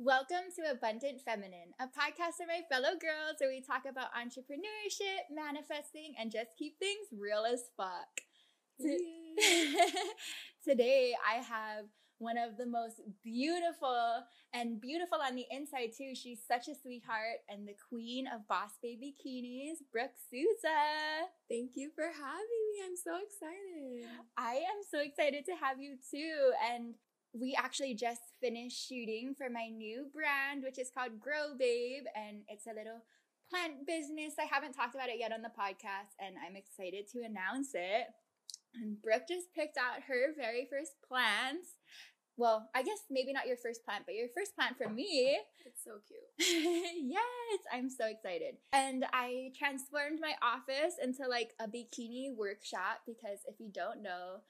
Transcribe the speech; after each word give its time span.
Welcome 0.00 0.54
to 0.54 0.70
Abundant 0.70 1.22
Feminine, 1.24 1.74
a 1.80 1.86
podcast 1.86 2.38
of 2.38 2.46
my 2.46 2.62
fellow 2.70 2.94
girls 3.00 3.34
where 3.40 3.50
we 3.50 3.60
talk 3.60 3.82
about 3.82 4.14
entrepreneurship, 4.14 5.26
manifesting, 5.34 6.14
and 6.16 6.30
just 6.30 6.50
keep 6.56 6.78
things 6.78 7.08
real 7.10 7.42
as 7.44 7.64
fuck. 7.76 8.22
Today, 10.64 11.14
I 11.28 11.42
have 11.42 11.86
one 12.18 12.38
of 12.38 12.56
the 12.56 12.66
most 12.66 13.00
beautiful 13.24 14.22
and 14.54 14.80
beautiful 14.80 15.18
on 15.18 15.34
the 15.34 15.46
inside 15.50 15.90
too. 15.98 16.14
She's 16.14 16.42
such 16.46 16.68
a 16.68 16.78
sweetheart 16.80 17.42
and 17.48 17.66
the 17.66 17.74
queen 17.88 18.28
of 18.32 18.46
Boss 18.46 18.78
Babe 18.80 19.00
Bikinis, 19.02 19.82
Brooke 19.90 20.14
Souza. 20.30 21.26
Thank 21.50 21.72
you 21.74 21.90
for 21.96 22.04
having 22.04 22.62
me. 22.70 22.86
I'm 22.86 22.96
so 22.96 23.18
excited. 23.18 24.06
I 24.36 24.62
am 24.62 24.78
so 24.88 25.00
excited 25.00 25.44
to 25.46 25.56
have 25.56 25.80
you 25.80 25.96
too. 26.08 26.52
And 26.72 26.94
we 27.40 27.56
actually 27.56 27.94
just 27.94 28.22
finished 28.40 28.88
shooting 28.88 29.34
for 29.36 29.48
my 29.50 29.68
new 29.68 30.06
brand, 30.12 30.62
which 30.62 30.78
is 30.78 30.90
called 30.90 31.20
Grow 31.20 31.56
Babe, 31.58 32.04
and 32.14 32.42
it's 32.48 32.66
a 32.66 32.74
little 32.74 33.02
plant 33.50 33.86
business. 33.86 34.34
I 34.38 34.44
haven't 34.44 34.72
talked 34.72 34.94
about 34.94 35.08
it 35.08 35.18
yet 35.18 35.32
on 35.32 35.42
the 35.42 35.48
podcast, 35.48 36.18
and 36.18 36.36
I'm 36.44 36.56
excited 36.56 37.08
to 37.12 37.22
announce 37.24 37.70
it. 37.74 38.08
And 38.74 39.00
Brooke 39.00 39.28
just 39.28 39.54
picked 39.54 39.76
out 39.76 40.02
her 40.08 40.34
very 40.36 40.66
first 40.70 40.92
plants. 41.06 41.78
Well, 42.36 42.70
I 42.74 42.82
guess 42.82 42.98
maybe 43.10 43.32
not 43.32 43.48
your 43.48 43.56
first 43.56 43.84
plant, 43.84 44.04
but 44.06 44.14
your 44.14 44.28
first 44.36 44.54
plant 44.54 44.76
for 44.76 44.88
me. 44.88 45.38
It's 45.66 45.82
so 45.82 45.98
cute. 46.06 46.22
yes, 47.10 47.60
I'm 47.72 47.90
so 47.90 48.06
excited. 48.06 48.56
And 48.72 49.04
I 49.12 49.50
transformed 49.58 50.20
my 50.20 50.34
office 50.40 50.94
into 51.02 51.26
like 51.28 51.54
a 51.58 51.66
bikini 51.66 52.34
workshop 52.36 53.00
because 53.06 53.40
if 53.46 53.58
you 53.58 53.70
don't 53.72 54.02
know, 54.02 54.42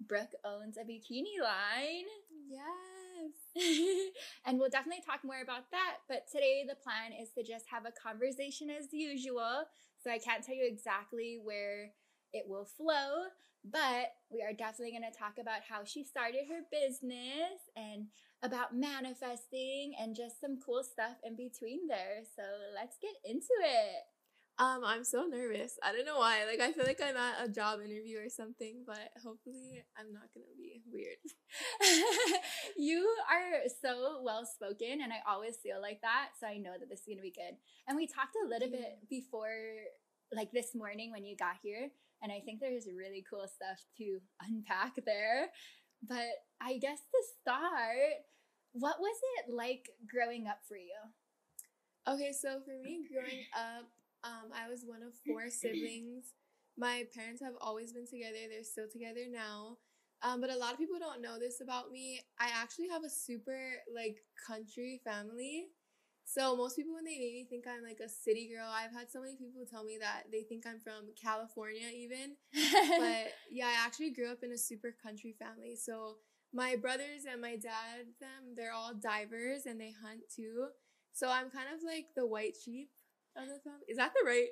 Brooke 0.00 0.34
owns 0.44 0.76
a 0.76 0.80
bikini 0.80 1.40
line. 1.40 2.06
Yes. 2.48 3.32
and 4.46 4.58
we'll 4.58 4.70
definitely 4.70 5.02
talk 5.04 5.20
more 5.24 5.40
about 5.42 5.70
that. 5.70 5.98
But 6.08 6.26
today, 6.30 6.64
the 6.68 6.74
plan 6.74 7.12
is 7.20 7.30
to 7.32 7.42
just 7.42 7.66
have 7.70 7.86
a 7.86 7.92
conversation 7.92 8.70
as 8.70 8.92
usual. 8.92 9.64
So 10.02 10.10
I 10.10 10.18
can't 10.18 10.44
tell 10.44 10.54
you 10.54 10.66
exactly 10.66 11.38
where 11.42 11.92
it 12.32 12.44
will 12.46 12.66
flow, 12.66 13.30
but 13.64 14.12
we 14.30 14.42
are 14.42 14.52
definitely 14.52 14.90
going 14.90 15.10
to 15.10 15.18
talk 15.18 15.38
about 15.40 15.62
how 15.68 15.84
she 15.84 16.04
started 16.04 16.44
her 16.50 16.66
business 16.70 17.70
and 17.76 18.08
about 18.42 18.76
manifesting 18.76 19.94
and 19.98 20.14
just 20.14 20.40
some 20.40 20.58
cool 20.60 20.82
stuff 20.82 21.16
in 21.24 21.36
between 21.36 21.86
there. 21.88 22.20
So 22.36 22.42
let's 22.74 22.98
get 23.00 23.14
into 23.24 23.54
it. 23.62 24.04
Um, 24.56 24.82
I'm 24.84 25.02
so 25.02 25.24
nervous. 25.26 25.78
I 25.82 25.90
don't 25.90 26.06
know 26.06 26.18
why. 26.18 26.44
Like 26.46 26.60
I 26.60 26.70
feel 26.70 26.84
like 26.86 27.02
I'm 27.02 27.16
at 27.16 27.44
a 27.44 27.48
job 27.48 27.80
interview 27.80 28.18
or 28.18 28.28
something, 28.28 28.84
but 28.86 29.10
hopefully 29.20 29.82
I'm 29.98 30.12
not 30.12 30.30
gonna 30.32 30.54
be 30.56 30.80
weird. 30.92 31.18
you 32.76 33.04
are 33.28 33.66
so 33.82 34.22
well 34.22 34.46
spoken 34.46 35.00
and 35.02 35.12
I 35.12 35.18
always 35.28 35.56
feel 35.60 35.82
like 35.82 36.00
that. 36.02 36.30
So 36.38 36.46
I 36.46 36.58
know 36.58 36.74
that 36.78 36.88
this 36.88 37.00
is 37.00 37.06
gonna 37.08 37.20
be 37.20 37.34
good. 37.34 37.56
And 37.88 37.96
we 37.96 38.06
talked 38.06 38.36
a 38.36 38.48
little 38.48 38.70
bit 38.70 38.98
before 39.10 39.50
like 40.32 40.52
this 40.52 40.72
morning 40.72 41.10
when 41.10 41.24
you 41.24 41.36
got 41.36 41.56
here, 41.62 41.90
and 42.22 42.30
I 42.30 42.40
think 42.40 42.60
there's 42.60 42.86
really 42.86 43.24
cool 43.28 43.46
stuff 43.48 43.82
to 43.98 44.20
unpack 44.40 44.94
there. 45.04 45.50
But 46.06 46.30
I 46.60 46.78
guess 46.78 46.98
to 46.98 47.20
start, 47.40 48.22
what 48.72 49.00
was 49.00 49.16
it 49.38 49.52
like 49.52 49.90
growing 50.08 50.46
up 50.46 50.58
for 50.68 50.76
you? 50.76 50.98
Okay, 52.06 52.32
so 52.32 52.60
for 52.64 52.76
me 52.82 53.06
growing 53.10 53.44
up, 53.56 53.88
um, 54.24 54.50
I 54.52 54.68
was 54.68 54.84
one 54.84 55.02
of 55.02 55.12
four 55.26 55.50
siblings. 55.50 56.32
My 56.76 57.04
parents 57.14 57.42
have 57.42 57.54
always 57.60 57.92
been 57.92 58.06
together. 58.06 58.48
They're 58.50 58.64
still 58.64 58.88
together 58.90 59.26
now. 59.30 59.78
Um, 60.22 60.40
but 60.40 60.50
a 60.50 60.56
lot 60.56 60.72
of 60.72 60.78
people 60.78 60.98
don't 60.98 61.20
know 61.20 61.38
this 61.38 61.60
about 61.60 61.92
me. 61.92 62.20
I 62.40 62.48
actually 62.54 62.88
have 62.88 63.04
a 63.04 63.10
super 63.10 63.60
like 63.94 64.16
country 64.46 65.00
family. 65.04 65.66
So 66.24 66.56
most 66.56 66.76
people 66.76 66.94
when 66.94 67.04
they 67.04 67.18
meet 67.18 67.34
me 67.34 67.46
think 67.48 67.66
I'm 67.68 67.84
like 67.84 68.00
a 68.00 68.08
city 68.08 68.48
girl, 68.48 68.66
I've 68.66 68.96
had 68.96 69.10
so 69.10 69.20
many 69.20 69.36
people 69.36 69.66
tell 69.70 69.84
me 69.84 69.98
that 70.00 70.24
they 70.32 70.42
think 70.42 70.64
I'm 70.66 70.80
from 70.80 71.12
California 71.20 71.88
even. 71.94 72.36
but 72.98 73.36
yeah, 73.52 73.66
I 73.66 73.84
actually 73.84 74.10
grew 74.10 74.32
up 74.32 74.42
in 74.42 74.52
a 74.52 74.58
super 74.58 74.96
country 75.04 75.36
family. 75.38 75.76
So 75.76 76.16
my 76.54 76.76
brothers 76.76 77.28
and 77.30 77.42
my 77.42 77.56
dad, 77.56 78.08
them, 78.20 78.56
they're 78.56 78.72
all 78.72 78.94
divers 78.94 79.66
and 79.66 79.78
they 79.78 79.92
hunt 79.92 80.22
too. 80.34 80.68
So 81.12 81.28
I'm 81.28 81.50
kind 81.50 81.68
of 81.74 81.84
like 81.84 82.06
the 82.16 82.26
white 82.26 82.54
sheep 82.56 82.88
of. 83.36 83.48
Is 83.88 83.96
that 83.96 84.12
the 84.14 84.26
right? 84.26 84.48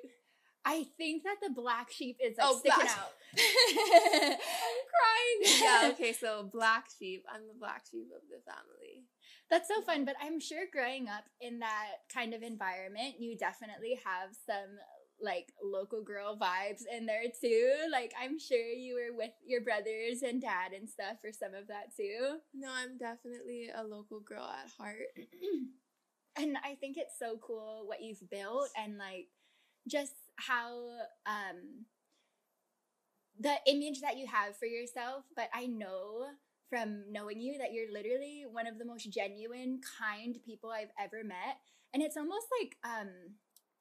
I 0.65 0.85
think 0.97 1.23
that 1.23 1.37
the 1.41 1.53
black 1.53 1.91
sheep 1.91 2.17
is 2.23 2.37
like 2.37 2.47
oh, 2.49 2.57
sticking 2.59 2.79
black. 2.79 2.97
out. 2.97 3.11
I'm 3.37 4.79
crying. 4.93 5.61
Yeah, 5.61 5.89
okay, 5.93 6.13
so 6.13 6.49
black 6.51 6.87
sheep. 6.97 7.25
I'm 7.33 7.41
the 7.47 7.59
black 7.59 7.83
sheep 7.89 8.07
of 8.15 8.21
the 8.29 8.39
family. 8.49 9.03
That's 9.49 9.67
so 9.67 9.81
fun, 9.81 10.05
but 10.05 10.15
I'm 10.21 10.39
sure 10.39 10.63
growing 10.71 11.09
up 11.09 11.25
in 11.41 11.59
that 11.59 12.07
kind 12.13 12.33
of 12.33 12.43
environment, 12.43 13.15
you 13.19 13.37
definitely 13.37 13.99
have 14.05 14.29
some 14.45 14.79
like 15.21 15.53
local 15.63 16.03
girl 16.03 16.37
vibes 16.37 16.83
in 16.91 17.05
there 17.05 17.23
too. 17.39 17.73
Like 17.91 18.13
I'm 18.21 18.39
sure 18.39 18.57
you 18.57 18.95
were 18.95 19.15
with 19.15 19.31
your 19.45 19.61
brothers 19.61 20.21
and 20.21 20.41
dad 20.41 20.71
and 20.75 20.89
stuff 20.89 21.17
for 21.21 21.31
some 21.31 21.53
of 21.53 21.67
that 21.67 21.95
too. 21.95 22.37
No, 22.53 22.69
I'm 22.69 22.97
definitely 22.97 23.69
a 23.75 23.83
local 23.83 24.19
girl 24.21 24.43
at 24.45 24.71
heart. 24.77 24.97
and 26.37 26.57
I 26.63 26.75
think 26.75 26.97
it's 26.97 27.17
so 27.17 27.37
cool 27.41 27.83
what 27.85 28.01
you've 28.01 28.29
built 28.29 28.69
and 28.77 28.97
like 28.97 29.27
just 29.87 30.13
how 30.37 30.87
um 31.25 31.85
the 33.39 33.55
image 33.67 34.01
that 34.01 34.17
you 34.17 34.27
have 34.27 34.55
for 34.57 34.65
yourself, 34.65 35.25
but 35.35 35.49
I 35.53 35.65
know 35.65 36.27
from 36.69 37.03
knowing 37.11 37.39
you 37.39 37.57
that 37.59 37.73
you're 37.73 37.91
literally 37.91 38.45
one 38.49 38.67
of 38.67 38.77
the 38.79 38.85
most 38.85 39.11
genuine, 39.11 39.79
kind 39.99 40.37
people 40.45 40.71
I've 40.71 40.91
ever 40.99 41.23
met. 41.23 41.57
And 41.93 42.01
it's 42.01 42.17
almost 42.17 42.47
like 42.61 42.77
um 42.83 43.09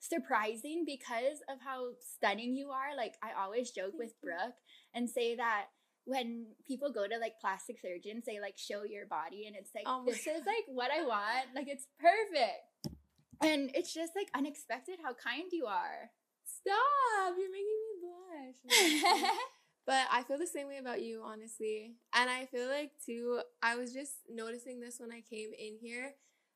surprising 0.01 0.85
because 0.85 1.39
of 1.49 1.59
how 1.65 1.91
stunning 2.01 2.55
you 2.57 2.71
are. 2.71 2.97
Like 2.97 3.15
I 3.23 3.41
always 3.41 3.71
joke 3.71 3.95
with 3.97 4.21
Brooke 4.21 4.57
and 4.95 5.09
say 5.09 5.37
that 5.37 5.67
when 6.05 6.47
people 6.67 6.93
go 6.93 7.07
to 7.07 7.19
like 7.19 7.41
plastic 7.41 7.79
surgeons, 7.81 8.25
they 8.27 8.41
like 8.41 8.59
show 8.59 8.83
your 8.85 9.07
body 9.07 9.47
and 9.47 9.55
it's 9.57 9.71
like, 9.75 9.85
oh 9.87 10.05
this 10.07 10.25
God. 10.25 10.37
is 10.37 10.47
like 10.47 10.65
what 10.67 10.91
I 10.91 11.05
want. 11.05 11.55
Like 11.55 11.69
it's 11.69 11.87
perfect. 12.01 12.99
And 13.41 13.71
it's 13.75 13.93
just 13.93 14.13
like 14.17 14.29
unexpected 14.35 14.99
how 15.03 15.15
kind 15.15 15.51
you 15.53 15.67
are. 15.67 16.11
Stop! 16.45 17.35
You're 17.39 17.51
making 17.51 17.81
me 17.83 18.93
blush. 18.93 19.31
but 19.87 20.07
I 20.13 20.23
feel 20.23 20.39
the 20.39 20.47
same 20.47 20.69
way 20.69 20.79
about 20.79 21.03
you, 21.03 21.23
honestly. 21.25 21.95
And 22.15 22.31
I 22.31 22.47
feel 22.47 22.69
like 22.69 22.93
too, 23.05 23.41
I 23.63 23.77
was 23.77 23.93
just 23.93 24.13
noticing 24.31 24.81
this 24.81 24.99
when 24.99 25.11
I 25.13 25.23
came 25.29 25.51
in 25.59 25.77
here, 25.81 26.15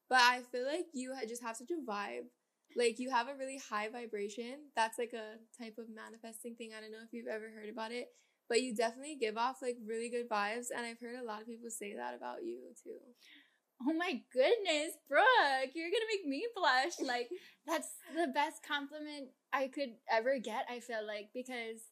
but 0.08 0.18
I 0.20 0.42
feel 0.52 0.64
like 0.64 0.86
you 0.92 1.14
just 1.28 1.42
have 1.42 1.56
such 1.56 1.70
a 1.70 1.90
vibe. 1.90 2.26
Like 2.76 2.98
you 2.98 3.10
have 3.10 3.28
a 3.28 3.34
really 3.34 3.60
high 3.70 3.88
vibration. 3.88 4.70
That's 4.74 4.98
like 4.98 5.12
a 5.12 5.38
type 5.62 5.78
of 5.78 5.86
manifesting 5.88 6.56
thing. 6.56 6.70
I 6.76 6.80
don't 6.80 6.92
know 6.92 7.04
if 7.04 7.12
you've 7.12 7.28
ever 7.28 7.46
heard 7.54 7.70
about 7.70 7.90
it 7.90 8.08
but 8.48 8.62
you 8.62 8.74
definitely 8.74 9.16
give 9.20 9.36
off 9.36 9.62
like 9.62 9.76
really 9.86 10.08
good 10.08 10.28
vibes 10.28 10.66
and 10.76 10.86
i've 10.86 11.00
heard 11.00 11.18
a 11.20 11.24
lot 11.24 11.40
of 11.40 11.46
people 11.46 11.70
say 11.70 11.94
that 11.94 12.14
about 12.14 12.44
you 12.44 12.58
too. 12.82 12.98
Oh 13.82 13.92
my 13.92 14.22
goodness 14.32 14.96
brooke 15.08 15.74
you're 15.74 15.90
gonna 15.90 16.10
make 16.10 16.26
me 16.26 16.46
blush. 16.54 16.94
Like 17.06 17.28
that's 17.66 17.88
the 18.14 18.28
best 18.28 18.62
compliment 18.66 19.28
i 19.52 19.68
could 19.68 19.90
ever 20.10 20.38
get 20.38 20.64
i 20.70 20.80
feel 20.80 21.04
like 21.06 21.28
because 21.34 21.90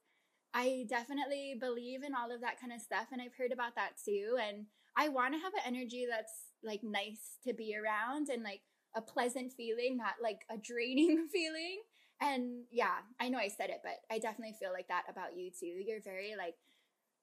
i 0.54 0.86
definitely 0.88 1.56
believe 1.58 2.02
in 2.04 2.14
all 2.14 2.32
of 2.32 2.40
that 2.40 2.60
kind 2.60 2.72
of 2.72 2.80
stuff 2.80 3.06
and 3.12 3.20
i've 3.20 3.34
heard 3.36 3.52
about 3.52 3.74
that 3.74 3.92
too 4.02 4.38
and 4.40 4.66
i 4.96 5.08
want 5.08 5.34
to 5.34 5.40
have 5.40 5.52
an 5.54 5.66
energy 5.66 6.06
that's 6.08 6.32
like 6.62 6.80
nice 6.82 7.38
to 7.46 7.52
be 7.52 7.76
around 7.76 8.28
and 8.28 8.42
like 8.42 8.60
a 8.96 9.02
pleasant 9.02 9.52
feeling 9.52 9.96
not 9.96 10.14
like 10.22 10.42
a 10.50 10.56
draining 10.56 11.26
feeling 11.32 11.82
and 12.24 12.64
yeah, 12.72 13.04
I 13.20 13.28
know 13.28 13.38
I 13.38 13.48
said 13.48 13.68
it, 13.68 13.80
but 13.82 14.00
I 14.10 14.18
definitely 14.18 14.56
feel 14.58 14.72
like 14.72 14.88
that 14.88 15.04
about 15.10 15.36
you 15.36 15.50
too. 15.50 15.66
You're 15.66 16.00
very 16.00 16.34
like 16.36 16.54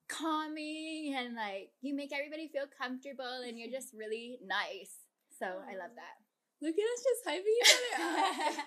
calming 0.07 1.15
and 1.17 1.35
like 1.35 1.71
you 1.81 1.95
make 1.95 2.13
everybody 2.13 2.47
feel 2.47 2.65
comfortable 2.79 3.41
and 3.45 3.57
you're 3.57 3.71
just 3.71 3.93
really 3.97 4.37
nice. 4.45 4.93
So 5.39 5.45
I 5.47 5.75
love 5.75 5.91
that. 5.95 6.21
Look 6.61 6.75
at 6.75 6.83
us 6.83 7.03
just 7.03 7.25
hyping 7.25 7.57
each 7.61 7.99
other 7.99 8.59
up. 8.59 8.65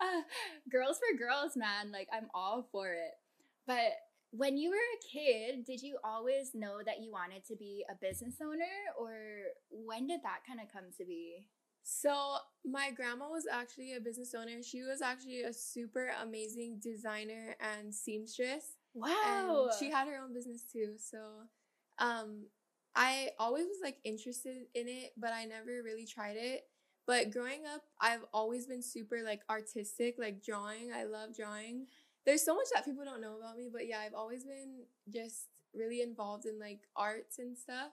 uh, 0.00 0.22
girls 0.68 0.98
for 0.98 1.16
girls, 1.16 1.52
man. 1.56 1.92
Like 1.92 2.08
I'm 2.12 2.28
all 2.34 2.66
for 2.72 2.92
it. 2.92 3.12
But 3.66 3.94
when 4.32 4.56
you 4.56 4.70
were 4.70 4.76
a 4.76 5.06
kid, 5.12 5.64
did 5.64 5.80
you 5.80 5.98
always 6.02 6.50
know 6.54 6.78
that 6.84 7.00
you 7.00 7.12
wanted 7.12 7.46
to 7.46 7.54
be 7.54 7.84
a 7.88 7.94
business 7.94 8.34
owner 8.42 8.74
or 8.98 9.14
when 9.70 10.08
did 10.08 10.22
that 10.24 10.40
kind 10.44 10.58
of 10.58 10.72
come 10.72 10.90
to 10.98 11.04
be? 11.04 11.46
So, 11.86 12.36
my 12.64 12.90
grandma 12.90 13.28
was 13.28 13.44
actually 13.50 13.94
a 13.94 14.00
business 14.00 14.34
owner. 14.34 14.62
She 14.62 14.82
was 14.82 15.02
actually 15.02 15.42
a 15.42 15.52
super 15.52 16.10
amazing 16.22 16.80
designer 16.82 17.56
and 17.60 17.94
seamstress. 17.94 18.76
Wow. 18.94 19.68
And 19.68 19.78
she 19.78 19.90
had 19.90 20.08
her 20.08 20.16
own 20.16 20.32
business 20.32 20.62
too. 20.72 20.94
So, 20.98 21.18
um, 21.98 22.46
I 22.96 23.30
always 23.38 23.66
was 23.66 23.80
like 23.82 23.98
interested 24.02 24.66
in 24.74 24.88
it, 24.88 25.12
but 25.18 25.32
I 25.32 25.44
never 25.44 25.82
really 25.84 26.06
tried 26.06 26.36
it. 26.38 26.62
But 27.06 27.30
growing 27.30 27.66
up, 27.72 27.82
I've 28.00 28.24
always 28.32 28.66
been 28.66 28.82
super 28.82 29.18
like 29.22 29.42
artistic, 29.50 30.16
like 30.18 30.42
drawing. 30.42 30.90
I 30.94 31.04
love 31.04 31.36
drawing. 31.36 31.86
There's 32.24 32.42
so 32.42 32.54
much 32.54 32.68
that 32.72 32.86
people 32.86 33.04
don't 33.04 33.20
know 33.20 33.36
about 33.36 33.58
me, 33.58 33.68
but 33.70 33.86
yeah, 33.86 33.98
I've 33.98 34.14
always 34.14 34.44
been 34.44 34.84
just 35.12 35.48
really 35.74 36.00
involved 36.00 36.46
in 36.46 36.58
like 36.58 36.80
arts 36.96 37.38
and 37.38 37.58
stuff. 37.58 37.92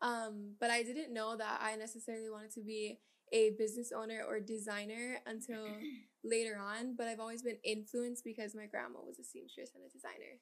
Um, 0.00 0.54
but 0.58 0.70
I 0.70 0.82
didn't 0.82 1.14
know 1.14 1.36
that 1.36 1.60
I 1.62 1.76
necessarily 1.76 2.28
wanted 2.28 2.50
to 2.54 2.62
be 2.62 2.98
a 3.32 3.50
business 3.58 3.92
owner 3.94 4.22
or 4.26 4.40
designer 4.40 5.18
until 5.26 5.64
later 6.24 6.58
on. 6.58 6.94
But 6.96 7.08
I've 7.08 7.20
always 7.20 7.42
been 7.42 7.58
influenced 7.64 8.24
because 8.24 8.54
my 8.54 8.66
grandma 8.66 9.00
was 9.06 9.18
a 9.18 9.24
seamstress 9.24 9.70
and 9.74 9.84
a 9.84 9.92
designer. 9.92 10.38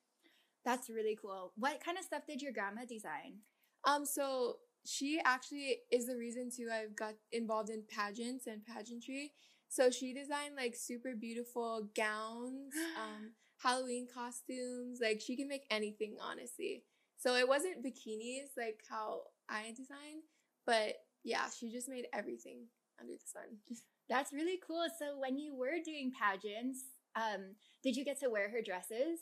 That's 0.65 0.91
really 0.91 1.17
cool. 1.21 1.53
What 1.57 1.83
kind 1.83 1.99
of 1.99 2.05
stuff 2.05 2.23
did 2.27 2.43
your 2.43 2.53
grandma 2.53 2.83
design? 2.85 3.39
Um, 3.85 4.05
so 4.05 4.57
she 4.85 5.21
actually 5.25 5.79
is 5.91 6.07
the 6.07 6.17
reason 6.17 6.51
too 6.55 6.69
I've 6.73 6.97
got 6.97 7.15
involved 7.33 7.71
in 7.71 7.83
pageants 7.89 8.47
and 8.47 8.65
pageantry. 8.65 9.33
So 9.69 9.91
she 9.91 10.13
designed 10.13 10.57
like 10.57 10.75
super 10.75 11.15
beautiful 11.15 11.89
gowns, 11.95 12.75
um, 12.97 13.31
Halloween 13.63 14.09
costumes. 14.13 14.99
Like 15.01 15.21
she 15.21 15.37
can 15.37 15.49
make 15.49 15.65
anything, 15.71 16.17
honestly. 16.21 16.85
So 17.17 17.37
it 17.37 17.47
wasn't 17.47 17.85
bikinis 17.85 18.57
like 18.57 18.81
how 18.89 19.21
I 19.49 19.75
design, 19.77 20.23
but 20.67 20.95
yeah, 21.23 21.47
she 21.51 21.71
just 21.71 21.89
made 21.89 22.07
everything 22.15 22.65
under 23.00 23.14
the 23.14 23.26
sun. 23.26 23.81
That's 24.08 24.32
really 24.32 24.58
cool. 24.67 24.85
So 24.99 25.19
when 25.19 25.38
you 25.38 25.55
were 25.55 25.79
doing 25.85 26.12
pageants, 26.12 26.85
um, 27.17 27.55
did 27.82 27.97
you 27.97 28.05
get 28.05 28.20
to 28.20 28.31
wear 28.31 28.50
her 28.50 28.62
dresses? 28.62 29.20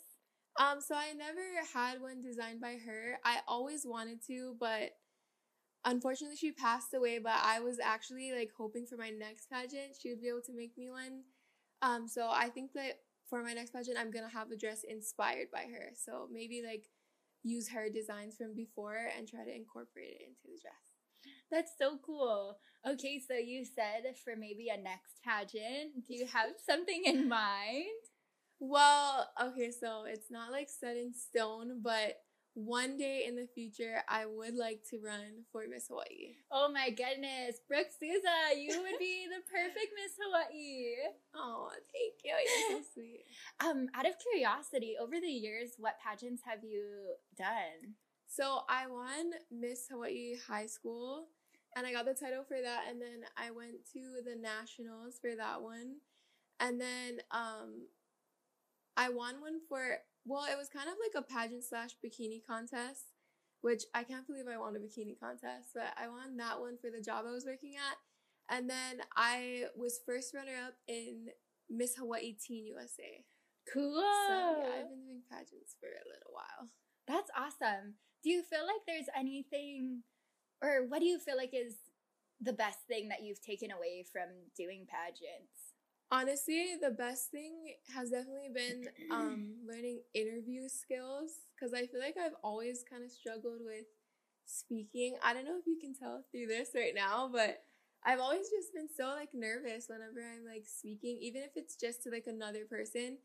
Um, 0.59 0.81
so 0.81 0.95
I 0.95 1.13
never 1.13 1.41
had 1.73 2.01
one 2.01 2.21
designed 2.21 2.59
by 2.59 2.77
her. 2.85 3.19
I 3.23 3.39
always 3.47 3.85
wanted 3.85 4.19
to, 4.27 4.55
but 4.59 4.91
unfortunately 5.85 6.37
she 6.37 6.51
passed 6.51 6.93
away. 6.93 7.19
But 7.19 7.39
I 7.41 7.59
was 7.59 7.79
actually 7.79 8.31
like 8.31 8.51
hoping 8.57 8.85
for 8.85 8.97
my 8.97 9.09
next 9.09 9.49
pageant 9.49 9.95
she 10.01 10.09
would 10.09 10.21
be 10.21 10.27
able 10.27 10.41
to 10.47 10.55
make 10.55 10.77
me 10.77 10.89
one. 10.89 11.23
Um, 11.81 12.07
so 12.07 12.29
I 12.29 12.49
think 12.49 12.73
that 12.73 12.99
for 13.29 13.43
my 13.43 13.53
next 13.53 13.71
pageant 13.71 13.97
I'm 13.97 14.11
gonna 14.11 14.29
have 14.29 14.51
a 14.51 14.57
dress 14.57 14.83
inspired 14.83 15.47
by 15.51 15.65
her. 15.71 15.91
So 15.93 16.27
maybe 16.31 16.63
like 16.65 16.89
use 17.43 17.69
her 17.69 17.89
designs 17.89 18.35
from 18.35 18.53
before 18.53 19.07
and 19.17 19.27
try 19.27 19.45
to 19.45 19.55
incorporate 19.55 20.17
it 20.19 20.27
into 20.27 20.41
the 20.43 20.59
dress. 20.61 20.88
That's 21.51 21.71
so 21.77 21.97
cool. 22.05 22.57
Okay, 22.87 23.19
so 23.25 23.33
you 23.35 23.65
said 23.65 24.15
for 24.23 24.35
maybe 24.35 24.69
a 24.69 24.77
next 24.77 25.19
pageant, 25.23 26.07
do 26.07 26.15
you 26.15 26.27
have 26.27 26.51
something 26.65 27.03
in 27.05 27.27
mind? 27.27 27.85
Well, 28.59 29.29
okay, 29.41 29.71
so 29.71 30.03
it's 30.05 30.29
not 30.29 30.51
like 30.51 30.69
set 30.69 30.97
in 30.97 31.13
stone, 31.13 31.81
but 31.81 32.17
one 32.53 32.97
day 32.97 33.23
in 33.25 33.35
the 33.35 33.47
future, 33.47 34.01
I 34.09 34.25
would 34.25 34.55
like 34.55 34.81
to 34.89 34.99
run 34.99 35.45
for 35.51 35.63
Miss 35.69 35.87
Hawaii. 35.87 36.35
Oh 36.51 36.69
my 36.71 36.89
goodness, 36.89 37.61
Brooke 37.67 37.87
Souza, 37.97 38.59
you 38.59 38.81
would 38.81 38.99
be 38.99 39.27
the 39.29 39.41
perfect 39.49 39.93
Miss 39.95 40.13
Hawaii. 40.19 40.95
Oh, 41.35 41.69
thank 41.71 42.15
you. 42.23 42.33
You're 42.35 42.81
so 42.81 42.85
sweet. 42.93 43.23
Um, 43.61 43.87
out 43.95 44.07
of 44.07 44.15
curiosity, 44.19 44.95
over 44.99 45.19
the 45.21 45.27
years, 45.27 45.71
what 45.77 45.99
pageants 46.05 46.41
have 46.45 46.63
you 46.63 47.15
done? 47.37 47.95
So 48.27 48.61
I 48.67 48.87
won 48.87 49.31
Miss 49.51 49.87
Hawaii 49.89 50.35
High 50.47 50.67
School, 50.67 51.27
and 51.75 51.85
I 51.85 51.93
got 51.93 52.05
the 52.05 52.13
title 52.13 52.43
for 52.47 52.61
that. 52.61 52.83
And 52.89 53.01
then 53.01 53.23
I 53.37 53.51
went 53.51 53.85
to 53.93 54.21
the 54.25 54.35
nationals 54.35 55.19
for 55.21 55.35
that 55.35 55.61
one, 55.61 55.97
and 56.59 56.79
then 56.79 57.19
um, 57.31 57.87
I 58.97 59.09
won 59.09 59.41
one 59.41 59.59
for, 59.67 59.99
well, 60.25 60.45
it 60.51 60.57
was 60.57 60.69
kind 60.69 60.89
of 60.89 60.95
like 60.99 61.15
a 61.15 61.25
pageant 61.25 61.63
slash 61.63 61.91
bikini 62.03 62.41
contest, 62.45 63.05
which 63.61 63.83
I 63.93 64.03
can't 64.03 64.27
believe 64.27 64.45
I 64.47 64.57
won 64.57 64.75
a 64.75 64.79
bikini 64.79 65.19
contest, 65.19 65.69
but 65.73 65.93
I 65.97 66.07
won 66.07 66.37
that 66.37 66.59
one 66.59 66.77
for 66.81 66.89
the 66.89 67.01
job 67.01 67.25
I 67.27 67.31
was 67.31 67.45
working 67.45 67.75
at. 67.75 67.97
And 68.49 68.69
then 68.69 69.01
I 69.15 69.65
was 69.77 69.99
first 70.05 70.33
runner 70.33 70.57
up 70.65 70.73
in 70.87 71.27
Miss 71.69 71.95
Hawaii 71.95 72.33
Teen 72.33 72.65
USA. 72.65 73.23
Cool. 73.71 74.01
So 74.27 74.33
yeah, 74.33 74.81
I've 74.81 74.89
been 74.89 75.05
doing 75.05 75.21
pageants 75.29 75.75
for 75.79 75.87
a 75.87 76.09
little 76.09 76.33
while. 76.33 76.69
That's 77.07 77.29
awesome. 77.37 77.95
Do 78.23 78.29
you 78.29 78.41
feel 78.43 78.65
like 78.65 78.81
there's 78.87 79.07
anything, 79.17 80.03
or 80.61 80.85
what 80.87 80.99
do 80.99 81.05
you 81.05 81.19
feel 81.19 81.37
like 81.37 81.53
is 81.53 81.75
the 82.41 82.53
best 82.53 82.79
thing 82.87 83.09
that 83.09 83.23
you've 83.23 83.41
taken 83.41 83.71
away 83.71 84.05
from 84.11 84.29
doing 84.55 84.85
pageants? 84.87 85.73
Honestly, 86.11 86.73
the 86.81 86.89
best 86.89 87.29
thing 87.29 87.75
has 87.95 88.09
definitely 88.09 88.49
been 88.53 88.85
um, 89.11 89.53
learning 89.67 90.01
interview 90.15 90.67
skills 90.67 91.31
because 91.53 91.73
I 91.73 91.85
feel 91.85 91.99
like 91.99 92.15
I've 92.17 92.37
always 92.43 92.83
kind 92.89 93.03
of 93.03 93.11
struggled 93.11 93.61
with 93.63 93.85
speaking. 94.45 95.17
I 95.23 95.33
don't 95.33 95.45
know 95.45 95.59
if 95.59 95.67
you 95.67 95.77
can 95.79 95.93
tell 95.93 96.23
through 96.31 96.47
this 96.47 96.69
right 96.73 96.93
now, 96.95 97.29
but 97.31 97.61
I've 98.03 98.19
always 98.19 98.49
just 98.49 98.73
been 98.73 98.87
so 98.95 99.13
like 99.13 99.29
nervous 99.33 99.85
whenever 99.87 100.19
I'm 100.19 100.45
like 100.45 100.65
speaking, 100.65 101.19
even 101.21 101.43
if 101.43 101.51
it's 101.55 101.75
just 101.75 102.01
to 102.03 102.09
like 102.09 102.25
another 102.27 102.65
person, 102.67 103.17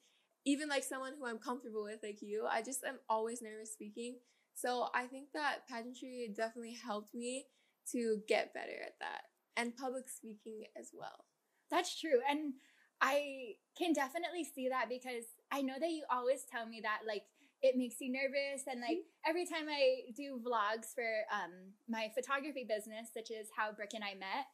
even 0.44 0.69
like 0.69 0.84
someone 0.84 1.14
who 1.19 1.26
I'm 1.26 1.38
comfortable 1.38 1.84
with, 1.84 2.00
like 2.02 2.20
you. 2.20 2.46
I 2.50 2.60
just 2.60 2.84
am 2.84 2.98
always 3.08 3.40
nervous 3.40 3.72
speaking. 3.72 4.16
So 4.54 4.88
I 4.94 5.06
think 5.06 5.28
that 5.34 5.66
pageantry 5.68 6.32
definitely 6.34 6.76
helped 6.84 7.14
me 7.14 7.46
to 7.92 8.18
get 8.28 8.54
better 8.54 8.76
at 8.84 8.94
that 9.00 9.22
and 9.56 9.76
public 9.76 10.08
speaking 10.08 10.64
as 10.78 10.90
well. 10.92 11.24
That's 11.70 11.98
true. 11.98 12.20
And 12.28 12.54
I 13.00 13.54
can 13.76 13.92
definitely 13.92 14.44
see 14.44 14.68
that 14.68 14.88
because 14.88 15.24
I 15.50 15.62
know 15.62 15.74
that 15.78 15.90
you 15.90 16.04
always 16.10 16.44
tell 16.50 16.66
me 16.66 16.80
that 16.82 17.00
like 17.06 17.24
it 17.62 17.76
makes 17.76 17.96
you 18.00 18.12
nervous 18.12 18.64
and 18.70 18.80
like 18.80 18.98
mm-hmm. 18.98 19.30
every 19.30 19.46
time 19.46 19.66
I 19.68 20.12
do 20.16 20.40
vlogs 20.40 20.94
for 20.94 21.08
um 21.32 21.74
my 21.88 22.10
photography 22.14 22.64
business, 22.68 23.08
such 23.12 23.30
as 23.30 23.48
how 23.56 23.72
Brooke 23.72 23.94
and 23.94 24.04
I 24.04 24.14
met, 24.14 24.46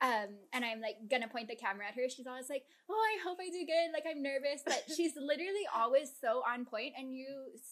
um, 0.00 0.38
and 0.52 0.64
I'm 0.64 0.80
like 0.80 0.96
gonna 1.10 1.28
point 1.28 1.48
the 1.48 1.56
camera 1.56 1.86
at 1.88 1.94
her. 1.94 2.08
She's 2.08 2.26
always 2.26 2.48
like, 2.48 2.64
"Oh, 2.88 2.94
I 2.94 3.18
hope 3.22 3.38
I 3.40 3.50
do 3.50 3.66
good." 3.66 3.92
Like 3.92 4.04
I'm 4.08 4.22
nervous, 4.22 4.62
but 4.64 4.84
she's 4.96 5.12
literally 5.16 5.66
always 5.74 6.12
so 6.20 6.42
on 6.48 6.64
point, 6.64 6.94
and 6.96 7.12
you 7.12 7.26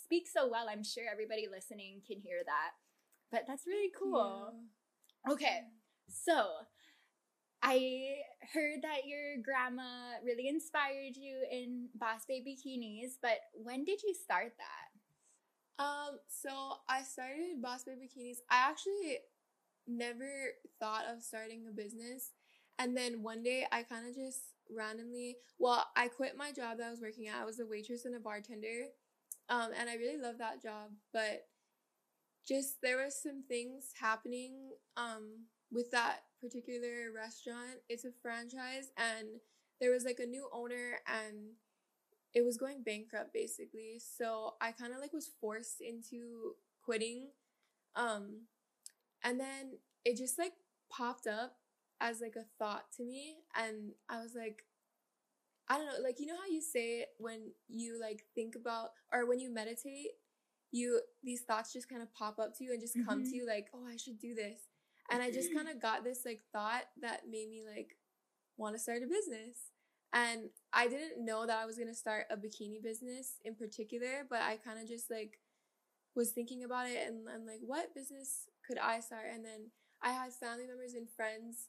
speak 0.04 0.26
so 0.26 0.48
well. 0.48 0.66
I'm 0.68 0.82
sure 0.82 1.04
everybody 1.10 1.46
listening 1.50 2.02
can 2.06 2.20
hear 2.20 2.42
that. 2.44 2.70
But 3.30 3.44
that's 3.46 3.66
really 3.66 3.92
cool. 3.96 4.52
Yeah. 5.26 5.32
Okay, 5.32 5.60
so 6.08 6.46
I 7.62 8.18
heard 8.54 8.82
that 8.82 9.06
your 9.06 9.42
grandma 9.42 10.18
really 10.24 10.48
inspired 10.48 11.16
you 11.16 11.44
in 11.50 11.88
Boss 11.94 12.24
Babe 12.26 12.44
Bikinis, 12.46 13.14
but 13.20 13.38
when 13.54 13.84
did 13.84 14.02
you 14.02 14.14
start 14.14 14.52
that? 14.58 15.82
Um, 15.82 16.18
so 16.28 16.50
I 16.88 17.02
started 17.02 17.60
Boss 17.60 17.84
Babe 17.84 17.98
Bikinis. 17.98 18.38
I 18.50 18.70
actually 18.70 19.18
never 19.86 20.28
thought 20.78 21.04
of 21.12 21.22
starting 21.22 21.66
a 21.68 21.72
business. 21.72 22.32
And 22.78 22.96
then 22.96 23.22
one 23.22 23.42
day 23.42 23.66
I 23.72 23.82
kind 23.82 24.06
of 24.08 24.14
just 24.14 24.40
randomly, 24.74 25.36
well, 25.58 25.86
I 25.96 26.08
quit 26.08 26.36
my 26.36 26.52
job 26.52 26.78
that 26.78 26.88
I 26.88 26.90
was 26.90 27.00
working 27.00 27.28
at. 27.28 27.40
I 27.40 27.44
was 27.44 27.60
a 27.60 27.66
waitress 27.66 28.04
and 28.04 28.14
a 28.14 28.20
bartender. 28.20 28.86
Um, 29.48 29.70
and 29.78 29.88
I 29.88 29.94
really 29.94 30.20
loved 30.20 30.40
that 30.40 30.62
job, 30.62 30.90
but 31.12 31.46
just 32.46 32.80
there 32.82 32.96
were 32.96 33.10
some 33.10 33.42
things 33.48 33.90
happening 34.00 34.70
um 34.96 35.46
with 35.72 35.90
that 35.90 36.20
particular 36.40 37.10
restaurant, 37.14 37.80
it's 37.88 38.04
a 38.04 38.12
franchise 38.22 38.90
and 38.96 39.26
there 39.80 39.90
was 39.90 40.04
like 40.04 40.20
a 40.20 40.26
new 40.26 40.48
owner 40.52 40.98
and 41.06 41.54
it 42.34 42.44
was 42.44 42.56
going 42.56 42.82
bankrupt 42.82 43.32
basically. 43.32 43.98
So 43.98 44.54
I 44.60 44.72
kind 44.72 44.92
of 44.92 45.00
like 45.00 45.12
was 45.12 45.30
forced 45.40 45.80
into 45.80 46.54
quitting. 46.84 47.30
Um 47.96 48.42
and 49.26 49.40
then 49.40 49.78
it 50.04 50.16
just 50.16 50.38
like 50.38 50.52
popped 50.90 51.26
up 51.26 51.56
as 52.00 52.20
like 52.20 52.36
a 52.36 52.46
thought 52.58 52.84
to 52.96 53.04
me 53.04 53.38
and 53.56 53.92
I 54.08 54.22
was 54.22 54.32
like 54.38 54.62
I 55.68 55.78
don't 55.78 55.86
know, 55.86 56.02
like 56.02 56.20
you 56.20 56.26
know 56.26 56.36
how 56.36 56.48
you 56.48 56.60
say 56.60 57.00
it 57.00 57.08
when 57.18 57.50
you 57.68 58.00
like 58.00 58.22
think 58.36 58.54
about 58.54 58.90
or 59.12 59.26
when 59.26 59.40
you 59.40 59.52
meditate, 59.52 60.12
you 60.70 61.00
these 61.24 61.42
thoughts 61.42 61.72
just 61.72 61.88
kind 61.88 62.02
of 62.02 62.14
pop 62.14 62.38
up 62.38 62.56
to 62.56 62.64
you 62.64 62.72
and 62.72 62.80
just 62.80 62.94
come 62.94 63.22
mm-hmm. 63.22 63.30
to 63.30 63.36
you 63.36 63.46
like, 63.48 63.66
"Oh, 63.74 63.84
I 63.84 63.96
should 63.96 64.20
do 64.20 64.32
this." 64.32 64.60
And 65.10 65.20
I 65.22 65.32
just 65.32 65.52
kind 65.52 65.68
of 65.68 65.82
got 65.82 66.04
this 66.04 66.22
like 66.24 66.40
thought 66.52 66.84
that 67.00 67.22
made 67.28 67.48
me 67.48 67.64
like 67.68 67.96
want 68.56 68.76
to 68.76 68.78
start 68.78 69.02
a 69.02 69.06
business. 69.06 69.56
And 70.12 70.50
I 70.72 70.86
didn't 70.86 71.24
know 71.24 71.46
that 71.46 71.58
I 71.58 71.66
was 71.66 71.76
going 71.76 71.88
to 71.88 71.94
start 71.94 72.26
a 72.30 72.36
bikini 72.36 72.82
business 72.82 73.34
in 73.44 73.56
particular, 73.56 74.24
but 74.28 74.42
I 74.42 74.56
kind 74.56 74.80
of 74.80 74.88
just 74.88 75.10
like 75.10 75.40
was 76.14 76.30
thinking 76.30 76.64
about 76.64 76.88
it 76.88 77.06
and 77.06 77.28
I'm 77.28 77.44
like, 77.44 77.60
what 77.60 77.94
business 77.94 78.48
could 78.66 78.78
I 78.78 79.00
start? 79.00 79.26
And 79.32 79.44
then 79.44 79.70
I 80.02 80.10
had 80.10 80.32
family 80.32 80.66
members 80.66 80.94
and 80.94 81.08
friends 81.08 81.68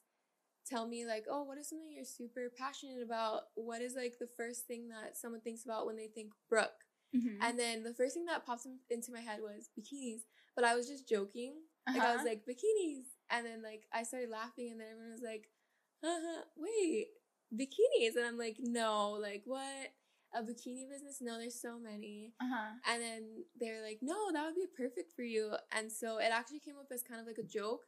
tell 0.68 0.86
me 0.86 1.06
like, 1.06 1.24
oh, 1.30 1.44
what 1.44 1.58
is 1.58 1.68
something 1.68 1.90
you're 1.90 2.04
super 2.04 2.50
passionate 2.56 3.02
about? 3.02 3.42
What 3.54 3.80
is 3.80 3.94
like 3.94 4.18
the 4.18 4.28
first 4.36 4.66
thing 4.66 4.88
that 4.88 5.16
someone 5.16 5.40
thinks 5.40 5.64
about 5.64 5.86
when 5.86 5.96
they 5.96 6.08
think 6.08 6.32
Brooke? 6.48 6.84
Mm-hmm. 7.16 7.42
And 7.42 7.58
then 7.58 7.82
the 7.84 7.94
first 7.94 8.14
thing 8.14 8.26
that 8.26 8.44
pops 8.44 8.66
into 8.90 9.12
my 9.12 9.20
head 9.20 9.40
was 9.40 9.70
bikinis, 9.78 10.22
but 10.54 10.64
I 10.64 10.74
was 10.74 10.86
just 10.86 11.08
joking. 11.08 11.54
Uh-huh. 11.86 11.98
Like 11.98 12.06
I 12.06 12.12
was 12.12 12.20
uh-huh. 12.20 12.28
like 12.28 12.42
bikinis, 12.46 13.04
and 13.30 13.46
then 13.46 13.62
like 13.62 13.84
I 13.92 14.02
started 14.02 14.28
laughing, 14.28 14.70
and 14.70 14.80
then 14.80 14.88
everyone 14.92 15.12
was 15.12 15.22
like, 15.22 15.48
uh-huh, 16.04 16.44
"Wait, 16.56 17.08
bikinis?" 17.54 18.16
And 18.16 18.26
I'm 18.26 18.36
like, 18.36 18.56
"No, 18.60 19.12
like 19.12 19.42
what? 19.46 19.88
A 20.34 20.42
bikini 20.42 20.88
business? 20.88 21.18
No, 21.20 21.38
there's 21.38 21.60
so 21.60 21.78
many." 21.78 22.34
Uh-huh. 22.40 22.72
And 22.86 23.02
then 23.02 23.44
they're 23.58 23.82
like, 23.82 23.98
"No, 24.02 24.30
that 24.32 24.44
would 24.44 24.54
be 24.54 24.66
perfect 24.76 25.12
for 25.12 25.22
you." 25.22 25.54
And 25.72 25.90
so 25.90 26.18
it 26.18 26.30
actually 26.32 26.60
came 26.60 26.76
up 26.78 26.90
as 26.92 27.02
kind 27.02 27.20
of 27.20 27.26
like 27.26 27.38
a 27.38 27.42
joke. 27.46 27.86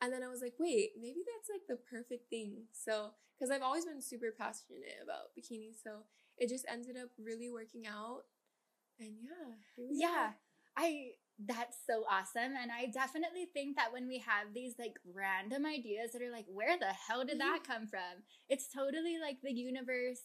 And 0.00 0.12
then 0.12 0.22
I 0.22 0.28
was 0.28 0.40
like, 0.40 0.54
"Wait, 0.58 0.92
maybe 0.98 1.20
that's 1.26 1.50
like 1.50 1.66
the 1.68 1.76
perfect 1.76 2.30
thing." 2.30 2.68
So, 2.72 3.14
because 3.34 3.50
I've 3.50 3.62
always 3.62 3.84
been 3.84 4.02
super 4.02 4.32
passionate 4.36 5.00
about 5.02 5.34
bikinis, 5.36 5.82
so 5.82 6.04
it 6.38 6.48
just 6.48 6.64
ended 6.68 6.96
up 6.96 7.10
really 7.18 7.50
working 7.50 7.86
out. 7.86 8.24
And 8.98 9.16
yeah, 9.22 9.54
yeah, 9.90 10.32
I 10.76 11.12
that's 11.46 11.78
so 11.86 12.04
awesome. 12.10 12.52
And 12.60 12.70
I 12.70 12.86
definitely 12.92 13.46
think 13.52 13.76
that 13.76 13.92
when 13.92 14.06
we 14.06 14.18
have 14.18 14.52
these 14.54 14.74
like 14.78 14.96
random 15.14 15.64
ideas 15.64 16.12
that 16.12 16.22
are 16.22 16.30
like, 16.30 16.46
where 16.48 16.78
the 16.78 16.92
hell 16.92 17.24
did 17.24 17.40
that 17.40 17.60
come 17.66 17.86
from? 17.86 18.24
It's 18.48 18.68
totally 18.68 19.16
like 19.18 19.38
the 19.42 19.52
universe 19.52 20.20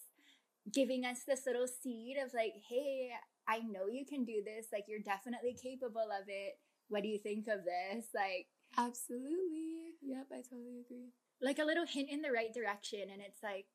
giving 0.71 1.05
us 1.05 1.19
this 1.27 1.45
little 1.45 1.67
seed 1.67 2.17
of 2.17 2.33
like, 2.33 2.53
hey, 2.69 3.11
I 3.47 3.59
know 3.59 3.87
you 3.91 4.05
can 4.05 4.25
do 4.25 4.41
this. 4.43 4.67
Like, 4.73 4.85
you're 4.87 4.99
definitely 4.99 5.55
capable 5.61 6.09
of 6.11 6.27
it. 6.27 6.53
What 6.89 7.03
do 7.03 7.09
you 7.09 7.19
think 7.19 7.47
of 7.47 7.59
this? 7.63 8.07
Like, 8.13 8.47
absolutely. 8.77 9.93
Yep, 10.01 10.27
I 10.31 10.41
totally 10.41 10.81
agree. 10.85 11.11
Like 11.41 11.59
a 11.59 11.65
little 11.65 11.85
hint 11.85 12.09
in 12.09 12.21
the 12.21 12.31
right 12.31 12.53
direction. 12.53 13.01
And 13.11 13.21
it's 13.21 13.43
like, 13.43 13.65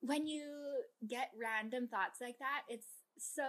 when 0.00 0.26
you 0.26 0.44
get 1.06 1.30
random 1.38 1.88
thoughts 1.88 2.20
like 2.20 2.38
that, 2.38 2.62
it's 2.68 2.86
so 3.18 3.42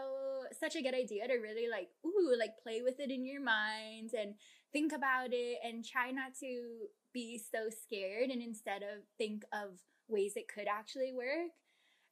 such 0.59 0.75
a 0.75 0.81
good 0.81 0.95
idea 0.95 1.27
to 1.27 1.35
really 1.35 1.67
like 1.69 1.89
ooh 2.03 2.35
like 2.39 2.57
play 2.63 2.81
with 2.81 2.99
it 2.99 3.11
in 3.11 3.23
your 3.23 3.39
mind 3.39 4.11
and 4.17 4.33
think 4.73 4.91
about 4.91 5.29
it 5.31 5.57
and 5.63 5.85
try 5.85 6.11
not 6.11 6.33
to 6.39 6.87
be 7.13 7.39
so 7.51 7.69
scared 7.69 8.29
and 8.29 8.41
instead 8.41 8.81
of 8.81 9.03
think 9.17 9.43
of 9.53 9.77
ways 10.07 10.33
it 10.35 10.47
could 10.47 10.67
actually 10.67 11.13
work 11.13 11.51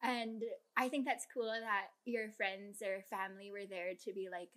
and 0.03 0.43
i 0.77 0.87
think 0.87 1.05
that's 1.05 1.25
cool 1.33 1.51
that 1.51 1.87
your 2.05 2.29
friends 2.37 2.81
or 2.81 3.03
family 3.09 3.51
were 3.51 3.65
there 3.69 3.93
to 4.03 4.13
be 4.13 4.27
like 4.31 4.49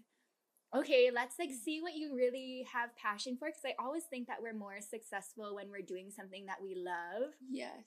okay 0.74 1.10
let's 1.12 1.38
like 1.38 1.48
mm-hmm. 1.48 1.64
see 1.64 1.80
what 1.80 1.96
you 1.96 2.14
really 2.14 2.66
have 2.72 2.94
passion 2.96 3.36
for. 3.36 3.48
Because 3.48 3.64
i 3.66 3.82
always 3.82 4.04
think 4.04 4.28
that 4.28 4.40
we're 4.40 4.54
more 4.54 4.80
successful 4.80 5.54
when 5.54 5.70
we're 5.70 5.82
doing 5.82 6.10
something 6.14 6.46
that 6.46 6.62
we 6.62 6.76
love. 6.76 7.32
Yes. 7.50 7.84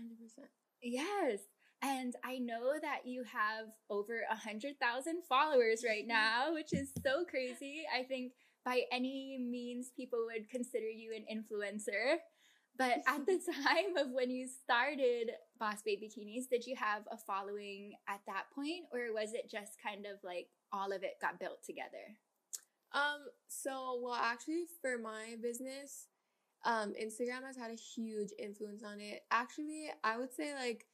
100% 0.00 0.46
yes. 0.82 1.40
And 1.80 2.14
I 2.24 2.38
know 2.38 2.74
that 2.80 3.00
you 3.06 3.24
have 3.24 3.66
over 3.90 4.20
a 4.30 4.36
hundred 4.36 4.78
thousand 4.80 5.22
followers 5.28 5.84
right 5.86 6.02
mm-hmm. 6.02 6.08
now, 6.08 6.54
which 6.54 6.72
is 6.72 6.90
so 7.04 7.24
crazy. 7.28 7.84
I 7.92 8.04
think 8.04 8.32
by 8.64 8.82
any 8.92 9.38
means 9.40 9.90
people 9.96 10.26
would 10.26 10.48
consider 10.48 10.86
you 10.86 11.12
an 11.14 11.24
influencer. 11.26 12.18
But 12.76 13.02
at 13.06 13.26
the 13.26 13.38
time 13.64 13.96
of 13.96 14.12
when 14.12 14.30
you 14.30 14.48
started 14.48 15.30
Boss 15.58 15.82
Babe 15.84 16.02
Bikinis, 16.02 16.48
did 16.50 16.66
you 16.66 16.76
have 16.76 17.02
a 17.10 17.16
following 17.16 17.92
at 18.08 18.20
that 18.26 18.44
point, 18.54 18.84
or 18.92 19.12
was 19.12 19.32
it 19.34 19.50
just 19.50 19.72
kind 19.84 20.06
of 20.06 20.18
like 20.24 20.48
all 20.72 20.92
of 20.92 21.02
it 21.02 21.20
got 21.20 21.38
built 21.38 21.62
together? 21.64 22.16
Um, 22.94 23.24
so 23.48 23.98
well 24.02 24.14
actually 24.14 24.64
for 24.82 24.98
my 24.98 25.36
business, 25.42 26.08
um, 26.64 26.92
Instagram 26.92 27.44
has 27.46 27.56
had 27.56 27.70
a 27.70 27.74
huge 27.74 28.30
influence 28.38 28.82
on 28.84 29.00
it. 29.00 29.22
Actually, 29.30 29.88
I 30.04 30.18
would 30.18 30.32
say 30.32 30.54
like 30.54 30.86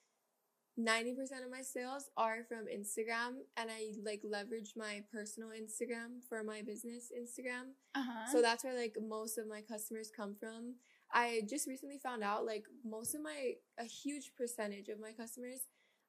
90% 0.78 1.44
of 1.44 1.50
my 1.50 1.60
sales 1.60 2.08
are 2.16 2.44
from 2.48 2.66
Instagram 2.66 3.42
and 3.56 3.68
I 3.68 3.92
like 4.04 4.20
leverage 4.22 4.74
my 4.76 5.02
personal 5.12 5.48
Instagram 5.50 6.22
for 6.28 6.44
my 6.44 6.62
business 6.62 7.10
Instagram. 7.12 7.72
Uh-huh. 7.96 8.32
So 8.32 8.40
that's 8.40 8.62
where 8.62 8.78
like 8.78 8.96
most 9.00 9.38
of 9.38 9.48
my 9.48 9.60
customers 9.60 10.10
come 10.14 10.36
from. 10.38 10.74
I 11.12 11.42
just 11.48 11.66
recently 11.66 11.98
found 11.98 12.22
out 12.22 12.44
like 12.44 12.64
most 12.84 13.14
of 13.14 13.22
my 13.22 13.54
a 13.78 13.84
huge 13.84 14.32
percentage 14.36 14.88
of 14.88 15.00
my 15.00 15.12
customers 15.12 15.60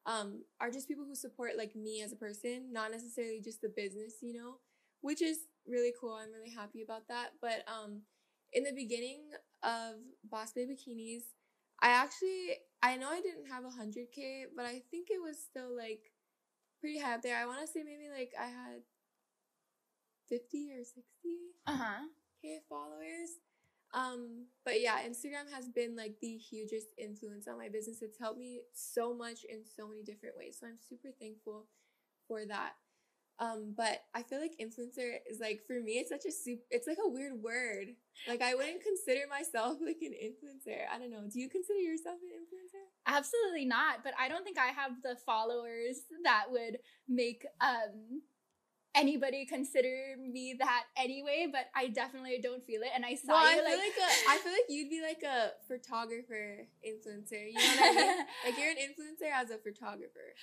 um 0.06 0.44
are 0.60 0.72
just 0.72 0.88
people 0.88 1.06
who 1.06 1.16
support 1.16 1.58
like 1.58 1.76
me 1.76 2.02
as 2.02 2.12
a 2.12 2.18
person, 2.18 2.72
not 2.72 2.92
necessarily 2.92 3.42
just 3.44 3.62
the 3.62 3.72
business, 3.76 4.16
you 4.22 4.34
know, 4.34 4.56
which 5.02 5.22
is 5.22 5.38
really 5.68 5.94
cool. 6.00 6.14
I'm 6.14 6.34
really 6.34 6.54
happy 6.54 6.82
about 6.82 7.08
that. 7.08 7.32
But 7.42 7.64
um 7.68 8.02
in 8.52 8.64
the 8.64 8.74
beginning 8.74 9.22
of 9.64 9.96
Boss 10.24 10.54
Babe 10.54 10.70
Bikinis, 10.70 11.24
I 11.82 11.90
actually 11.90 12.58
I 12.82 12.96
know 12.98 13.10
I 13.10 13.22
didn't 13.22 13.48
have 13.48 13.64
100k, 13.64 14.46
but 14.56 14.66
I 14.66 14.82
think 14.92 15.08
it 15.10 15.22
was 15.22 15.38
still 15.42 15.76
like 15.76 16.12
pretty 16.80 17.00
high 17.00 17.16
up 17.16 17.22
there. 17.22 17.38
I 17.38 17.46
want 17.46 17.62
to 17.62 17.68
say 17.68 17.84
maybe 17.84 18.10
like 18.12 18.32
I 18.40 18.48
had 18.48 18.82
50 20.30 20.72
or 20.74 20.84
60 20.84 21.04
uh-huh. 21.68 22.06
k 22.42 22.60
followers. 22.70 23.40
Um, 23.94 24.46
but 24.66 24.82
yeah, 24.82 24.98
Instagram 25.08 25.52
has 25.54 25.68
been 25.68 25.96
like 25.96 26.16
the 26.22 26.38
hugest 26.38 26.88
influence 26.98 27.48
on 27.48 27.58
my 27.58 27.70
business. 27.70 28.02
It's 28.02 28.20
helped 28.20 28.40
me 28.40 28.62
so 28.74 29.14
much 29.14 29.40
in 29.50 29.60
so 29.66 29.88
many 29.88 30.04
different 30.04 30.38
ways. 30.38 30.58
So 30.60 30.68
I'm 30.68 30.78
super 30.78 31.10
thankful 31.20 31.66
for 32.28 32.46
that. 32.46 32.74
Um, 33.40 33.74
but 33.76 34.04
I 34.14 34.22
feel 34.22 34.42
like 34.42 34.60
influencer 34.62 35.16
is 35.30 35.40
like 35.40 35.62
for 35.66 35.80
me, 35.80 35.94
it's 35.94 36.10
such 36.10 36.26
a 36.26 36.32
super, 36.32 36.62
it's 36.70 36.88
like 36.88 36.98
a 37.04 37.10
weird 37.10 37.42
word. 37.42 37.88
Like 38.28 38.42
I 38.42 38.54
wouldn't 38.54 38.84
consider 38.84 39.22
myself 39.30 39.78
like 39.86 40.00
an 40.02 40.12
influencer. 40.12 40.82
I 40.94 41.00
don't 41.00 41.10
know. 41.10 41.24
Do 41.32 41.40
you 41.40 41.50
consider 41.50 41.80
yourself 41.80 42.18
an 42.22 42.36
influencer? 42.36 42.84
Absolutely 43.08 43.66
not. 43.66 44.04
But 44.04 44.14
I 44.20 44.28
don't 44.28 44.44
think 44.44 44.60
I 44.60 44.68
have 44.68 45.02
the 45.04 45.16
followers 45.26 46.02
that 46.24 46.46
would 46.52 46.80
make 47.08 47.46
um 47.62 48.22
anybody 48.96 49.46
consider 49.46 50.16
me 50.18 50.56
that 50.60 50.84
anyway. 50.98 51.48
But 51.52 51.66
I 51.76 51.88
definitely 51.88 52.40
don't 52.42 52.64
feel 52.64 52.82
it. 52.82 52.90
And 52.96 53.06
I 53.06 53.16
saw 53.16 53.34
well, 53.34 53.44
you 53.44 53.62
I 53.62 53.64
like, 53.64 53.74
feel 53.74 53.80
like 53.80 53.98
a, 53.98 54.32
I 54.32 54.38
feel 54.38 54.52
like 54.52 54.70
you'd 54.70 54.90
be 54.90 55.02
like 55.02 55.24
a 55.24 55.52
photographer 55.68 56.68
influencer. 56.86 57.48
You 57.48 57.54
know 57.54 57.76
what 57.76 57.82
I 57.82 57.96
mean? 57.96 58.18
like 58.46 58.58
you're 58.58 58.72
an 58.72 58.78
influencer 58.78 59.32
as 59.34 59.50
a 59.50 59.58
photographer. 59.58 60.34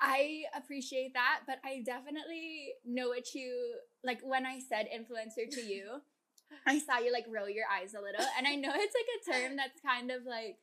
I 0.00 0.42
appreciate 0.54 1.14
that, 1.14 1.40
but 1.46 1.56
I 1.64 1.82
definitely 1.84 2.74
know 2.84 3.08
what 3.08 3.34
you 3.34 3.76
like 4.04 4.20
when 4.22 4.44
I 4.44 4.60
said 4.60 4.88
influencer 4.94 5.48
to 5.50 5.60
you. 5.62 6.00
I 6.66 6.78
saw 6.78 6.98
you 6.98 7.12
like 7.12 7.26
roll 7.28 7.48
your 7.48 7.64
eyes 7.72 7.94
a 7.94 8.00
little, 8.00 8.24
and 8.36 8.46
I 8.46 8.54
know 8.54 8.70
it's 8.74 8.94
like 8.94 9.38
a 9.38 9.40
term 9.40 9.56
that's 9.56 9.80
kind 9.80 10.10
of 10.10 10.24
like 10.26 10.58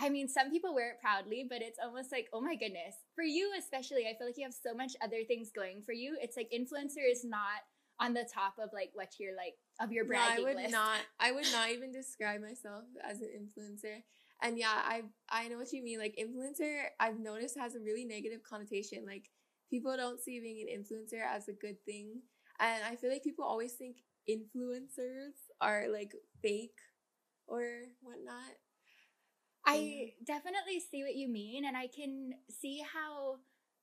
I 0.00 0.08
mean, 0.08 0.28
some 0.28 0.50
people 0.50 0.74
wear 0.74 0.90
it 0.90 1.00
proudly, 1.00 1.44
but 1.48 1.60
it's 1.60 1.78
almost 1.82 2.12
like, 2.12 2.28
oh 2.32 2.40
my 2.40 2.54
goodness. 2.54 2.94
For 3.14 3.24
you, 3.24 3.52
especially, 3.58 4.06
I 4.06 4.16
feel 4.16 4.28
like 4.28 4.38
you 4.38 4.44
have 4.44 4.54
so 4.54 4.74
much 4.74 4.92
other 5.02 5.24
things 5.26 5.50
going 5.54 5.82
for 5.82 5.92
you. 5.92 6.16
It's 6.20 6.36
like 6.36 6.50
influencer 6.54 7.02
is 7.10 7.24
not 7.24 7.66
on 8.00 8.14
the 8.14 8.26
top 8.32 8.54
of 8.62 8.70
like 8.72 8.90
what 8.94 9.14
you're 9.18 9.36
like 9.36 9.54
of 9.80 9.90
your 9.90 10.04
brand. 10.04 10.36
no, 10.36 10.42
I 10.42 10.44
would 10.44 10.56
list. 10.56 10.72
not. 10.72 10.98
I 11.20 11.32
would 11.32 11.46
not 11.52 11.70
even 11.70 11.90
describe 11.90 12.40
myself 12.40 12.84
as 13.02 13.20
an 13.20 13.28
influencer. 13.28 14.02
And 14.40 14.56
yeah, 14.56 14.70
I 14.72 15.02
I 15.28 15.48
know 15.48 15.58
what 15.58 15.72
you 15.72 15.82
mean. 15.82 15.98
Like 15.98 16.16
influencer, 16.16 16.84
I've 17.00 17.18
noticed 17.18 17.58
has 17.58 17.74
a 17.74 17.80
really 17.80 18.04
negative 18.04 18.42
connotation. 18.48 19.04
Like 19.04 19.30
people 19.68 19.96
don't 19.96 20.20
see 20.20 20.38
being 20.38 20.66
an 20.68 20.80
influencer 20.80 21.22
as 21.26 21.48
a 21.48 21.52
good 21.52 21.76
thing. 21.84 22.22
And 22.60 22.84
I 22.84 22.96
feel 22.96 23.10
like 23.10 23.24
people 23.24 23.44
always 23.44 23.72
think 23.72 23.96
influencers 24.30 25.34
are 25.60 25.86
like 25.92 26.12
fake 26.40 26.78
or 27.46 27.64
whatnot. 28.00 28.54
I 29.68 30.12
definitely 30.24 30.80
see 30.80 31.02
what 31.02 31.14
you 31.14 31.28
mean, 31.28 31.66
and 31.66 31.76
I 31.76 31.88
can 31.88 32.32
see 32.48 32.82
how 32.92 33.36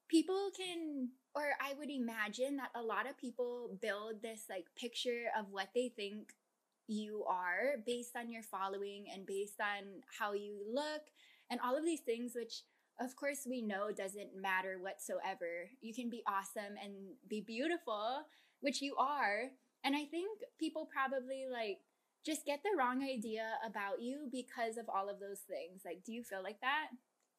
people 0.09 0.49
can, 0.55 1.09
or 1.35 1.43
I 1.61 1.73
would 1.77 1.91
imagine 1.91 2.57
that 2.57 2.71
a 2.75 2.81
lot 2.81 3.07
of 3.07 3.17
people 3.17 3.77
build 3.81 4.21
this 4.21 4.45
like 4.49 4.65
picture 4.75 5.25
of 5.37 5.51
what 5.51 5.69
they 5.75 5.89
think 5.95 6.33
you 6.87 7.23
are 7.27 7.77
based 7.85 8.15
on 8.15 8.31
your 8.31 8.43
following 8.43 9.05
and 9.13 9.25
based 9.25 9.59
on 9.59 10.01
how 10.19 10.33
you 10.33 10.59
look 10.71 11.01
and 11.49 11.59
all 11.63 11.77
of 11.77 11.85
these 11.85 12.01
things, 12.01 12.33
which 12.35 12.63
of 12.99 13.15
course 13.15 13.45
we 13.47 13.61
know 13.61 13.91
doesn't 13.91 14.39
matter 14.39 14.77
whatsoever. 14.79 15.69
You 15.81 15.93
can 15.93 16.09
be 16.09 16.23
awesome 16.27 16.75
and 16.83 16.93
be 17.27 17.41
beautiful, 17.41 18.25
which 18.61 18.81
you 18.81 18.95
are. 18.97 19.49
And 19.83 19.95
I 19.95 20.05
think 20.05 20.39
people 20.59 20.87
probably 20.91 21.45
like 21.51 21.79
just 22.25 22.45
get 22.45 22.61
the 22.63 22.75
wrong 22.77 23.03
idea 23.03 23.45
about 23.65 24.01
you 24.01 24.27
because 24.31 24.77
of 24.77 24.89
all 24.89 25.09
of 25.09 25.19
those 25.19 25.41
things. 25.47 25.81
Like, 25.85 26.03
do 26.05 26.11
you 26.13 26.23
feel 26.23 26.43
like 26.43 26.59
that? 26.61 26.87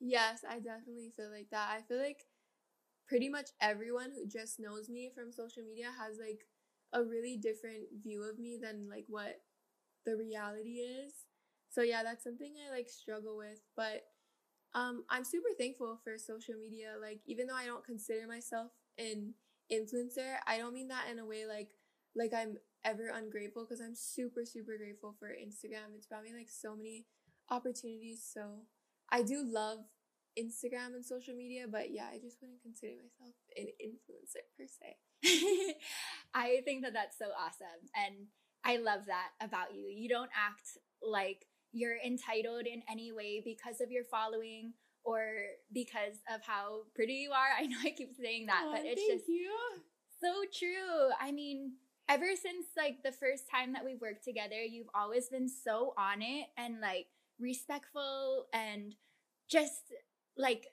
Yes, 0.00 0.44
I 0.48 0.56
definitely 0.60 1.12
feel 1.16 1.30
like 1.32 1.48
that. 1.50 1.70
I 1.70 1.82
feel 1.82 1.98
like 1.98 2.24
pretty 3.08 3.28
much 3.28 3.50
everyone 3.60 4.10
who 4.14 4.26
just 4.26 4.58
knows 4.58 4.88
me 4.88 5.10
from 5.14 5.32
social 5.32 5.62
media 5.62 5.88
has 5.98 6.18
like 6.18 6.46
a 6.92 7.02
really 7.02 7.36
different 7.36 7.84
view 8.02 8.22
of 8.22 8.38
me 8.38 8.58
than 8.60 8.88
like 8.90 9.04
what 9.08 9.40
the 10.06 10.16
reality 10.16 10.80
is. 10.80 11.12
So 11.70 11.82
yeah, 11.82 12.02
that's 12.02 12.24
something 12.24 12.54
I 12.66 12.74
like 12.74 12.88
struggle 12.88 13.36
with, 13.36 13.60
but 13.76 14.04
um 14.74 15.04
I'm 15.10 15.24
super 15.24 15.50
thankful 15.58 16.00
for 16.04 16.18
social 16.18 16.54
media. 16.60 16.94
Like 17.00 17.20
even 17.26 17.46
though 17.46 17.56
I 17.56 17.66
don't 17.66 17.84
consider 17.84 18.26
myself 18.26 18.70
an 18.98 19.34
influencer, 19.72 20.36
I 20.46 20.58
don't 20.58 20.74
mean 20.74 20.88
that 20.88 21.06
in 21.10 21.18
a 21.18 21.26
way 21.26 21.46
like 21.46 21.70
like 22.14 22.32
I'm 22.34 22.56
ever 22.86 23.10
ungrateful 23.12 23.64
because 23.64 23.80
I'm 23.80 23.94
super 23.94 24.44
super 24.46 24.78
grateful 24.78 25.14
for 25.18 25.28
Instagram. 25.28 25.92
It's 25.96 26.06
brought 26.06 26.22
me 26.22 26.32
like 26.32 26.48
so 26.48 26.76
many 26.76 27.06
opportunities. 27.50 28.24
So 28.32 28.62
I 29.10 29.22
do 29.22 29.42
love 29.44 29.80
Instagram 30.38 30.94
and 30.94 31.04
social 31.04 31.34
media, 31.34 31.66
but 31.70 31.90
yeah, 31.90 32.06
I 32.12 32.18
just 32.18 32.38
wouldn't 32.40 32.62
consider 32.62 32.92
myself 32.94 33.34
an 33.56 33.66
influencer 33.82 34.44
per 34.56 34.66
se. 34.68 34.96
I 36.34 36.60
think 36.64 36.84
that 36.84 36.92
that's 36.92 37.18
so 37.18 37.26
awesome. 37.36 37.88
And 37.94 38.26
I 38.64 38.76
love 38.76 39.06
that 39.06 39.30
about 39.40 39.74
you. 39.74 39.88
You 39.88 40.08
don't 40.08 40.30
act 40.36 40.78
like 41.02 41.46
you're 41.72 41.96
entitled 42.04 42.66
in 42.66 42.82
any 42.90 43.12
way 43.12 43.42
because 43.44 43.80
of 43.80 43.90
your 43.90 44.04
following 44.10 44.74
or 45.04 45.22
because 45.72 46.18
of 46.32 46.40
how 46.44 46.82
pretty 46.94 47.14
you 47.14 47.30
are. 47.30 47.52
I 47.58 47.66
know 47.66 47.78
I 47.84 47.90
keep 47.90 48.12
saying 48.20 48.46
that, 48.46 48.64
oh, 48.66 48.72
but 48.72 48.82
it's 48.84 49.06
just 49.06 49.28
you. 49.28 49.50
so 50.20 50.32
true. 50.52 51.10
I 51.20 51.32
mean, 51.32 51.72
ever 52.08 52.26
since 52.40 52.66
like 52.76 53.02
the 53.02 53.12
first 53.12 53.44
time 53.50 53.72
that 53.72 53.84
we've 53.84 54.00
worked 54.00 54.24
together, 54.24 54.62
you've 54.62 54.90
always 54.94 55.28
been 55.28 55.48
so 55.48 55.94
on 55.98 56.22
it 56.22 56.46
and 56.56 56.80
like 56.80 57.06
respectful 57.38 58.46
and 58.52 58.94
just 59.48 59.92
like 60.36 60.66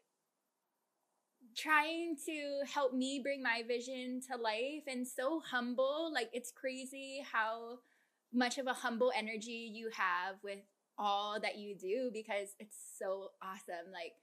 trying 1.56 2.16
to 2.26 2.62
help 2.72 2.94
me 2.94 3.20
bring 3.22 3.42
my 3.42 3.64
vision 3.68 4.22
to 4.32 4.38
life 4.38 4.84
and 4.88 5.08
so 5.08 5.42
humble. 5.50 6.12
Like 6.14 6.30
it's 6.34 6.52
crazy 6.52 7.24
how 7.32 7.80
much 8.34 8.58
of 8.58 8.68
a 8.68 8.74
humble 8.74 9.12
energy 9.16 9.72
you 9.74 9.90
have 9.94 10.36
with 10.44 10.60
all 10.98 11.40
that 11.40 11.58
you 11.58 11.76
do 11.76 12.10
because 12.14 12.50
it's 12.60 12.78
so 12.98 13.30
awesome. 13.42 13.92
Like, 13.92 14.14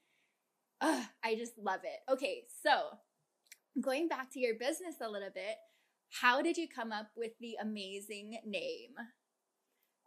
ugh, 0.80 1.04
I 1.24 1.34
just 1.34 1.58
love 1.58 1.80
it. 1.84 2.12
Okay, 2.12 2.44
so 2.62 2.98
going 3.80 4.08
back 4.08 4.32
to 4.32 4.40
your 4.40 4.54
business 4.54 4.96
a 5.00 5.08
little 5.08 5.30
bit, 5.32 5.56
how 6.10 6.42
did 6.42 6.56
you 6.56 6.68
come 6.68 6.92
up 6.92 7.08
with 7.16 7.32
the 7.40 7.56
amazing 7.60 8.38
name? 8.44 8.94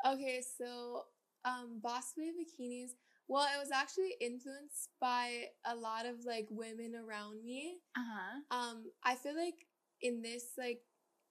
Okay, 0.05 0.41
so 0.57 1.03
um, 1.45 1.79
Boss 1.81 2.13
Babe 2.17 2.33
Bikinis. 2.35 2.91
Well, 3.27 3.47
it 3.55 3.59
was 3.59 3.71
actually 3.71 4.15
influenced 4.19 4.89
by 4.99 5.45
a 5.65 5.75
lot 5.75 6.05
of 6.05 6.25
like 6.25 6.47
women 6.49 6.93
around 6.95 7.43
me. 7.43 7.77
Uh 7.97 8.01
huh. 8.03 8.57
Um, 8.57 8.83
I 9.03 9.15
feel 9.15 9.35
like 9.35 9.65
in 10.01 10.21
this 10.21 10.43
like 10.57 10.81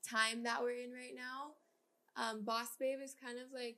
time 0.09 0.43
that 0.45 0.63
we're 0.63 0.83
in 0.83 0.91
right 0.93 1.15
now, 1.15 1.53
um, 2.17 2.45
Boss 2.45 2.69
Babe 2.81 2.99
is 3.03 3.15
kind 3.23 3.39
of 3.39 3.47
like 3.53 3.77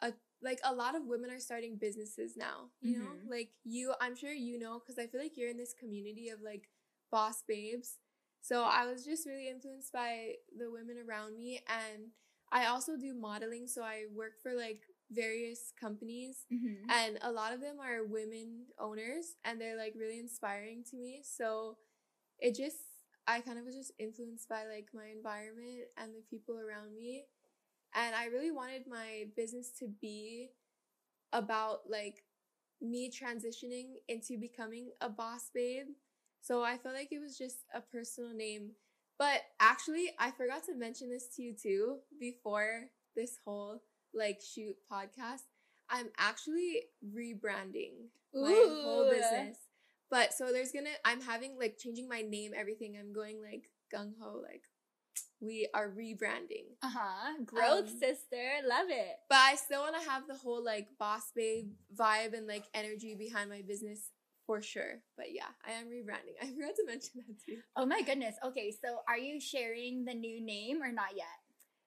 a 0.00 0.12
like 0.42 0.60
a 0.64 0.74
lot 0.74 0.94
of 0.94 1.06
women 1.06 1.30
are 1.30 1.38
starting 1.40 1.76
businesses 1.76 2.36
now. 2.36 2.70
You 2.80 2.98
know, 2.98 3.04
Mhm. 3.24 3.30
like 3.30 3.50
you, 3.64 3.94
I'm 4.00 4.16
sure 4.16 4.32
you 4.32 4.58
know 4.58 4.78
because 4.78 4.98
I 4.98 5.06
feel 5.06 5.20
like 5.20 5.36
you're 5.36 5.50
in 5.50 5.56
this 5.58 5.74
community 5.74 6.28
of 6.28 6.40
like 6.40 6.68
boss 7.10 7.42
babes. 7.46 7.98
So 8.44 8.62
I 8.62 8.86
was 8.86 9.04
just 9.04 9.26
really 9.26 9.48
influenced 9.48 9.92
by 9.92 10.34
the 10.58 10.70
women 10.70 10.96
around 11.00 11.36
me, 11.36 11.62
and 11.68 12.12
I 12.52 12.66
also 12.66 12.96
do 12.96 13.14
modeling. 13.14 13.66
So 13.66 13.82
I 13.82 14.04
work 14.14 14.34
for 14.42 14.52
like 14.54 14.82
various 15.10 15.72
companies 15.80 16.46
Mm-hmm. 16.52 16.90
and 16.90 17.18
a 17.22 17.30
lot 17.32 17.52
of 17.52 17.60
them 17.60 17.76
are 17.80 18.04
women 18.04 18.66
owners 18.80 19.36
and 19.44 19.60
they're 19.60 19.76
like 19.76 19.94
really 19.96 20.18
inspiring 20.18 20.82
to 20.90 20.96
me 20.96 21.22
so 21.22 21.76
it 22.40 22.54
just 22.56 22.78
i 23.26 23.40
kind 23.40 23.58
of 23.58 23.64
was 23.64 23.74
just 23.76 23.92
influenced 23.98 24.48
by 24.48 24.64
like 24.66 24.88
my 24.94 25.06
environment 25.14 25.82
and 25.98 26.12
the 26.14 26.22
people 26.30 26.58
around 26.58 26.94
me 26.94 27.24
and 27.94 28.14
i 28.14 28.26
really 28.26 28.50
wanted 28.50 28.82
my 28.88 29.24
business 29.36 29.70
to 29.78 29.88
be 30.00 30.50
about 31.32 31.80
like 31.88 32.24
me 32.80 33.10
transitioning 33.10 33.94
into 34.08 34.38
becoming 34.38 34.90
a 35.00 35.08
boss 35.08 35.50
babe 35.54 35.86
so 36.46 36.62
i 36.62 36.76
felt 36.76 36.94
like 36.94 37.10
it 37.10 37.20
was 37.20 37.36
just 37.38 37.58
a 37.74 37.80
personal 37.80 38.32
name. 38.34 38.72
But 39.18 39.40
actually 39.60 40.06
i 40.18 40.30
forgot 40.30 40.64
to 40.66 40.74
mention 40.74 41.08
this 41.10 41.26
to 41.36 41.42
you 41.42 41.54
too 41.60 41.98
before 42.20 42.90
this 43.16 43.38
whole 43.44 43.80
like 44.12 44.40
shoot 44.42 44.76
podcast. 44.90 45.44
I'm 45.90 46.08
actually 46.18 46.82
rebranding 47.04 48.08
my 48.34 48.64
whole 48.82 49.08
business. 49.10 49.58
But 50.10 50.32
so 50.34 50.52
there's 50.52 50.72
gonna 50.72 50.96
i'm 51.04 51.20
having 51.20 51.56
like 51.58 51.78
changing 51.78 52.08
my 52.08 52.22
name 52.22 52.52
everything. 52.56 52.96
I'm 52.98 53.12
going 53.12 53.38
like 53.42 53.70
gung-ho 53.94 54.40
like 54.42 54.62
we 55.40 55.68
are 55.74 55.88
rebranding. 55.90 56.74
Uh 56.82 56.90
huh. 56.98 57.34
Growth, 57.44 57.88
Um, 57.90 57.98
sister. 58.00 58.44
Love 58.66 58.88
it. 58.88 59.14
but 59.28 59.38
i 59.38 59.54
still 59.56 59.82
want 59.82 59.94
to 60.02 60.10
have 60.10 60.26
the 60.26 60.34
whole 60.42 60.62
like 60.64 60.88
boss 60.98 61.30
babe 61.36 61.70
vibe 61.94 62.32
and 62.36 62.46
like 62.48 62.64
energy 62.74 63.14
behind 63.14 63.48
my 63.50 63.62
business 63.66 64.10
for 64.46 64.60
sure 64.62 65.00
but 65.16 65.26
yeah 65.32 65.48
i 65.66 65.72
am 65.72 65.86
rebranding 65.86 66.36
i 66.42 66.46
forgot 66.46 66.74
to 66.76 66.84
mention 66.86 67.10
that 67.26 67.36
too 67.44 67.58
Oh 67.76 67.86
my 67.86 68.02
goodness. 68.02 68.36
Okay, 68.44 68.70
so 68.72 68.98
are 69.08 69.18
you 69.18 69.40
sharing 69.40 70.04
the 70.04 70.14
new 70.14 70.44
name 70.44 70.82
or 70.82 70.92
not 70.92 71.16
yet? 71.16 71.26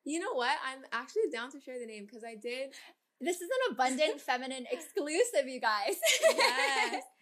you 0.05 0.19
know 0.19 0.33
what 0.33 0.55
i'm 0.65 0.83
actually 0.91 1.29
down 1.31 1.51
to 1.51 1.59
share 1.59 1.79
the 1.79 1.85
name 1.85 2.05
because 2.05 2.23
i 2.23 2.35
did 2.35 2.73
This 3.19 3.37
is 3.41 3.49
an 3.49 3.73
abundant 3.73 4.21
feminine 4.29 4.65
exclusive, 4.71 5.47
you 5.47 5.59
guys. 5.59 5.95
yes. 6.21 7.03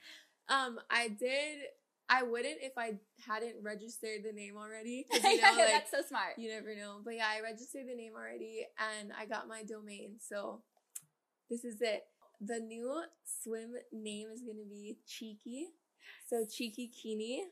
Um, 0.47 0.77
I 0.91 1.07
did. 1.07 1.57
I 2.07 2.21
wouldn't 2.21 2.57
if 2.61 2.73
I 2.77 2.99
hadn't 3.25 3.55
registered 3.63 4.21
the 4.23 4.31
name 4.31 4.57
already. 4.57 5.07
you 5.11 5.41
know, 5.41 5.53
like, 5.57 5.71
That's 5.71 5.89
so 5.89 6.01
smart. 6.07 6.37
you 6.37 6.49
never 6.51 6.75
know. 6.75 6.99
But 7.03 7.15
yeah, 7.15 7.25
I 7.35 7.41
registered 7.41 7.87
the 7.89 7.95
name 7.95 8.13
already, 8.15 8.67
and 8.77 9.11
I 9.19 9.25
got 9.25 9.47
my 9.47 9.63
domain. 9.63 10.17
So 10.19 10.61
this 11.49 11.63
is 11.65 11.81
it. 11.81 12.03
The 12.41 12.59
new 12.59 13.03
swim 13.41 13.75
name 13.91 14.29
is 14.33 14.41
gonna 14.41 14.65
be 14.69 14.97
Cheeky. 15.07 15.67
So 16.27 16.45
Cheeky 16.45 16.87
Kini. 16.87 17.43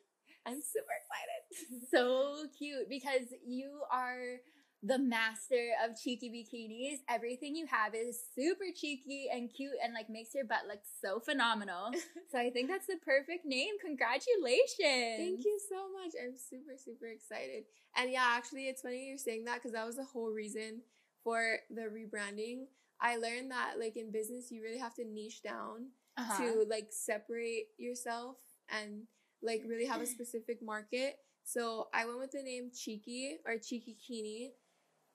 I'm 0.46 0.62
super 0.62 0.94
excited. 1.00 1.88
so 1.92 2.46
cute 2.58 2.90
because 2.90 3.34
you 3.46 3.82
are 3.92 4.40
the 4.84 5.00
master 5.00 5.72
of 5.84 5.98
cheeky 5.98 6.30
bikinis. 6.30 7.00
Everything 7.08 7.56
you 7.56 7.66
have 7.68 7.96
is 7.96 8.20
super 8.36 8.66
cheeky 8.76 9.28
and 9.32 9.50
cute 9.54 9.72
and 9.82 9.94
like 9.94 10.10
makes 10.10 10.36
your 10.36 10.44
butt 10.44 10.68
look 10.68 10.82
so 11.02 11.22
phenomenal. 11.22 11.92
so 12.32 12.38
I 12.38 12.50
think 12.50 12.70
that's 12.70 12.88
the 12.88 12.98
perfect 13.04 13.46
name. 13.46 13.76
Congratulations. 13.80 15.18
Thank 15.18 15.46
you 15.46 15.58
so 15.70 15.88
much. 15.94 16.12
I'm 16.22 16.36
super, 16.36 16.74
super 16.76 17.08
excited. 17.08 17.64
And 17.96 18.12
yeah, 18.12 18.26
actually, 18.32 18.68
it's 18.68 18.82
funny 18.82 19.08
you're 19.08 19.18
saying 19.18 19.46
that 19.46 19.56
because 19.56 19.72
that 19.72 19.86
was 19.86 19.96
the 19.96 20.04
whole 20.04 20.32
reason 20.32 20.82
for 21.24 21.60
the 21.70 21.84
rebranding. 21.84 22.66
I 23.04 23.18
learned 23.18 23.52
that, 23.52 23.76
like, 23.80 23.98
in 23.98 24.12
business, 24.12 24.52
you 24.52 24.64
really 24.64 24.80
have 24.80 24.96
to 24.96 25.06
niche 25.06 25.44
down 25.44 25.90
Uh-huh. 26.18 26.36
to, 26.38 26.66
like, 26.70 26.90
separate 26.92 27.68
yourself 27.78 28.38
and, 28.70 29.04
like, 29.44 29.64
really 29.68 29.88
have 29.88 30.02
a 30.02 30.08
specific 30.08 30.64
market. 30.64 31.18
So 31.46 31.90
I 31.94 32.06
went 32.06 32.20
with 32.20 32.32
the 32.32 32.44
name 32.44 32.72
Cheeky 32.74 33.40
or 33.46 33.58
Cheeky 33.60 33.98
Kini 34.08 34.54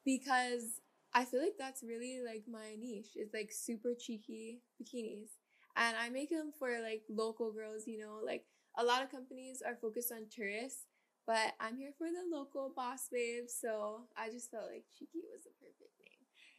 because 0.04 0.80
I 1.14 1.24
feel 1.24 1.42
like 1.42 1.56
that's 1.58 1.82
really, 1.82 2.20
like, 2.24 2.44
my 2.50 2.76
niche. 2.78 3.12
It's, 3.16 3.34
like, 3.34 3.50
super 3.52 3.94
cheeky 3.98 4.62
bikinis. 4.80 5.30
And 5.76 5.96
I 5.96 6.10
make 6.10 6.30
them 6.30 6.52
for, 6.58 6.80
like, 6.82 7.02
local 7.08 7.52
girls, 7.52 7.86
you 7.86 7.98
know, 7.98 8.20
like, 8.24 8.44
a 8.78 8.84
lot 8.84 9.02
of 9.02 9.10
companies 9.10 9.62
are 9.66 9.76
focused 9.76 10.12
on 10.12 10.26
tourists, 10.30 10.84
but 11.26 11.54
I'm 11.60 11.76
here 11.76 11.92
for 11.98 12.08
the 12.08 12.24
local 12.30 12.72
boss 12.74 13.08
babes, 13.12 13.54
so 13.60 14.02
I 14.16 14.30
just 14.30 14.50
felt 14.50 14.70
like 14.70 14.84
Cheeky 14.98 15.22
was 15.32 15.44
the 15.44 15.50
perfect. 15.60 15.87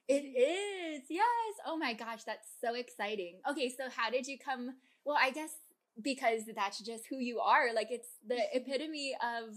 It 0.10 0.26
is. 0.26 1.04
Yes. 1.10 1.54
Oh 1.67 1.78
my 1.78 1.93
gosh, 1.93 2.24
that's 2.24 2.48
so 2.60 2.74
exciting. 2.74 3.41
Okay, 3.50 3.69
so 3.69 3.89
how 3.95 4.10
did 4.10 4.26
you 4.28 4.38
come? 4.43 4.72
Well, 5.06 5.17
I 5.19 5.30
guess 5.30 5.52
because 6.02 6.41
that's 6.56 6.80
just 6.80 7.04
who 7.10 7.17
you 7.17 7.39
are. 7.39 7.74
Like 7.76 7.89
it's 7.91 8.10
the 8.28 8.39
epitome 8.54 9.15
of 9.22 9.56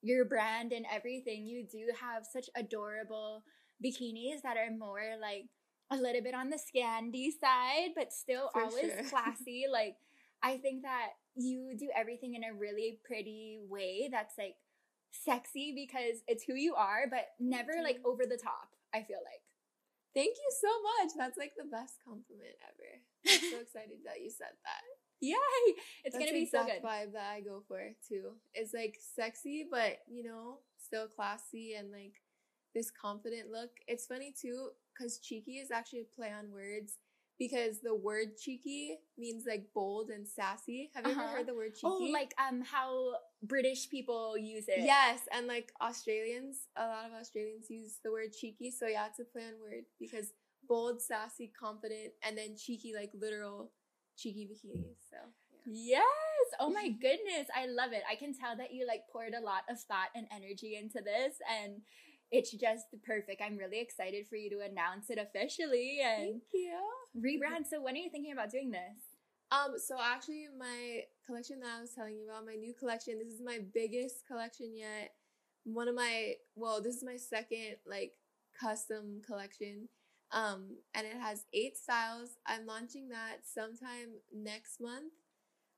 your 0.00 0.24
brand 0.24 0.72
and 0.72 0.86
everything. 0.92 1.46
You 1.46 1.66
do 1.70 1.86
have 2.00 2.24
such 2.24 2.48
adorable 2.56 3.42
bikinis 3.84 4.42
that 4.44 4.56
are 4.56 4.70
more 4.76 5.02
like 5.20 5.46
a 5.90 5.96
little 5.96 6.22
bit 6.22 6.34
on 6.34 6.50
the 6.50 6.58
scandy 6.58 7.30
side, 7.40 7.90
but 7.96 8.12
still 8.12 8.50
For 8.52 8.62
always 8.62 8.92
sure. 8.92 9.02
classy. 9.10 9.64
like 9.70 9.96
I 10.44 10.58
think 10.58 10.82
that 10.82 11.08
you 11.34 11.74
do 11.76 11.88
everything 11.96 12.34
in 12.36 12.44
a 12.44 12.54
really 12.54 13.00
pretty 13.04 13.58
way 13.68 14.08
that's 14.12 14.38
like 14.38 14.54
sexy 15.10 15.72
because 15.74 16.22
it's 16.28 16.44
who 16.44 16.54
you 16.54 16.74
are, 16.76 17.06
but 17.10 17.26
never 17.40 17.72
like 17.82 17.98
over 18.04 18.24
the 18.26 18.38
top. 18.40 18.68
I 18.94 19.02
feel 19.02 19.18
like. 19.24 19.42
Thank 20.14 20.36
you 20.36 20.50
so 20.60 20.68
much. 20.82 21.12
That's 21.16 21.38
like 21.38 21.52
the 21.56 21.68
best 21.68 21.94
compliment 22.04 22.56
ever. 22.64 22.90
I'm 23.26 23.50
so 23.50 23.60
excited 23.62 23.98
that 24.04 24.20
you 24.22 24.30
said 24.30 24.54
that. 24.64 24.82
Yay! 25.20 25.34
It's 26.04 26.14
That's 26.14 26.24
gonna 26.24 26.32
be 26.32 26.46
so 26.46 26.64
good. 26.64 26.82
vibe 26.82 27.12
that 27.12 27.32
I 27.34 27.40
go 27.40 27.62
for 27.66 27.80
too. 28.08 28.32
It's 28.54 28.72
like 28.72 28.98
sexy, 29.16 29.66
but 29.70 29.98
you 30.06 30.22
know, 30.24 30.58
still 30.78 31.08
classy 31.08 31.74
and 31.74 31.90
like 31.90 32.14
this 32.74 32.90
confident 32.90 33.50
look. 33.50 33.70
It's 33.86 34.06
funny 34.06 34.32
too, 34.40 34.70
because 34.96 35.18
cheeky 35.18 35.58
is 35.58 35.70
actually 35.70 36.00
a 36.00 36.14
play 36.16 36.32
on 36.32 36.52
words. 36.52 36.94
Because 37.38 37.80
the 37.80 37.94
word 37.94 38.36
cheeky 38.36 38.98
means 39.16 39.44
like 39.46 39.66
bold 39.74 40.10
and 40.10 40.26
sassy. 40.26 40.90
Have 40.94 41.06
you 41.06 41.12
Uh-huh. 41.12 41.22
ever 41.22 41.36
heard 41.36 41.46
the 41.46 41.54
word 41.54 41.74
cheeky? 41.74 41.86
Oh, 41.86 42.08
like 42.12 42.34
um, 42.38 42.62
how 42.62 43.14
British 43.42 43.88
people 43.88 44.36
use 44.36 44.64
it. 44.68 44.80
Yes, 44.84 45.20
and 45.32 45.46
like 45.46 45.72
Australians, 45.80 46.66
a 46.76 46.86
lot 46.86 47.06
of 47.06 47.12
Australians 47.12 47.70
use 47.70 47.98
the 48.02 48.10
word 48.10 48.32
cheeky. 48.32 48.70
So 48.70 48.86
yeah, 48.88 49.06
it's 49.06 49.20
a 49.20 49.24
play 49.24 49.42
on 49.46 49.60
word 49.62 49.84
because 50.00 50.32
bold, 50.68 51.00
sassy, 51.00 51.52
confident, 51.58 52.12
and 52.24 52.36
then 52.36 52.56
cheeky, 52.56 52.92
like 52.94 53.12
literal 53.14 53.70
cheeky 54.16 54.48
bikinis. 54.50 54.98
So 55.08 55.16
yeah. 55.52 56.00
Yes. 56.00 56.46
Oh 56.58 56.70
my 56.70 56.88
goodness, 57.00 57.46
I 57.54 57.66
love 57.66 57.92
it. 57.92 58.02
I 58.10 58.16
can 58.16 58.34
tell 58.34 58.56
that 58.56 58.72
you 58.74 58.86
like 58.86 59.02
poured 59.12 59.34
a 59.34 59.40
lot 59.44 59.62
of 59.70 59.78
thought 59.80 60.08
and 60.16 60.26
energy 60.34 60.76
into 60.76 61.00
this, 61.04 61.36
and 61.48 61.82
it's 62.30 62.50
just 62.50 62.86
perfect. 63.04 63.42
I'm 63.44 63.56
really 63.56 63.80
excited 63.80 64.26
for 64.28 64.36
you 64.36 64.50
to 64.50 64.60
announce 64.60 65.10
it 65.10 65.18
officially 65.18 66.00
and 66.04 66.40
Thank 66.40 66.42
you. 66.52 66.78
rebrand. 67.16 67.66
So 67.68 67.82
when 67.82 67.94
are 67.94 67.98
you 67.98 68.10
thinking 68.10 68.32
about 68.32 68.50
doing 68.50 68.70
this? 68.70 69.18
Um, 69.50 69.74
so 69.78 69.96
actually 70.02 70.46
my 70.58 71.02
collection 71.26 71.60
that 71.60 71.70
I 71.78 71.80
was 71.80 71.92
telling 71.94 72.16
you 72.16 72.28
about, 72.28 72.44
my 72.44 72.54
new 72.54 72.74
collection, 72.74 73.18
this 73.18 73.32
is 73.32 73.40
my 73.42 73.60
biggest 73.72 74.26
collection 74.26 74.76
yet. 74.76 75.12
One 75.64 75.88
of 75.88 75.94
my 75.94 76.34
well, 76.54 76.82
this 76.82 76.96
is 76.96 77.04
my 77.04 77.16
second 77.16 77.76
like 77.86 78.12
custom 78.60 79.22
collection. 79.26 79.88
Um, 80.30 80.76
and 80.94 81.06
it 81.06 81.16
has 81.16 81.46
eight 81.54 81.78
styles. 81.78 82.36
I'm 82.46 82.66
launching 82.66 83.08
that 83.08 83.38
sometime 83.44 84.20
next 84.34 84.80
month. 84.80 85.12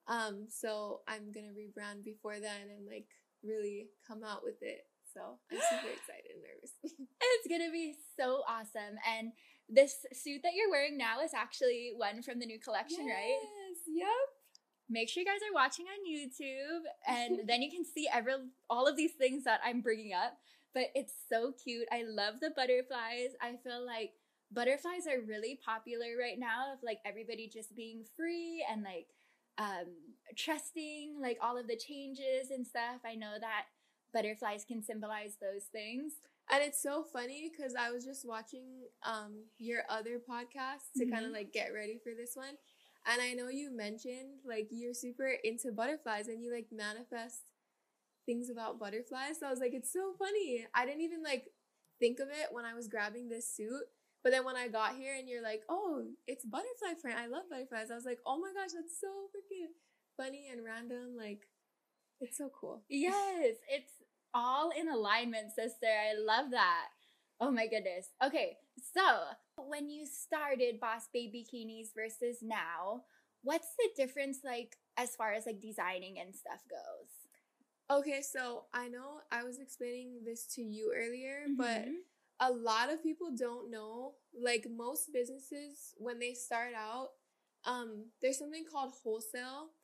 Um, 0.08 0.46
so 0.48 1.02
I'm 1.06 1.30
gonna 1.30 1.54
rebrand 1.54 2.04
before 2.04 2.40
then 2.40 2.70
and 2.76 2.86
like 2.86 3.06
really 3.44 3.86
come 4.06 4.24
out 4.24 4.42
with 4.42 4.60
it. 4.62 4.86
So 5.12 5.38
I'm 5.51 5.59
super 5.59 5.92
excited 5.92 6.31
and 6.35 6.42
nervous. 6.42 6.73
It's 7.23 7.49
gonna 7.49 7.70
be 7.73 7.94
so 8.18 8.42
awesome. 8.49 8.96
And 9.07 9.33
this 9.68 9.94
suit 10.12 10.40
that 10.42 10.53
you're 10.55 10.70
wearing 10.70 10.99
now 10.99 11.20
is 11.20 11.33
actually 11.35 11.92
one 11.96 12.23
from 12.23 12.38
the 12.40 12.46
new 12.46 12.59
collection, 12.59 13.07
right? 13.07 13.38
Yes, 13.42 13.79
Yep. 13.87 14.27
make 14.88 15.09
sure 15.09 15.23
you 15.23 15.27
guys 15.27 15.40
are 15.49 15.55
watching 15.55 15.87
on 15.87 16.01
YouTube 16.11 16.83
and 17.07 17.40
then 17.49 17.62
you 17.62 17.70
can 17.70 17.85
see 17.85 18.09
every 18.12 18.35
all 18.68 18.87
of 18.87 18.96
these 18.96 19.12
things 19.12 19.44
that 19.44 19.61
I'm 19.64 19.81
bringing 19.81 20.12
up. 20.12 20.38
But 20.75 20.90
it's 20.94 21.14
so 21.29 21.53
cute. 21.62 21.88
I 21.90 22.05
love 22.07 22.35
the 22.40 22.51
butterflies. 22.55 23.31
I 23.42 23.57
feel 23.64 23.85
like 23.85 24.12
butterflies 24.53 25.07
are 25.09 25.20
really 25.27 25.59
popular 25.64 26.16
right 26.18 26.38
now 26.38 26.73
of 26.73 26.79
like 26.83 26.99
everybody 27.05 27.49
just 27.53 27.75
being 27.75 28.05
free 28.16 28.64
and 28.70 28.83
like 28.83 29.07
um 29.59 29.87
trusting 30.37 31.16
like 31.20 31.38
all 31.42 31.59
of 31.59 31.66
the 31.66 31.77
changes 31.77 32.51
and 32.51 32.66
stuff. 32.66 33.01
I 33.05 33.14
know 33.14 33.35
that 33.40 33.66
butterflies 34.12 34.64
can 34.64 34.83
symbolize 34.83 35.37
those 35.40 35.64
things. 35.73 36.14
And 36.51 36.62
it's 36.62 36.83
so 36.83 37.05
funny 37.05 37.51
because 37.51 37.75
I 37.79 37.90
was 37.90 38.05
just 38.05 38.27
watching 38.27 38.88
um 39.07 39.44
your 39.59 39.83
other 39.88 40.18
podcast 40.18 40.90
to 40.96 41.07
kind 41.07 41.25
of 41.25 41.33
like 41.33 41.53
get 41.53 41.73
ready 41.75 41.99
for 42.03 42.12
this 42.16 42.33
one. 42.35 42.57
And 43.07 43.23
I 43.23 43.33
know 43.33 43.49
you 43.49 43.75
mentioned 43.75 44.40
like 44.46 44.68
you're 44.70 44.94
super 44.94 45.33
into 45.44 45.73
butterflies 45.73 46.29
and 46.29 46.42
you 46.42 46.53
like 46.53 46.66
manifest 46.73 47.42
things 48.27 48.51
about 48.51 48.79
butterflies. 48.79 49.38
So 49.40 49.46
I 49.46 49.51
was 49.51 49.61
like, 49.61 49.75
it's 49.75 49.92
so 49.92 50.12
funny. 50.18 50.66
I 50.75 50.85
didn't 50.85 51.03
even 51.03 51.23
like 51.23 51.46
think 51.99 52.20
of 52.20 52.29
it 52.29 52.49
when 52.51 52.64
I 52.64 52.75
was 52.75 52.88
grabbing 52.88 53.29
this 53.29 53.49
suit. 53.49 53.85
But 54.23 54.33
then 54.33 54.44
when 54.44 54.57
I 54.57 54.68
got 54.68 54.96
here 54.96 55.14
and 55.18 55.29
you're 55.29 55.42
like, 55.42 55.62
oh, 55.68 56.05
it's 56.27 56.44
butterfly 56.44 57.01
print. 57.01 57.18
I 57.18 57.27
love 57.27 57.44
butterflies. 57.49 57.90
I 57.90 57.94
was 57.94 58.05
like, 58.05 58.18
oh 58.27 58.38
my 58.38 58.53
gosh, 58.53 58.73
that's 58.75 59.01
so 59.01 59.09
freaking 59.33 59.73
funny 60.16 60.49
and 60.53 60.62
random. 60.62 61.16
Like, 61.16 61.49
it's 62.20 62.37
so 62.37 62.51
cool. 62.53 62.83
Yes, 62.88 63.57
it's 63.70 63.92
all 64.35 64.71
in 64.79 64.88
alignment, 64.88 65.53
sister. 65.53 65.87
I 65.87 66.14
love 66.19 66.51
that. 66.53 66.87
Oh 67.40 67.51
my 67.51 67.66
goodness. 67.66 68.09
Okay, 68.25 68.57
so 68.95 69.01
when 69.57 69.88
you 69.88 70.07
started 70.07 70.81
Boss 70.81 71.09
Babe 71.12 71.33
Bikinis 71.35 71.88
versus 71.95 72.38
now, 72.43 73.05
what's 73.43 73.69
the 73.79 73.88
difference 73.97 74.38
like 74.45 74.77
as 74.97 75.16
far 75.16 75.33
as 75.33 75.47
like 75.47 75.61
designing 75.61 76.19
and 76.19 76.35
stuff 76.35 76.61
goes? 76.69 77.11
Okay, 77.90 78.23
so 78.23 78.66
I 78.73 78.88
know 78.88 79.21
I 79.33 79.43
was 79.43 79.59
explaining 79.59 80.23
this 80.25 80.47
to 80.55 80.62
you 80.62 80.93
earlier, 80.95 81.47
but 81.57 81.87
Mhm. 81.87 82.05
a 82.38 82.53
lot 82.53 82.93
of 82.93 83.03
people 83.03 83.31
don't 83.33 83.71
know. 83.71 84.16
Like 84.33 84.69
most 84.71 85.12
businesses, 85.12 85.95
when 85.99 86.19
they 86.19 86.35
start 86.35 86.75
out, 86.75 87.11
um, 87.64 88.12
there's 88.21 88.38
something 88.38 88.64
called 88.64 88.93
wholesale. 89.03 89.75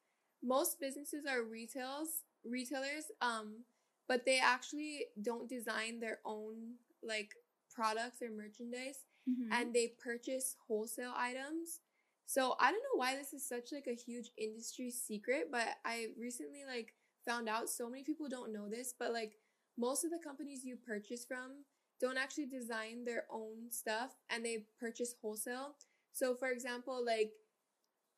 Most 0.42 0.78
businesses 0.78 1.26
are 1.26 1.42
retails 1.42 2.22
retailers, 2.44 3.10
um, 3.20 3.64
but 4.08 4.24
they 4.24 4.38
actually 4.38 5.06
don't 5.20 5.48
design 5.48 6.00
their 6.00 6.20
own 6.24 6.74
like 7.02 7.34
products 7.70 8.22
or 8.22 8.30
merchandise 8.30 9.04
Mhm. 9.28 9.48
and 9.52 9.74
they 9.74 9.88
purchase 9.88 10.56
wholesale 10.66 11.12
items. 11.16 11.80
So 12.26 12.56
I 12.58 12.70
don't 12.70 12.82
know 12.82 12.96
why 12.98 13.16
this 13.16 13.32
is 13.32 13.46
such 13.46 13.72
like 13.72 13.86
a 13.86 13.94
huge 13.94 14.32
industry 14.36 14.90
secret, 14.90 15.50
but 15.50 15.78
I 15.84 16.08
recently 16.18 16.64
like 16.64 16.94
found 17.24 17.48
out 17.48 17.68
so 17.68 17.88
many 17.88 18.02
people 18.02 18.28
don't 18.28 18.52
know 18.52 18.68
this, 18.68 18.92
but 18.98 19.12
like 19.12 19.38
most 19.76 20.04
of 20.04 20.10
the 20.10 20.18
companies 20.18 20.64
you 20.64 20.76
purchase 20.76 21.24
from 21.24 21.64
don't 22.00 22.18
actually 22.18 22.46
design 22.46 23.04
their 23.04 23.24
own 23.30 23.70
stuff 23.70 24.16
and 24.30 24.44
they 24.44 24.66
purchase 24.78 25.14
wholesale. 25.20 25.76
So 26.12 26.34
for 26.34 26.48
example, 26.48 27.04
like 27.04 27.32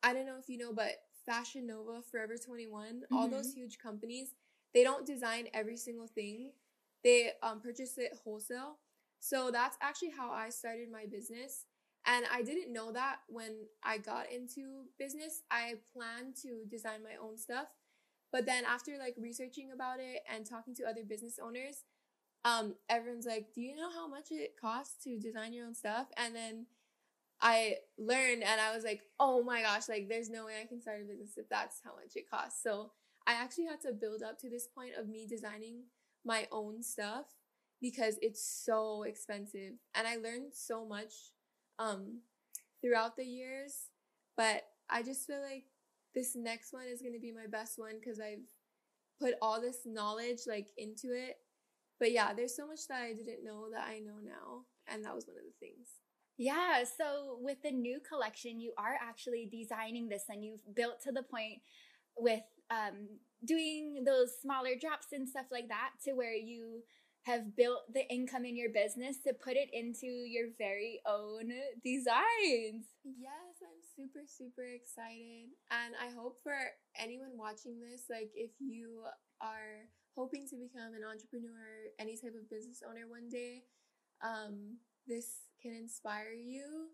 I 0.03 0.13
don't 0.13 0.25
know 0.25 0.37
if 0.39 0.49
you 0.49 0.57
know, 0.57 0.73
but 0.73 1.03
Fashion 1.25 1.67
Nova, 1.67 2.01
Forever 2.01 2.37
21, 2.37 3.05
all 3.11 3.27
Mhm. 3.27 3.31
those 3.31 3.53
huge 3.53 3.77
companies, 3.77 4.33
they 4.73 4.83
don't 4.83 5.05
design 5.05 5.47
every 5.53 5.77
single 5.77 6.07
thing. 6.07 6.51
They 7.03 7.31
um, 7.41 7.59
purchase 7.61 7.97
it 7.97 8.17
wholesale. 8.23 8.77
So 9.19 9.51
that's 9.51 9.77
actually 9.81 10.11
how 10.17 10.31
I 10.31 10.49
started 10.49 10.91
my 10.91 11.05
business. 11.09 11.65
And 12.05 12.25
I 12.31 12.41
didn't 12.41 12.71
know 12.71 12.91
that 12.91 13.17
when 13.27 13.51
I 13.83 13.97
got 13.97 14.31
into 14.31 14.85
business. 14.97 15.43
I 15.51 15.75
planned 15.93 16.35
to 16.43 16.65
design 16.69 17.03
my 17.03 17.15
own 17.21 17.37
stuff. 17.37 17.67
But 18.31 18.45
then 18.45 18.63
after 18.65 18.97
like 18.97 19.15
researching 19.17 19.71
about 19.73 19.99
it 19.99 20.21
and 20.33 20.45
talking 20.45 20.75
to 20.75 20.83
other 20.85 21.03
business 21.07 21.39
owners, 21.43 21.83
um, 22.45 22.75
everyone's 22.87 23.25
like, 23.25 23.53
Do 23.53 23.61
you 23.61 23.75
know 23.75 23.89
how 23.91 24.07
much 24.07 24.27
it 24.31 24.55
costs 24.59 25.03
to 25.03 25.19
design 25.19 25.53
your 25.53 25.65
own 25.65 25.73
stuff? 25.73 26.07
And 26.15 26.35
then 26.35 26.67
I 27.41 27.77
learned 27.97 28.43
and 28.43 28.59
I 28.59 28.75
was 28.75 28.83
like, 28.83 29.01
oh 29.19 29.43
my 29.43 29.61
gosh, 29.61 29.87
like 29.87 30.09
there's 30.09 30.29
no 30.29 30.45
way 30.45 30.53
I 30.61 30.65
can 30.65 30.81
start 30.81 31.01
a 31.01 31.05
business 31.05 31.37
if 31.37 31.47
that's 31.49 31.79
how 31.83 31.91
much 31.91 32.15
it 32.15 32.29
costs. 32.29 32.61
So 32.61 32.91
I 33.29 33.33
actually 33.33 33.67
had 33.67 33.81
to 33.81 33.93
build 33.93 34.23
up 34.23 34.39
to 34.39 34.49
this 34.49 34.67
point 34.67 34.93
of 34.97 35.07
me 35.07 35.27
designing 35.29 35.83
my 36.25 36.47
own 36.51 36.81
stuff 36.81 37.25
because 37.79 38.17
it's 38.23 38.43
so 38.43 39.03
expensive. 39.03 39.73
And 39.93 40.07
I 40.07 40.15
learned 40.15 40.53
so 40.53 40.83
much 40.83 41.13
um 41.77 42.21
throughout 42.81 43.15
the 43.15 43.25
years. 43.25 43.89
But 44.35 44.63
I 44.89 45.03
just 45.03 45.27
feel 45.27 45.43
like 45.43 45.65
this 46.15 46.35
next 46.35 46.73
one 46.73 46.87
is 46.91 47.03
gonna 47.03 47.19
be 47.21 47.31
my 47.31 47.45
best 47.45 47.77
one 47.77 47.99
because 47.99 48.19
I've 48.19 48.47
put 49.21 49.35
all 49.43 49.61
this 49.61 49.81
knowledge 49.85 50.39
like 50.47 50.69
into 50.75 51.13
it. 51.13 51.37
But 51.99 52.11
yeah, 52.11 52.33
there's 52.33 52.55
so 52.55 52.67
much 52.67 52.87
that 52.89 53.03
I 53.03 53.13
didn't 53.13 53.45
know 53.45 53.67
that 53.71 53.87
I 53.87 53.99
know 53.99 54.17
now. 54.23 54.65
And 54.87 55.05
that 55.05 55.13
was 55.13 55.27
one 55.27 55.37
of 55.37 55.43
the 55.43 55.65
things. 55.67 55.89
Yeah, 56.37 56.83
so 56.83 57.37
with 57.41 57.61
the 57.61 57.71
new 57.71 57.99
collection, 57.99 58.59
you 58.59 58.73
are 58.77 58.95
actually 58.99 59.47
designing 59.51 60.09
this 60.09 60.23
and 60.29 60.43
you've 60.43 60.73
built 60.73 61.01
to 61.03 61.11
the 61.11 61.21
point 61.21 61.61
with 62.17 62.41
um, 62.69 63.19
doing 63.45 64.03
those 64.05 64.31
smaller 64.41 64.75
drops 64.79 65.07
and 65.11 65.27
stuff 65.27 65.45
like 65.51 65.69
that 65.69 65.91
to 66.05 66.13
where 66.13 66.35
you 66.35 66.83
have 67.23 67.55
built 67.55 67.93
the 67.93 68.07
income 68.11 68.45
in 68.45 68.55
your 68.55 68.69
business 68.69 69.17
to 69.25 69.33
put 69.33 69.55
it 69.55 69.69
into 69.73 70.07
your 70.07 70.47
very 70.57 70.99
own 71.05 71.51
designs. 71.83 72.95
Yes, 73.03 73.59
I'm 73.61 73.81
super, 73.95 74.25
super 74.25 74.63
excited. 74.63 75.51
And 75.69 75.93
I 75.99 76.13
hope 76.15 76.37
for 76.41 76.55
anyone 76.97 77.31
watching 77.35 77.79
this, 77.79 78.05
like 78.09 78.31
if 78.35 78.51
you 78.59 79.03
are 79.41 79.89
hoping 80.15 80.47
to 80.49 80.55
become 80.55 80.93
an 80.95 81.03
entrepreneur, 81.03 81.91
any 81.99 82.15
type 82.15 82.33
of 82.39 82.49
business 82.49 82.81
owner 82.87 83.07
one 83.07 83.29
day, 83.29 83.63
um, 84.23 84.77
this 85.07 85.49
can 85.61 85.73
inspire 85.73 86.33
you. 86.33 86.87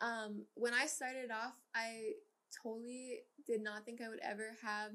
Um, 0.00 0.46
when 0.54 0.74
I 0.74 0.86
started 0.86 1.30
off, 1.30 1.54
I 1.74 2.12
totally 2.62 3.20
did 3.46 3.62
not 3.62 3.84
think 3.84 4.00
I 4.00 4.08
would 4.08 4.20
ever 4.22 4.56
have 4.62 4.92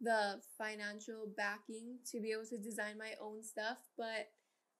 the 0.00 0.40
financial 0.58 1.28
backing 1.36 1.98
to 2.12 2.20
be 2.20 2.32
able 2.32 2.46
to 2.46 2.58
design 2.58 2.98
my 2.98 3.12
own 3.20 3.42
stuff, 3.42 3.78
but 3.96 4.28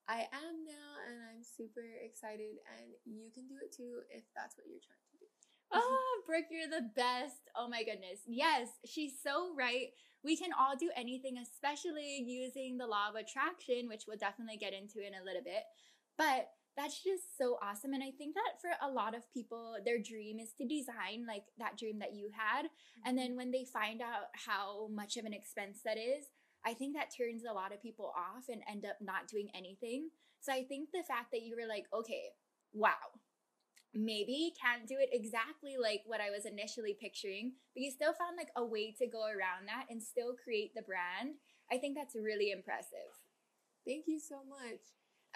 I 0.08 0.28
am 0.30 0.54
now 0.62 0.90
and 1.08 1.18
I'm 1.30 1.42
super 1.42 1.82
excited 2.04 2.62
and 2.78 2.94
you 3.04 3.30
can 3.34 3.48
do 3.48 3.56
it 3.62 3.74
too 3.74 4.02
if 4.10 4.22
that's 4.36 4.56
what 4.56 4.66
you're 4.68 4.84
trying 4.84 5.06
to 5.12 5.18
do. 5.18 5.26
Oh, 5.72 6.22
Brooke, 6.26 6.46
you're 6.50 6.70
the 6.70 6.90
best. 6.94 7.50
Oh 7.56 7.68
my 7.68 7.82
goodness. 7.82 8.22
Yes, 8.26 8.68
she's 8.84 9.14
so 9.20 9.52
right. 9.56 9.88
We 10.22 10.36
can 10.36 10.50
all 10.58 10.76
do 10.78 10.90
anything, 10.96 11.38
especially 11.38 12.22
using 12.24 12.78
the 12.78 12.86
law 12.86 13.10
of 13.10 13.16
attraction, 13.16 13.88
which 13.88 14.04
we'll 14.06 14.16
definitely 14.16 14.58
get 14.58 14.72
into 14.72 15.04
in 15.04 15.14
a 15.14 15.24
little 15.24 15.42
bit. 15.42 15.64
But 16.16 16.48
that's 16.76 17.02
just 17.02 17.38
so 17.38 17.58
awesome. 17.62 17.94
And 17.94 18.02
I 18.02 18.10
think 18.10 18.34
that 18.34 18.60
for 18.60 18.70
a 18.82 18.90
lot 18.90 19.16
of 19.16 19.32
people, 19.32 19.76
their 19.84 19.98
dream 19.98 20.38
is 20.38 20.52
to 20.58 20.66
design 20.66 21.24
like 21.26 21.44
that 21.58 21.78
dream 21.78 21.98
that 22.00 22.14
you 22.14 22.30
had. 22.36 22.66
And 23.04 23.16
then 23.16 23.28
mm-hmm. 23.28 23.36
when 23.36 23.50
they 23.50 23.64
find 23.64 24.02
out 24.02 24.28
how 24.46 24.88
much 24.88 25.16
of 25.16 25.24
an 25.24 25.32
expense 25.32 25.78
that 25.84 25.96
is, 25.96 26.26
I 26.64 26.74
think 26.74 26.94
that 26.94 27.14
turns 27.16 27.44
a 27.48 27.54
lot 27.54 27.72
of 27.72 27.82
people 27.82 28.12
off 28.16 28.48
and 28.48 28.62
end 28.70 28.84
up 28.84 28.98
not 29.00 29.28
doing 29.28 29.48
anything. 29.54 30.10
So 30.40 30.52
I 30.52 30.64
think 30.64 30.90
the 30.92 31.04
fact 31.06 31.30
that 31.32 31.42
you 31.42 31.56
were 31.56 31.68
like, 31.68 31.86
okay, 31.94 32.34
wow, 32.72 33.16
maybe 33.94 34.52
can't 34.60 34.86
do 34.86 34.96
it 34.98 35.08
exactly 35.12 35.76
like 35.80 36.02
what 36.04 36.20
I 36.20 36.30
was 36.30 36.44
initially 36.44 36.96
picturing, 37.00 37.52
but 37.74 37.82
you 37.82 37.90
still 37.90 38.12
found 38.12 38.36
like 38.36 38.50
a 38.56 38.64
way 38.64 38.94
to 38.98 39.06
go 39.06 39.24
around 39.24 39.66
that 39.66 39.86
and 39.88 40.02
still 40.02 40.34
create 40.34 40.74
the 40.74 40.82
brand. 40.82 41.36
I 41.72 41.78
think 41.78 41.96
that's 41.96 42.14
really 42.14 42.50
impressive. 42.50 43.16
Thank 43.86 44.04
you 44.06 44.20
so 44.20 44.36
much. 44.48 44.82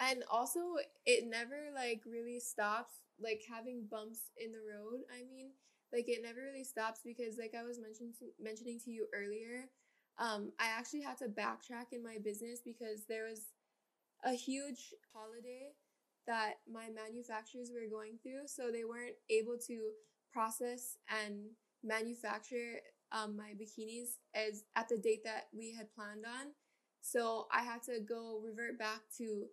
And 0.01 0.25
also, 0.31 0.61
it 1.05 1.27
never 1.29 1.69
like 1.75 2.03
really 2.07 2.41
stops, 2.41 2.95
like 3.23 3.43
having 3.49 3.87
bumps 3.91 4.31
in 4.39 4.53
the 4.53 4.59
road. 4.65 5.01
I 5.13 5.23
mean, 5.29 5.51
like 5.93 6.09
it 6.09 6.23
never 6.23 6.41
really 6.41 6.65
stops 6.65 7.01
because, 7.05 7.39
like 7.39 7.55
I 7.59 7.65
was 7.65 7.79
mentioning 7.79 8.15
to, 8.21 8.27
mentioning 8.43 8.81
to 8.85 8.91
you 8.91 9.07
earlier, 9.15 9.69
um, 10.19 10.53
I 10.59 10.69
actually 10.69 11.03
had 11.03 11.19
to 11.19 11.29
backtrack 11.29 11.93
in 11.93 12.03
my 12.03 12.17
business 12.23 12.61
because 12.65 13.05
there 13.09 13.27
was 13.29 13.43
a 14.25 14.33
huge 14.33 14.95
holiday 15.13 15.73
that 16.27 16.55
my 16.71 16.89
manufacturers 16.95 17.71
were 17.73 17.89
going 17.91 18.19
through, 18.23 18.47
so 18.47 18.71
they 18.71 18.85
weren't 18.85 19.17
able 19.31 19.57
to 19.67 19.91
process 20.33 20.97
and 21.25 21.51
manufacture 21.83 22.81
um, 23.13 23.37
my 23.37 23.53
bikinis 23.61 24.19
as 24.35 24.65
at 24.77 24.89
the 24.89 24.99
date 24.99 25.25
that 25.25 25.49
we 25.57 25.75
had 25.75 25.93
planned 25.95 26.25
on. 26.25 26.53
So 27.01 27.47
I 27.53 27.63
had 27.63 27.83
to 27.85 28.01
go 28.01 28.41
revert 28.45 28.79
back 28.79 29.01
to 29.19 29.47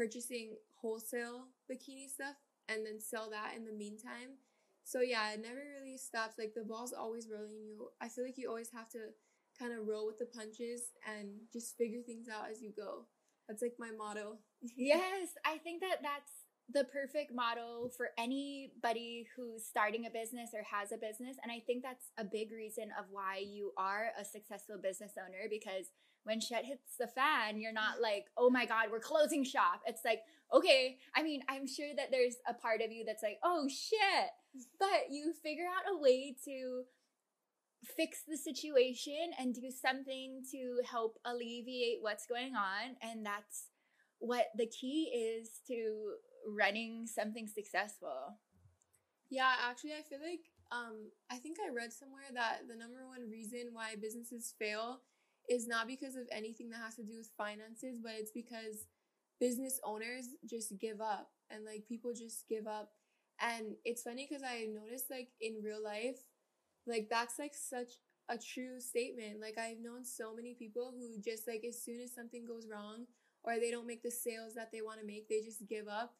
purchasing 0.00 0.56
wholesale 0.80 1.44
bikini 1.70 2.08
stuff 2.08 2.36
and 2.70 2.86
then 2.86 2.98
sell 2.98 3.28
that 3.28 3.52
in 3.54 3.66
the 3.66 3.72
meantime. 3.72 4.40
So 4.82 5.02
yeah, 5.02 5.32
it 5.34 5.42
never 5.42 5.60
really 5.78 5.98
stops. 5.98 6.38
Like 6.38 6.54
the 6.54 6.64
ball's 6.64 6.94
always 6.94 7.28
rolling. 7.28 7.60
You, 7.60 7.88
I 8.00 8.08
feel 8.08 8.24
like 8.24 8.38
you 8.38 8.48
always 8.48 8.70
have 8.72 8.88
to 8.90 9.12
kind 9.58 9.78
of 9.78 9.86
roll 9.86 10.06
with 10.06 10.18
the 10.18 10.24
punches 10.24 10.92
and 11.06 11.28
just 11.52 11.76
figure 11.76 12.00
things 12.00 12.28
out 12.28 12.50
as 12.50 12.62
you 12.62 12.72
go. 12.74 13.04
That's 13.46 13.60
like 13.60 13.74
my 13.78 13.90
motto. 13.90 14.38
yes, 14.76 15.28
I 15.44 15.58
think 15.58 15.82
that 15.82 15.98
that's 16.02 16.32
the 16.72 16.84
perfect 16.84 17.34
model 17.34 17.90
for 17.94 18.10
anybody 18.16 19.26
who's 19.36 19.66
starting 19.66 20.06
a 20.06 20.10
business 20.10 20.50
or 20.54 20.62
has 20.62 20.92
a 20.92 20.96
business. 20.96 21.36
And 21.42 21.52
I 21.52 21.60
think 21.60 21.82
that's 21.82 22.12
a 22.16 22.24
big 22.24 22.52
reason 22.52 22.88
of 22.98 23.04
why 23.10 23.42
you 23.44 23.72
are 23.76 24.12
a 24.18 24.24
successful 24.24 24.76
business 24.82 25.12
owner 25.18 25.44
because 25.50 25.90
when 26.24 26.40
shit 26.40 26.64
hits 26.64 26.96
the 26.98 27.06
fan, 27.06 27.58
you're 27.58 27.72
not 27.72 28.00
like, 28.00 28.26
oh 28.36 28.50
my 28.50 28.66
God, 28.66 28.86
we're 28.90 29.00
closing 29.00 29.44
shop. 29.44 29.80
It's 29.86 30.04
like, 30.04 30.20
okay, 30.52 30.98
I 31.14 31.22
mean, 31.22 31.42
I'm 31.48 31.66
sure 31.66 31.88
that 31.96 32.10
there's 32.10 32.36
a 32.48 32.54
part 32.54 32.82
of 32.82 32.92
you 32.92 33.04
that's 33.04 33.22
like, 33.22 33.38
oh 33.42 33.68
shit. 33.68 34.30
But 34.78 35.10
you 35.10 35.32
figure 35.42 35.64
out 35.64 35.92
a 35.92 35.98
way 35.98 36.36
to 36.44 36.82
fix 37.96 38.22
the 38.28 38.36
situation 38.36 39.30
and 39.38 39.54
do 39.54 39.70
something 39.70 40.42
to 40.52 40.80
help 40.88 41.18
alleviate 41.24 41.98
what's 42.00 42.26
going 42.26 42.54
on. 42.54 42.96
And 43.02 43.24
that's 43.24 43.68
what 44.18 44.46
the 44.56 44.66
key 44.66 45.04
is 45.14 45.60
to 45.68 46.14
running 46.46 47.06
something 47.06 47.46
successful. 47.46 48.38
Yeah, 49.30 49.52
actually, 49.68 49.92
I 49.92 50.02
feel 50.02 50.18
like 50.18 50.50
um, 50.72 51.10
I 51.30 51.36
think 51.36 51.58
I 51.58 51.74
read 51.74 51.92
somewhere 51.92 52.30
that 52.34 52.68
the 52.68 52.76
number 52.76 53.06
one 53.06 53.30
reason 53.30 53.70
why 53.72 53.94
businesses 54.00 54.54
fail 54.58 55.00
is 55.48 55.66
not 55.66 55.86
because 55.86 56.16
of 56.16 56.28
anything 56.30 56.70
that 56.70 56.80
has 56.80 56.96
to 56.96 57.02
do 57.02 57.18
with 57.18 57.30
finances, 57.36 57.98
but 58.02 58.12
it's 58.16 58.32
because 58.32 58.86
business 59.40 59.80
owners 59.84 60.26
just 60.48 60.78
give 60.78 61.00
up 61.00 61.30
and 61.50 61.64
like 61.64 61.86
people 61.88 62.12
just 62.12 62.46
give 62.48 62.66
up. 62.66 62.90
And 63.40 63.74
it's 63.84 64.02
funny 64.02 64.26
because 64.28 64.44
I 64.44 64.66
noticed 64.72 65.10
like 65.10 65.28
in 65.40 65.62
real 65.64 65.82
life, 65.82 66.18
like 66.86 67.08
that's 67.10 67.38
like 67.38 67.54
such 67.54 67.92
a 68.28 68.36
true 68.38 68.80
statement. 68.80 69.40
Like 69.40 69.58
I've 69.58 69.80
known 69.82 70.04
so 70.04 70.34
many 70.34 70.54
people 70.54 70.92
who 70.96 71.20
just 71.20 71.48
like 71.48 71.64
as 71.66 71.82
soon 71.82 72.00
as 72.00 72.14
something 72.14 72.44
goes 72.46 72.68
wrong 72.70 73.06
or 73.42 73.58
they 73.58 73.70
don't 73.70 73.86
make 73.86 74.02
the 74.02 74.10
sales 74.10 74.54
that 74.54 74.70
they 74.72 74.82
want 74.82 75.00
to 75.00 75.06
make, 75.06 75.28
they 75.28 75.40
just 75.40 75.66
give 75.68 75.88
up. 75.88 76.14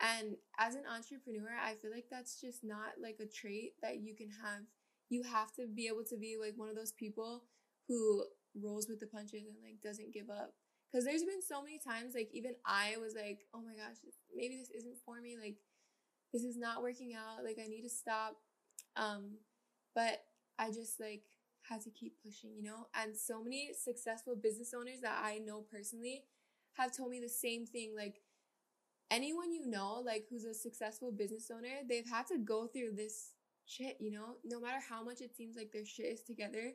And 0.00 0.36
as 0.58 0.74
an 0.74 0.82
entrepreneur, 0.92 1.54
I 1.62 1.74
feel 1.74 1.92
like 1.92 2.06
that's 2.10 2.40
just 2.40 2.64
not 2.64 2.98
like 3.00 3.18
a 3.20 3.26
trait 3.26 3.74
that 3.82 4.00
you 4.00 4.14
can 4.16 4.28
have. 4.42 4.62
You 5.10 5.22
have 5.22 5.54
to 5.56 5.66
be 5.66 5.86
able 5.86 6.04
to 6.04 6.16
be 6.16 6.36
like 6.40 6.54
one 6.56 6.70
of 6.70 6.74
those 6.74 6.92
people 6.92 7.44
who 7.86 8.24
rolls 8.54 8.88
with 8.88 9.00
the 9.00 9.06
punches 9.06 9.46
and 9.46 9.56
like 9.62 9.80
doesn't 9.82 10.12
give 10.12 10.30
up. 10.30 10.54
Cause 10.92 11.04
there's 11.04 11.24
been 11.24 11.40
so 11.40 11.62
many 11.62 11.78
times, 11.78 12.14
like 12.14 12.28
even 12.34 12.52
I 12.66 12.96
was 13.00 13.14
like, 13.14 13.40
oh 13.54 13.62
my 13.62 13.72
gosh, 13.72 13.96
maybe 14.34 14.56
this 14.58 14.68
isn't 14.70 14.98
for 15.06 15.20
me. 15.20 15.36
Like 15.40 15.56
this 16.32 16.42
is 16.42 16.56
not 16.56 16.82
working 16.82 17.14
out. 17.14 17.44
Like 17.44 17.58
I 17.62 17.66
need 17.66 17.82
to 17.82 17.88
stop. 17.88 18.36
Um, 18.96 19.38
but 19.94 20.24
I 20.58 20.70
just 20.70 21.00
like 21.00 21.22
had 21.68 21.80
to 21.82 21.90
keep 21.90 22.14
pushing, 22.24 22.54
you 22.56 22.62
know? 22.62 22.86
And 22.94 23.16
so 23.16 23.42
many 23.42 23.70
successful 23.78 24.36
business 24.36 24.74
owners 24.76 25.00
that 25.02 25.22
I 25.24 25.38
know 25.38 25.64
personally 25.70 26.24
have 26.74 26.96
told 26.96 27.10
me 27.10 27.20
the 27.20 27.28
same 27.28 27.66
thing. 27.66 27.94
Like 27.96 28.20
anyone 29.10 29.52
you 29.52 29.66
know, 29.66 30.02
like 30.04 30.26
who's 30.28 30.44
a 30.44 30.54
successful 30.54 31.12
business 31.12 31.50
owner, 31.50 31.80
they've 31.88 32.08
had 32.08 32.26
to 32.28 32.38
go 32.38 32.66
through 32.66 32.92
this 32.96 33.32
shit, 33.66 33.96
you 34.00 34.10
know? 34.10 34.36
No 34.44 34.60
matter 34.60 34.80
how 34.88 35.04
much 35.04 35.20
it 35.20 35.36
seems 35.36 35.56
like 35.56 35.72
their 35.72 35.86
shit 35.86 36.06
is 36.06 36.22
together. 36.22 36.72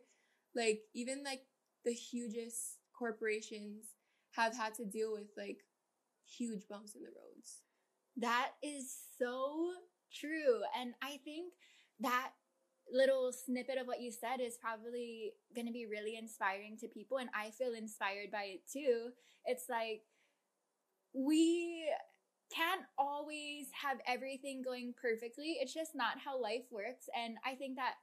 Like 0.55 0.81
even 0.93 1.23
like 1.23 1.41
the 1.85 1.93
hugest 1.93 2.77
corporations 2.97 3.85
have 4.31 4.55
had 4.55 4.73
to 4.75 4.85
deal 4.85 5.13
with 5.13 5.27
like 5.37 5.59
huge 6.25 6.67
bumps 6.67 6.95
in 6.95 7.01
the 7.01 7.09
roads. 7.09 7.61
That 8.17 8.51
is 8.63 8.95
so 9.17 9.71
true. 10.13 10.61
And 10.79 10.93
I 11.01 11.19
think 11.23 11.53
that 11.99 12.31
little 12.91 13.31
snippet 13.33 13.77
of 13.77 13.87
what 13.87 14.01
you 14.01 14.11
said 14.11 14.39
is 14.39 14.57
probably 14.61 15.33
going 15.55 15.67
to 15.67 15.73
be 15.73 15.85
really 15.85 16.17
inspiring 16.17 16.77
to 16.79 16.87
people. 16.87 17.17
And 17.17 17.29
I 17.35 17.51
feel 17.51 17.73
inspired 17.73 18.31
by 18.31 18.43
it 18.43 18.61
too. 18.71 19.09
It's 19.45 19.65
like 19.69 20.01
we 21.13 21.89
can't 22.53 22.83
always 22.97 23.67
have 23.81 23.97
everything 24.07 24.61
going 24.63 24.93
perfectly. 24.99 25.57
It's 25.59 25.73
just 25.73 25.95
not 25.95 26.19
how 26.23 26.41
life 26.41 26.63
works. 26.71 27.09
And 27.17 27.37
I 27.45 27.55
think 27.55 27.75
that 27.75 27.95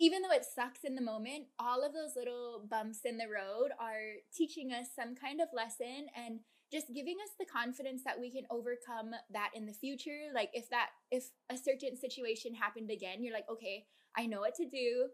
even 0.00 0.22
though 0.22 0.34
it 0.34 0.44
sucks 0.44 0.84
in 0.84 0.94
the 0.94 1.02
moment, 1.02 1.46
all 1.58 1.84
of 1.84 1.92
those 1.92 2.16
little 2.16 2.66
bumps 2.68 3.00
in 3.04 3.18
the 3.18 3.28
road 3.28 3.70
are 3.78 4.20
teaching 4.34 4.72
us 4.72 4.88
some 4.94 5.14
kind 5.14 5.40
of 5.40 5.48
lesson 5.52 6.06
and 6.16 6.40
just 6.72 6.86
giving 6.94 7.16
us 7.22 7.30
the 7.38 7.44
confidence 7.44 8.02
that 8.04 8.18
we 8.18 8.30
can 8.30 8.44
overcome 8.50 9.10
that 9.30 9.50
in 9.54 9.66
the 9.66 9.72
future. 9.74 10.30
Like 10.34 10.50
if 10.54 10.70
that 10.70 10.88
if 11.10 11.24
a 11.50 11.56
certain 11.56 11.96
situation 11.96 12.54
happened 12.54 12.90
again, 12.90 13.22
you're 13.22 13.34
like, 13.34 13.48
okay, 13.50 13.84
I 14.16 14.26
know 14.26 14.40
what 14.40 14.54
to 14.56 14.66
do. 14.66 15.08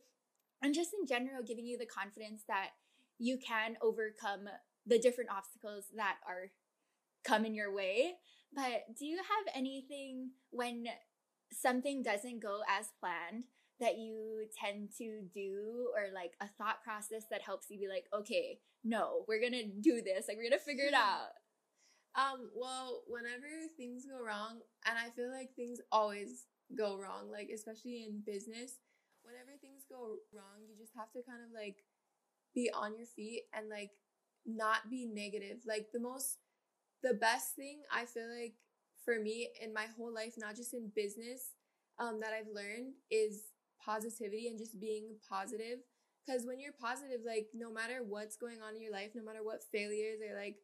And 0.62 0.75
just 0.75 0.91
in 0.99 1.07
general, 1.07 1.43
giving 1.43 1.67
you 1.67 1.77
the 1.77 1.87
confidence 1.87 2.43
that 2.49 2.71
you 3.19 3.38
can 3.38 3.77
overcome 3.83 4.49
the 4.87 4.99
different 4.99 5.31
obstacles 5.31 5.85
that 5.97 6.17
are 6.27 6.51
coming 7.25 7.55
your 7.55 7.75
way. 7.75 8.14
But 8.55 8.97
do 8.97 9.05
you 9.05 9.17
have 9.17 9.55
anything 9.55 10.31
when 10.51 10.87
something 11.53 12.03
doesn't 12.03 12.41
go 12.41 12.61
as 12.69 12.87
planned 13.01 13.45
that 13.81 13.99
you 13.99 14.47
tend 14.59 14.91
to 14.99 15.23
do 15.33 15.88
or 15.95 16.12
like 16.12 16.33
a 16.41 16.49
thought 16.59 16.83
process 16.83 17.25
that 17.31 17.43
helps 17.43 17.67
you 17.71 17.79
be 17.79 17.88
like, 17.88 18.07
okay, 18.12 18.59
no, 18.85 19.25
we're 19.29 19.41
gonna 19.41 19.64
do 19.81 20.03
this. 20.03 20.27
Like 20.29 20.37
we're 20.37 20.49
gonna 20.51 20.61
figure 20.61 20.87
it 20.87 20.95
out. 20.95 21.31
Um, 22.14 22.51
well, 22.57 23.03
whenever 23.07 23.47
things 23.77 24.05
go 24.05 24.25
wrong, 24.25 24.61
and 24.85 24.99
I 24.99 25.11
feel 25.11 25.31
like 25.31 25.55
things 25.55 25.79
always 25.93 26.47
go 26.77 26.99
wrong, 26.99 27.31
like 27.31 27.51
especially 27.55 28.05
in 28.05 28.23
business, 28.27 28.79
whenever 29.23 29.57
things 29.61 29.85
go 29.88 30.17
wrong, 30.35 30.67
you 30.69 30.75
just 30.77 30.93
have 30.97 31.12
to 31.12 31.23
kind 31.23 31.43
of 31.45 31.55
like 31.55 31.85
be 32.55 32.71
on 32.75 32.97
your 32.97 33.07
feet 33.07 33.45
and 33.55 33.69
like 33.69 33.91
not 34.47 34.91
be 34.91 35.07
negative. 35.07 35.59
Like 35.67 35.88
the 35.93 36.01
most 36.01 36.38
the 37.03 37.14
best 37.14 37.55
thing 37.55 37.83
I 37.93 38.05
feel 38.07 38.29
like 38.29 38.55
for 39.05 39.21
me 39.21 39.51
in 39.62 39.73
my 39.73 39.87
whole 39.97 40.12
life, 40.12 40.35
not 40.37 40.57
just 40.57 40.75
in 40.75 40.91
business, 40.95 41.53
um, 41.99 42.21
that 42.21 42.33
I've 42.33 42.53
learned 42.53 42.95
is 43.11 43.43
positivity 43.88 44.48
and 44.48 44.59
just 44.59 44.79
being 44.81 45.16
positive. 45.29 45.79
Because 46.27 46.44
when 46.46 46.61
you're 46.61 46.77
positive, 46.79 47.20
like 47.27 47.48
no 47.55 47.72
matter 47.72 48.01
what's 48.07 48.37
going 48.37 48.61
on 48.61 48.74
in 48.77 48.83
your 48.83 48.92
life, 48.92 49.11
no 49.14 49.24
matter 49.24 49.42
what 49.42 49.62
failures 49.72 50.20
or 50.20 50.37
like 50.38 50.57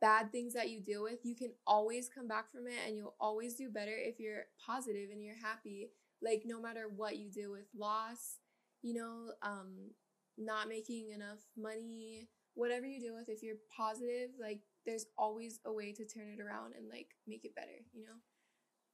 bad 0.00 0.32
things 0.32 0.52
that 0.54 0.68
you 0.70 0.80
deal 0.80 1.02
with, 1.02 1.20
you 1.24 1.36
can 1.36 1.52
always 1.66 2.08
come 2.08 2.28
back 2.28 2.50
from 2.50 2.66
it 2.66 2.74
and 2.86 2.96
you'll 2.96 3.14
always 3.20 3.54
do 3.54 3.70
better 3.70 3.94
if 3.96 4.18
you're 4.18 4.46
positive 4.64 5.10
and 5.12 5.22
you're 5.22 5.40
happy. 5.40 5.90
Like 6.22 6.42
no 6.44 6.60
matter 6.60 6.88
what 6.94 7.16
you 7.16 7.30
deal 7.30 7.52
with, 7.52 7.66
loss, 7.76 8.38
you 8.82 8.94
know, 8.94 9.32
um, 9.42 9.90
not 10.36 10.68
making 10.68 11.10
enough 11.14 11.38
money, 11.56 12.28
whatever 12.54 12.86
you 12.86 13.00
deal 13.00 13.14
with, 13.14 13.28
if 13.28 13.42
you're 13.42 13.56
positive, 13.74 14.30
like 14.40 14.60
there's 14.84 15.06
always 15.16 15.60
a 15.64 15.72
way 15.72 15.92
to 15.92 16.04
turn 16.04 16.28
it 16.36 16.42
around 16.42 16.74
and 16.76 16.88
like 16.90 17.08
make 17.26 17.44
it 17.44 17.54
better, 17.54 17.78
you 17.94 18.02
know? 18.02 18.18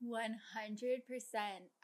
100%. 0.05 1.01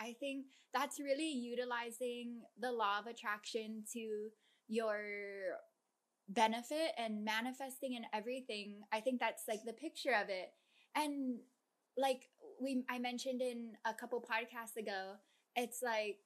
I 0.00 0.16
think 0.18 0.46
that's 0.74 1.00
really 1.00 1.30
utilizing 1.30 2.42
the 2.58 2.72
law 2.72 2.98
of 2.98 3.06
attraction 3.06 3.84
to 3.92 4.28
your 4.68 4.98
benefit 6.28 6.92
and 6.98 7.24
manifesting 7.24 7.96
and 7.96 8.04
everything. 8.12 8.82
I 8.92 9.00
think 9.00 9.20
that's 9.20 9.44
like 9.48 9.60
the 9.64 9.72
picture 9.72 10.14
of 10.20 10.28
it. 10.28 10.52
And 10.94 11.38
like 11.96 12.28
we 12.60 12.84
I 12.88 12.98
mentioned 12.98 13.40
in 13.40 13.72
a 13.86 13.94
couple 13.94 14.20
podcasts 14.20 14.76
ago, 14.76 15.14
it's 15.56 15.80
like 15.82 16.18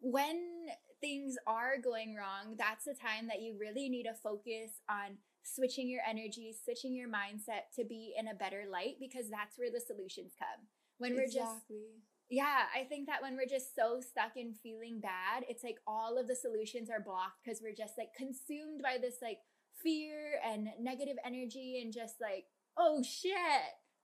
when 0.00 0.66
things 1.00 1.36
are 1.46 1.78
going 1.82 2.16
wrong, 2.16 2.56
that's 2.58 2.84
the 2.84 2.94
time 2.94 3.28
that 3.28 3.40
you 3.40 3.56
really 3.58 3.88
need 3.88 4.04
to 4.04 4.14
focus 4.14 4.82
on 4.90 5.18
switching 5.44 5.88
your 5.88 6.02
energy, 6.08 6.54
switching 6.64 6.94
your 6.94 7.08
mindset 7.08 7.70
to 7.76 7.84
be 7.84 8.14
in 8.18 8.28
a 8.28 8.34
better 8.34 8.64
light 8.70 8.96
because 9.00 9.30
that's 9.30 9.56
where 9.56 9.70
the 9.70 9.80
solutions 9.80 10.32
come 10.38 10.66
when 10.98 11.14
we're 11.14 11.22
exactly. 11.22 11.48
just 11.48 12.30
yeah 12.30 12.62
i 12.74 12.84
think 12.84 13.06
that 13.06 13.22
when 13.22 13.36
we're 13.36 13.46
just 13.46 13.74
so 13.74 14.00
stuck 14.00 14.36
in 14.36 14.52
feeling 14.62 15.00
bad 15.00 15.44
it's 15.48 15.64
like 15.64 15.78
all 15.86 16.18
of 16.18 16.28
the 16.28 16.36
solutions 16.36 16.90
are 16.90 17.02
blocked 17.02 17.42
because 17.44 17.60
we're 17.62 17.74
just 17.74 17.94
like 17.96 18.12
consumed 18.16 18.82
by 18.82 18.96
this 19.00 19.16
like 19.22 19.38
fear 19.82 20.40
and 20.44 20.68
negative 20.80 21.16
energy 21.24 21.80
and 21.82 21.92
just 21.92 22.14
like 22.20 22.44
oh 22.76 23.02
shit 23.02 23.32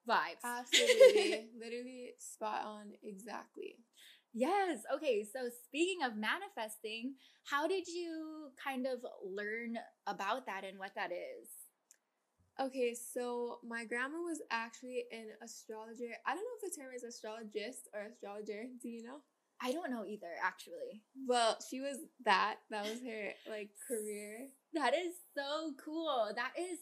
vibes. 0.09 0.45
Absolutely. 0.45 1.49
Literally 1.59 2.11
spot 2.19 2.65
on 2.65 2.93
exactly. 3.03 3.77
Yes 4.33 4.81
okay 4.93 5.25
so 5.25 5.49
speaking 5.65 6.05
of 6.05 6.17
manifesting 6.17 7.15
how 7.45 7.69
did 7.69 7.87
you 7.87 8.49
kind 8.63 8.85
of 8.87 8.99
learn 9.25 9.77
about 10.09 10.47
that 10.47 10.65
and 10.65 10.79
what 10.79 10.91
that 10.97 11.11
is 11.13 11.49
Okay, 12.61 12.95
so 12.95 13.59
my 13.67 13.85
grandma 13.85 14.19
was 14.19 14.41
actually 14.51 15.05
an 15.11 15.27
astrologer. 15.43 16.15
I 16.25 16.35
don't 16.35 16.45
know 16.45 16.59
if 16.63 16.73
the 16.73 16.81
term 16.81 16.93
is 16.95 17.03
astrologist 17.03 17.89
or 17.93 18.03
astrologer. 18.03 18.67
Do 18.83 18.89
you 18.89 19.03
know? 19.03 19.19
I 19.61 19.73
don't 19.73 19.91
know 19.91 20.05
either, 20.05 20.35
actually. 20.43 21.03
Well, 21.27 21.59
she 21.69 21.81
was 21.81 21.97
that. 22.25 22.57
That 22.71 22.85
was 22.85 23.01
her 23.03 23.33
like 23.51 23.71
career. 23.89 24.49
That 24.75 24.95
is 24.95 25.15
so 25.35 25.73
cool. 25.83 26.31
That 26.35 26.53
is 26.59 26.79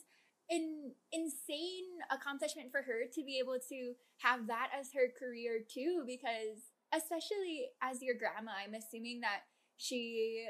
an 0.50 0.92
insane 1.12 2.00
accomplishment 2.10 2.70
for 2.70 2.82
her 2.82 3.04
to 3.14 3.24
be 3.24 3.38
able 3.38 3.58
to 3.68 3.92
have 4.18 4.46
that 4.48 4.68
as 4.78 4.90
her 4.92 5.08
career 5.18 5.60
too 5.72 6.02
because 6.06 6.72
especially 6.92 7.68
as 7.80 8.02
your 8.02 8.16
grandma, 8.16 8.52
I'm 8.62 8.74
assuming 8.74 9.20
that 9.20 9.42
she 9.76 10.44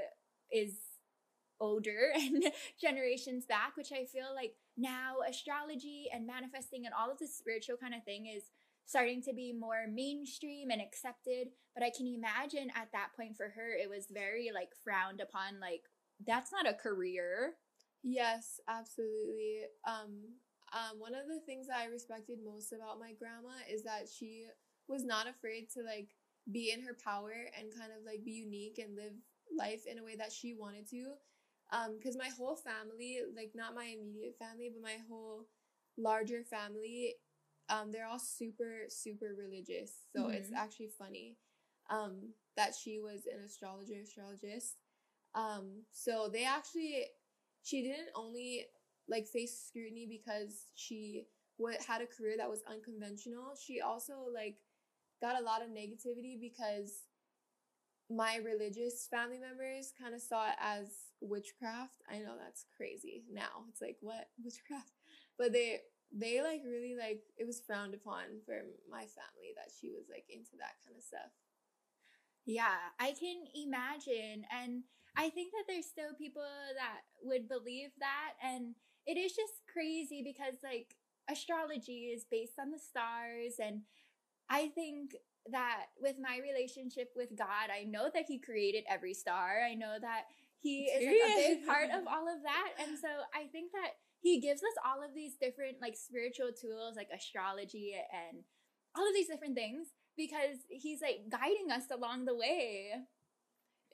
is 0.50 0.74
older 1.60 2.12
and 2.14 2.44
generations 2.80 3.46
back, 3.46 3.76
which 3.76 3.92
I 3.92 4.04
feel 4.04 4.34
like 4.34 4.54
now 4.76 5.16
astrology 5.28 6.06
and 6.12 6.26
manifesting 6.26 6.86
and 6.86 6.94
all 6.94 7.10
of 7.10 7.18
this 7.18 7.36
spiritual 7.36 7.76
kind 7.76 7.94
of 7.94 8.04
thing 8.04 8.26
is 8.26 8.44
starting 8.86 9.22
to 9.22 9.32
be 9.32 9.52
more 9.52 9.86
mainstream 9.92 10.70
and 10.70 10.80
accepted. 10.80 11.48
But 11.74 11.84
I 11.84 11.90
can 11.96 12.06
imagine 12.06 12.70
at 12.74 12.92
that 12.92 13.10
point 13.16 13.36
for 13.36 13.50
her, 13.50 13.72
it 13.72 13.88
was 13.88 14.06
very 14.10 14.50
like 14.52 14.70
frowned 14.82 15.20
upon. 15.20 15.60
Like 15.60 15.84
that's 16.26 16.52
not 16.52 16.68
a 16.68 16.74
career. 16.74 17.54
Yes, 18.02 18.60
absolutely. 18.68 19.60
Um, 19.86 20.36
um, 20.72 20.98
one 20.98 21.14
of 21.14 21.28
the 21.28 21.40
things 21.46 21.68
that 21.68 21.78
I 21.78 21.86
respected 21.86 22.38
most 22.44 22.72
about 22.72 22.98
my 22.98 23.12
grandma 23.12 23.60
is 23.70 23.84
that 23.84 24.08
she 24.08 24.46
was 24.88 25.04
not 25.04 25.28
afraid 25.28 25.68
to 25.74 25.82
like 25.82 26.08
be 26.50 26.72
in 26.72 26.82
her 26.82 26.96
power 27.04 27.32
and 27.58 27.72
kind 27.72 27.92
of 27.96 28.04
like 28.04 28.24
be 28.24 28.32
unique 28.32 28.78
and 28.78 28.96
live 28.96 29.12
life 29.56 29.84
in 29.86 29.98
a 29.98 30.04
way 30.04 30.16
that 30.16 30.32
she 30.32 30.54
wanted 30.54 30.88
to. 30.90 31.12
Um, 31.72 31.96
because 31.96 32.16
my 32.16 32.28
whole 32.36 32.54
family, 32.54 33.20
like 33.34 33.52
not 33.54 33.74
my 33.74 33.84
immediate 33.84 34.36
family, 34.38 34.70
but 34.72 34.82
my 34.82 34.98
whole 35.08 35.46
larger 35.96 36.42
family, 36.44 37.14
um, 37.70 37.90
they're 37.90 38.06
all 38.06 38.18
super, 38.18 38.84
super 38.88 39.34
religious. 39.36 39.92
So 40.14 40.24
mm-hmm. 40.24 40.32
it's 40.32 40.50
actually 40.54 40.90
funny, 40.98 41.38
um, 41.90 42.34
that 42.56 42.74
she 42.74 43.00
was 43.00 43.22
an 43.26 43.42
astrologer, 43.44 43.94
astrologist. 44.02 44.76
Um, 45.34 45.84
so 45.90 46.28
they 46.30 46.44
actually, 46.44 47.06
she 47.62 47.82
didn't 47.82 48.10
only 48.14 48.66
like 49.08 49.26
face 49.26 49.64
scrutiny 49.66 50.06
because 50.06 50.66
she 50.74 51.24
what 51.56 51.76
had 51.82 52.02
a 52.02 52.06
career 52.06 52.34
that 52.36 52.50
was 52.50 52.62
unconventional. 52.70 53.54
She 53.64 53.80
also 53.80 54.26
like 54.32 54.56
got 55.20 55.40
a 55.40 55.44
lot 55.44 55.62
of 55.62 55.68
negativity 55.68 56.40
because 56.40 57.04
my 58.16 58.36
religious 58.36 59.06
family 59.10 59.38
members 59.38 59.92
kind 60.00 60.14
of 60.14 60.20
saw 60.20 60.48
it 60.48 60.56
as 60.60 60.88
witchcraft. 61.20 62.02
I 62.10 62.18
know 62.18 62.34
that's 62.38 62.66
crazy 62.76 63.24
now. 63.32 63.66
It's 63.68 63.80
like 63.80 63.96
what 64.00 64.28
witchcraft? 64.44 64.92
But 65.38 65.52
they 65.52 65.80
they 66.12 66.42
like 66.42 66.60
really 66.64 66.94
like 66.98 67.22
it 67.38 67.46
was 67.46 67.62
frowned 67.66 67.94
upon 67.94 68.44
for 68.44 68.60
my 68.90 69.08
family 69.08 69.56
that 69.56 69.72
she 69.80 69.90
was 69.90 70.04
like 70.10 70.24
into 70.28 70.52
that 70.58 70.76
kind 70.84 70.96
of 70.96 71.02
stuff. 71.02 71.32
Yeah, 72.44 72.76
I 72.98 73.12
can 73.12 73.44
imagine 73.54 74.44
and 74.50 74.82
I 75.16 75.30
think 75.30 75.52
that 75.52 75.64
there's 75.68 75.86
still 75.86 76.14
people 76.16 76.42
that 76.76 77.00
would 77.22 77.48
believe 77.48 77.90
that 77.98 78.34
and 78.42 78.74
it 79.06 79.16
is 79.16 79.32
just 79.32 79.62
crazy 79.72 80.22
because 80.24 80.54
like 80.62 80.96
astrology 81.30 82.12
is 82.14 82.24
based 82.30 82.58
on 82.60 82.70
the 82.70 82.78
stars 82.78 83.56
and 83.62 83.82
I 84.50 84.68
think 84.68 85.14
that 85.50 85.86
with 86.00 86.16
my 86.20 86.38
relationship 86.42 87.10
with 87.16 87.36
God, 87.36 87.70
I 87.72 87.84
know 87.84 88.10
that 88.14 88.24
He 88.28 88.38
created 88.38 88.84
every 88.88 89.14
star. 89.14 89.60
I 89.68 89.74
know 89.74 89.96
that 90.00 90.24
He 90.60 90.84
is 90.84 91.06
like, 91.06 91.16
a 91.16 91.54
big 91.54 91.66
part 91.66 91.90
of 91.90 92.06
all 92.06 92.28
of 92.28 92.42
that. 92.42 92.70
And 92.80 92.98
so 92.98 93.08
I 93.34 93.46
think 93.50 93.72
that 93.72 93.98
He 94.20 94.40
gives 94.40 94.62
us 94.62 94.76
all 94.86 95.02
of 95.02 95.14
these 95.14 95.36
different 95.36 95.76
like 95.80 95.96
spiritual 95.96 96.52
tools 96.52 96.96
like 96.96 97.08
astrology 97.14 97.94
and 97.94 98.44
all 98.96 99.06
of 99.06 99.14
these 99.14 99.28
different 99.28 99.56
things 99.56 99.88
because 100.16 100.62
He's 100.68 101.02
like 101.02 101.28
guiding 101.30 101.70
us 101.72 101.90
along 101.90 102.24
the 102.24 102.36
way. 102.36 102.92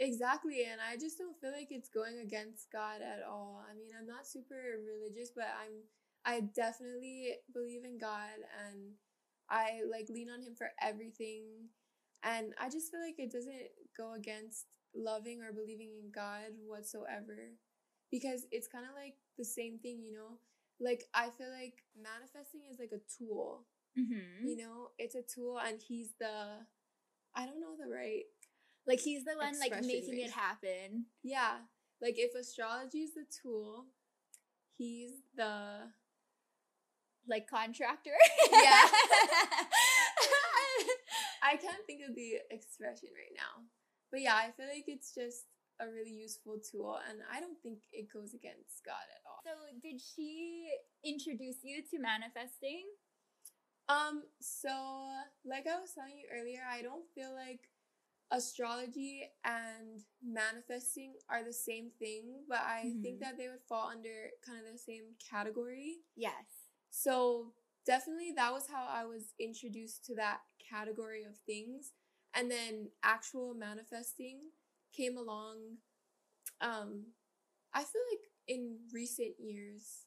Exactly, 0.01 0.63
and 0.63 0.79
I 0.79 0.95
just 0.95 1.19
don't 1.19 1.35
feel 1.41 1.51
like 1.51 1.69
it's 1.71 1.89
going 1.89 2.23
against 2.23 2.71
God 2.71 3.03
at 3.03 3.27
all. 3.27 3.65
I 3.69 3.75
mean, 3.75 3.91
I'm 3.99 4.07
not 4.07 4.29
super 4.29 4.79
religious, 4.87 5.33
but 5.35 5.51
I'm 5.59 5.83
I 6.25 6.41
definitely 6.41 7.35
believe 7.53 7.85
in 7.85 7.99
God 7.99 8.37
and 8.69 8.93
I 9.51 9.81
like 9.91 10.09
lean 10.09 10.29
on 10.31 10.43
him 10.43 10.55
for 10.57 10.71
everything. 10.81 11.45
And 12.23 12.55
I 12.61 12.69
just 12.69 12.91
feel 12.91 13.01
like 13.01 13.19
it 13.19 13.33
doesn't 13.33 13.71
go 13.97 14.15
against 14.15 14.67
loving 14.95 15.41
or 15.43 15.53
believing 15.53 15.91
in 16.03 16.11
God 16.13 16.53
whatsoever 16.67 17.55
because 18.11 18.47
it's 18.51 18.69
kind 18.69 18.85
of 18.85 18.95
like 18.95 19.15
the 19.37 19.45
same 19.45 19.79
thing, 19.79 20.03
you 20.03 20.13
know? 20.13 20.39
Like 20.81 21.05
I 21.15 21.31
feel 21.31 21.51
like 21.51 21.85
manifesting 21.97 22.63
is 22.71 22.79
like 22.79 22.93
a 22.93 23.03
tool. 23.19 23.65
Mm-hmm. 23.99 24.47
You 24.47 24.57
know, 24.57 24.91
it's 24.99 25.15
a 25.15 25.23
tool 25.23 25.59
and 25.59 25.81
he's 25.81 26.11
the 26.21 26.65
I 27.35 27.47
don't 27.47 27.61
know 27.61 27.77
the 27.79 27.91
right 27.91 28.25
like 28.87 29.01
he's 29.01 29.25
the 29.25 29.35
one 29.37 29.59
like 29.61 29.85
making 29.85 30.19
it 30.21 30.31
happen. 30.31 31.07
Yeah. 31.23 31.59
Like 32.01 32.15
if 32.17 32.35
astrology 32.35 32.99
is 32.99 33.15
the 33.15 33.27
tool, 33.43 33.87
he's 34.77 35.13
the 35.37 35.91
like 37.29 37.49
contractor. 37.49 38.17
Yeah. 38.51 38.89
I 41.43 41.57
can't 41.57 41.85
think 41.87 42.03
of 42.09 42.15
the 42.15 42.39
expression 42.51 43.09
right 43.15 43.35
now. 43.37 43.65
But 44.11 44.21
yeah, 44.23 44.35
I 44.35 44.51
feel 44.57 44.67
like 44.67 44.85
it's 44.87 45.15
just 45.15 45.45
a 45.81 45.87
really 45.87 46.11
useful 46.11 46.59
tool 46.59 46.99
and 47.09 47.21
I 47.31 47.41
don't 47.41 47.59
think 47.63 47.79
it 47.93 48.13
goes 48.13 48.35
against 48.35 48.85
God 48.85 49.07
at 49.15 49.23
all. 49.29 49.41
So 49.45 49.53
did 49.81 50.01
she 50.01 50.69
introduce 51.05 51.63
you 51.63 51.83
to 51.91 51.99
manifesting? 52.01 52.85
Um, 53.89 54.25
so 54.41 54.69
like 55.45 55.67
I 55.67 55.81
was 55.81 55.93
telling 55.95 56.19
you 56.19 56.27
earlier, 56.35 56.61
I 56.69 56.83
don't 56.83 57.07
feel 57.15 57.33
like 57.33 57.69
astrology 58.31 59.23
and 59.45 60.03
manifesting 60.23 61.15
are 61.31 61.45
the 61.45 61.53
same 61.53 61.91
thing, 61.99 62.45
but 62.49 62.61
I 62.61 62.85
mm-hmm. 62.87 63.03
think 63.03 63.21
that 63.21 63.39
they 63.39 63.49
would 63.49 63.65
fall 63.69 63.89
under 63.89 64.31
kind 64.45 64.59
of 64.59 64.73
the 64.73 64.79
same 64.79 65.17
category. 65.31 65.99
Yes. 66.17 66.58
So 66.91 67.53
definitely 67.87 68.33
that 68.37 68.53
was 68.53 68.67
how 68.71 68.87
I 68.89 69.05
was 69.05 69.35
introduced 69.39 70.05
to 70.07 70.15
that 70.17 70.41
category 70.71 71.25
of 71.25 71.37
things. 71.47 71.93
And 72.35 72.51
then 72.51 72.89
actual 73.03 73.55
manifesting 73.55 74.39
came 74.95 75.17
along 75.17 75.79
um 76.61 77.05
I 77.75 77.81
feel 77.85 78.03
like 78.13 78.21
in 78.49 78.77
recent 78.93 79.35
years 79.39 80.07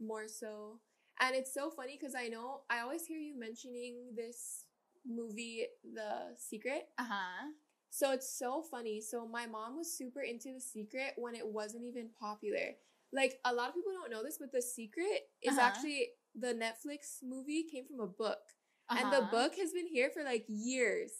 more 0.00 0.28
so. 0.28 0.80
And 1.20 1.36
it's 1.36 1.54
so 1.54 1.70
funny 1.70 1.98
because 2.00 2.14
I 2.14 2.28
know 2.28 2.62
I 2.70 2.80
always 2.80 3.06
hear 3.06 3.18
you 3.18 3.38
mentioning 3.38 4.14
this 4.16 4.66
movie 5.06 5.66
The 5.94 6.36
Secret. 6.38 6.88
Uh-huh. 6.98 7.50
So 7.90 8.12
it's 8.12 8.38
so 8.38 8.62
funny. 8.62 9.00
So 9.00 9.26
my 9.26 9.46
mom 9.46 9.76
was 9.78 9.96
super 9.96 10.22
into 10.22 10.52
The 10.54 10.60
Secret 10.60 11.14
when 11.16 11.34
it 11.34 11.46
wasn't 11.46 11.84
even 11.84 12.08
popular. 12.18 12.76
Like 13.12 13.38
a 13.44 13.52
lot 13.52 13.68
of 13.68 13.74
people 13.74 13.92
don't 13.92 14.10
know 14.10 14.22
this, 14.22 14.38
but 14.40 14.52
The 14.52 14.62
Secret 14.62 15.28
is 15.42 15.56
uh-huh. 15.56 15.66
actually 15.66 16.08
the 16.34 16.54
Netflix 16.54 17.22
movie 17.22 17.66
came 17.70 17.84
from 17.86 18.00
a 18.00 18.06
book. 18.06 18.40
Uh-huh. 18.88 19.00
And 19.00 19.12
the 19.12 19.18
uh-huh. 19.18 19.30
book 19.30 19.56
has 19.56 19.72
been 19.72 19.86
here 19.86 20.10
for 20.12 20.24
like 20.24 20.44
years. 20.48 21.12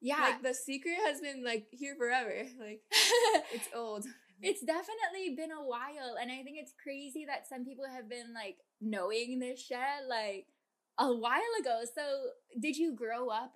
Yeah. 0.00 0.20
Like 0.20 0.42
The 0.42 0.54
Secret 0.54 0.96
has 1.04 1.20
been 1.20 1.44
like 1.44 1.66
here 1.70 1.96
forever. 1.96 2.44
Like 2.60 2.80
it's 3.52 3.68
old. 3.74 4.06
It's 4.42 4.60
definitely 4.60 5.34
been 5.34 5.50
a 5.50 5.64
while 5.64 6.16
and 6.20 6.30
I 6.30 6.42
think 6.42 6.58
it's 6.60 6.74
crazy 6.82 7.24
that 7.26 7.48
some 7.48 7.64
people 7.64 7.86
have 7.90 8.08
been 8.08 8.34
like 8.34 8.58
knowing 8.82 9.38
this 9.38 9.60
shit 9.64 9.78
like 10.08 10.46
a 10.98 11.12
while 11.12 11.40
ago. 11.60 11.82
So, 11.94 12.02
did 12.60 12.76
you 12.76 12.94
grow 12.94 13.28
up 13.28 13.52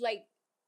like 0.00 0.24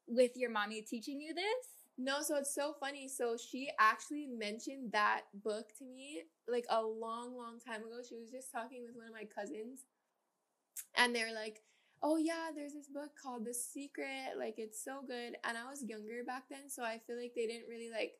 with 0.07 0.31
your 0.35 0.51
mommy 0.51 0.81
teaching 0.81 1.19
you 1.19 1.33
this? 1.33 1.78
No, 2.01 2.21
so 2.21 2.37
it's 2.37 2.55
so 2.55 2.73
funny. 2.79 3.09
So 3.09 3.35
she 3.35 3.69
actually 3.77 4.25
mentioned 4.25 4.93
that 4.93 5.23
book 5.43 5.75
to 5.79 5.83
me 5.83 6.23
like 6.47 6.65
a 6.69 6.81
long, 6.81 7.35
long 7.35 7.59
time 7.59 7.81
ago. 7.81 7.99
She 8.07 8.15
was 8.15 8.31
just 8.31 8.53
talking 8.53 8.83
with 8.87 8.95
one 8.95 9.05
of 9.05 9.11
my 9.11 9.27
cousins, 9.27 9.83
and 10.95 11.13
they're 11.13 11.35
like, 11.35 11.59
"Oh 12.01 12.15
yeah, 12.15 12.55
there's 12.55 12.71
this 12.71 12.87
book 12.87 13.11
called 13.21 13.43
The 13.43 13.53
Secret. 13.53 14.39
Like 14.39 14.55
it's 14.57 14.81
so 14.81 15.03
good." 15.05 15.35
And 15.43 15.57
I 15.57 15.69
was 15.69 15.83
younger 15.83 16.23
back 16.23 16.47
then, 16.49 16.69
so 16.69 16.83
I 16.83 17.01
feel 17.05 17.19
like 17.19 17.33
they 17.35 17.47
didn't 17.47 17.67
really 17.67 17.91
like 17.91 18.13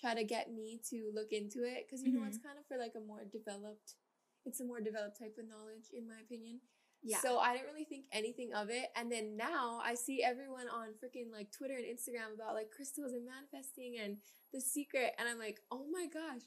try 0.00 0.14
to 0.14 0.24
get 0.24 0.50
me 0.50 0.80
to 0.88 1.12
look 1.14 1.32
into 1.32 1.60
it 1.64 1.84
because 1.84 2.02
you 2.02 2.12
mm-hmm. 2.12 2.22
know 2.22 2.28
it's 2.28 2.40
kind 2.40 2.56
of 2.58 2.64
for 2.66 2.78
like 2.78 2.96
a 2.96 3.04
more 3.04 3.28
developed. 3.30 4.00
It's 4.46 4.60
a 4.60 4.64
more 4.64 4.80
developed 4.80 5.20
type 5.20 5.36
of 5.36 5.44
knowledge, 5.44 5.92
in 5.92 6.08
my 6.08 6.20
opinion. 6.24 6.60
Yeah. 7.06 7.18
So 7.22 7.38
I 7.38 7.52
didn't 7.52 7.68
really 7.72 7.84
think 7.84 8.06
anything 8.12 8.50
of 8.52 8.68
it. 8.68 8.88
And 8.96 9.10
then 9.10 9.36
now 9.36 9.80
I 9.82 9.94
see 9.94 10.24
everyone 10.24 10.66
on 10.68 10.88
freaking 10.98 11.30
like 11.32 11.52
Twitter 11.52 11.74
and 11.74 11.84
Instagram 11.84 12.34
about 12.34 12.54
like 12.54 12.70
crystals 12.74 13.12
and 13.12 13.24
manifesting 13.24 13.94
and 14.02 14.16
the 14.52 14.60
secret. 14.60 15.12
And 15.16 15.28
I'm 15.28 15.38
like, 15.38 15.60
oh 15.70 15.84
my 15.92 16.06
gosh, 16.12 16.42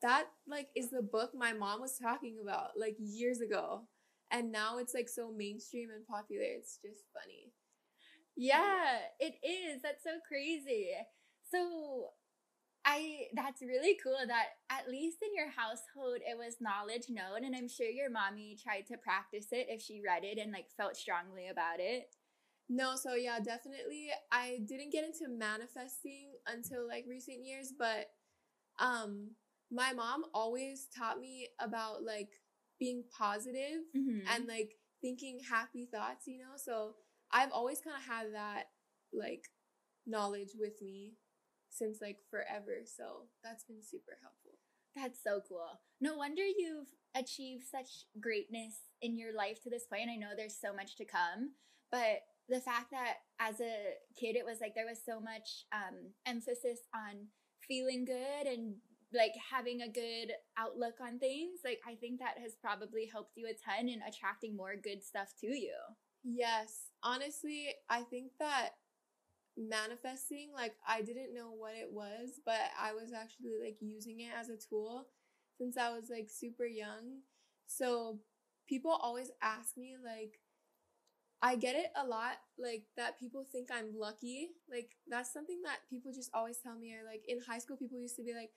that 0.00 0.24
like 0.48 0.68
is 0.74 0.90
the 0.90 1.02
book 1.02 1.32
my 1.34 1.52
mom 1.52 1.82
was 1.82 1.98
talking 1.98 2.38
about 2.42 2.70
like 2.78 2.96
years 2.98 3.40
ago. 3.40 3.82
And 4.30 4.50
now 4.50 4.78
it's 4.78 4.94
like 4.94 5.08
so 5.08 5.30
mainstream 5.30 5.90
and 5.94 6.06
popular. 6.06 6.44
It's 6.44 6.78
just 6.82 7.04
funny. 7.12 7.52
Yeah, 8.36 8.98
it 9.20 9.34
is. 9.46 9.82
That's 9.82 10.02
so 10.02 10.18
crazy. 10.26 10.88
So 11.50 12.08
I 12.86 13.28
that's 13.34 13.62
really 13.62 13.98
cool 14.02 14.18
that 14.26 14.46
at 14.70 14.88
least 14.88 15.18
in 15.22 15.34
your 15.34 15.48
household 15.48 16.18
it 16.20 16.36
was 16.36 16.60
knowledge 16.60 17.06
known 17.08 17.44
and 17.44 17.56
I'm 17.56 17.68
sure 17.68 17.86
your 17.86 18.10
mommy 18.10 18.58
tried 18.62 18.86
to 18.88 18.98
practice 18.98 19.48
it 19.52 19.66
if 19.70 19.80
she 19.80 20.02
read 20.04 20.24
it 20.24 20.38
and 20.38 20.52
like 20.52 20.66
felt 20.76 20.96
strongly 20.96 21.48
about 21.48 21.80
it. 21.80 22.14
No, 22.68 22.96
so 22.96 23.14
yeah, 23.14 23.38
definitely 23.40 24.08
I 24.30 24.60
didn't 24.66 24.92
get 24.92 25.04
into 25.04 25.28
manifesting 25.28 26.32
until 26.46 26.86
like 26.86 27.06
recent 27.08 27.44
years, 27.44 27.72
but 27.78 28.06
um 28.78 29.30
my 29.70 29.92
mom 29.92 30.24
always 30.34 30.86
taught 30.96 31.18
me 31.18 31.48
about 31.60 32.04
like 32.04 32.30
being 32.78 33.04
positive 33.16 33.80
mm-hmm. 33.96 34.20
and 34.34 34.46
like 34.46 34.74
thinking 35.00 35.40
happy 35.50 35.86
thoughts, 35.86 36.26
you 36.26 36.38
know? 36.38 36.56
So 36.56 36.94
I've 37.32 37.50
always 37.50 37.80
kind 37.80 37.96
of 37.96 38.04
had 38.04 38.34
that 38.34 38.64
like 39.12 39.44
knowledge 40.06 40.50
with 40.58 40.80
me 40.82 41.14
since 41.76 41.98
like 42.00 42.18
forever. 42.30 42.82
So 42.84 43.28
that's 43.42 43.64
been 43.64 43.82
super 43.82 44.18
helpful. 44.22 44.58
That's 44.96 45.22
so 45.22 45.40
cool. 45.48 45.80
No 46.00 46.16
wonder 46.16 46.42
you've 46.42 46.94
achieved 47.16 47.64
such 47.70 48.06
greatness 48.20 48.74
in 49.02 49.18
your 49.18 49.34
life 49.34 49.60
to 49.62 49.70
this 49.70 49.86
point. 49.86 50.08
I 50.10 50.16
know 50.16 50.30
there's 50.36 50.56
so 50.60 50.72
much 50.72 50.96
to 50.96 51.04
come, 51.04 51.54
but 51.90 52.22
the 52.48 52.60
fact 52.60 52.90
that 52.90 53.14
as 53.40 53.60
a 53.60 53.94
kid 54.18 54.36
it 54.36 54.44
was 54.44 54.58
like 54.60 54.74
there 54.74 54.86
was 54.88 55.00
so 55.04 55.20
much 55.20 55.64
um, 55.72 56.12
emphasis 56.26 56.80
on 56.94 57.28
feeling 57.66 58.04
good 58.04 58.46
and 58.46 58.74
like 59.12 59.32
having 59.50 59.80
a 59.80 59.88
good 59.88 60.32
outlook 60.58 60.94
on 61.00 61.18
things 61.18 61.60
like 61.64 61.80
i 61.88 61.94
think 61.94 62.18
that 62.18 62.36
has 62.42 62.56
probably 62.60 63.08
helped 63.10 63.36
you 63.36 63.46
a 63.46 63.54
ton 63.54 63.88
in 63.88 64.00
attracting 64.02 64.56
more 64.56 64.74
good 64.76 65.02
stuff 65.02 65.32
to 65.40 65.46
you 65.46 65.72
yes 66.24 66.90
honestly 67.02 67.68
i 67.88 68.02
think 68.02 68.32
that 68.38 68.70
manifesting 69.56 70.50
like 70.54 70.74
i 70.86 71.00
didn't 71.00 71.34
know 71.34 71.52
what 71.56 71.74
it 71.74 71.90
was 71.90 72.40
but 72.44 72.60
i 72.80 72.92
was 72.92 73.12
actually 73.12 73.54
like 73.62 73.76
using 73.80 74.20
it 74.20 74.30
as 74.38 74.48
a 74.48 74.56
tool 74.56 75.06
since 75.58 75.76
i 75.76 75.90
was 75.90 76.10
like 76.10 76.28
super 76.28 76.66
young 76.66 77.20
so 77.66 78.18
people 78.68 78.90
always 78.90 79.30
ask 79.42 79.76
me 79.76 79.96
like 80.02 80.40
I 81.44 81.56
get 81.56 81.76
it 81.76 81.92
a 81.94 82.06
lot, 82.06 82.40
like 82.56 82.84
that 82.96 83.20
people 83.20 83.44
think 83.44 83.68
I'm 83.70 83.92
lucky. 83.92 84.56
Like 84.64 84.96
that's 85.06 85.30
something 85.30 85.60
that 85.64 85.84
people 85.90 86.10
just 86.10 86.30
always 86.32 86.56
tell 86.56 86.74
me. 86.74 86.94
Or 86.94 87.04
like 87.04 87.20
in 87.28 87.36
high 87.38 87.58
school, 87.58 87.76
people 87.76 88.00
used 88.00 88.16
to 88.16 88.24
be 88.24 88.32
like, 88.32 88.48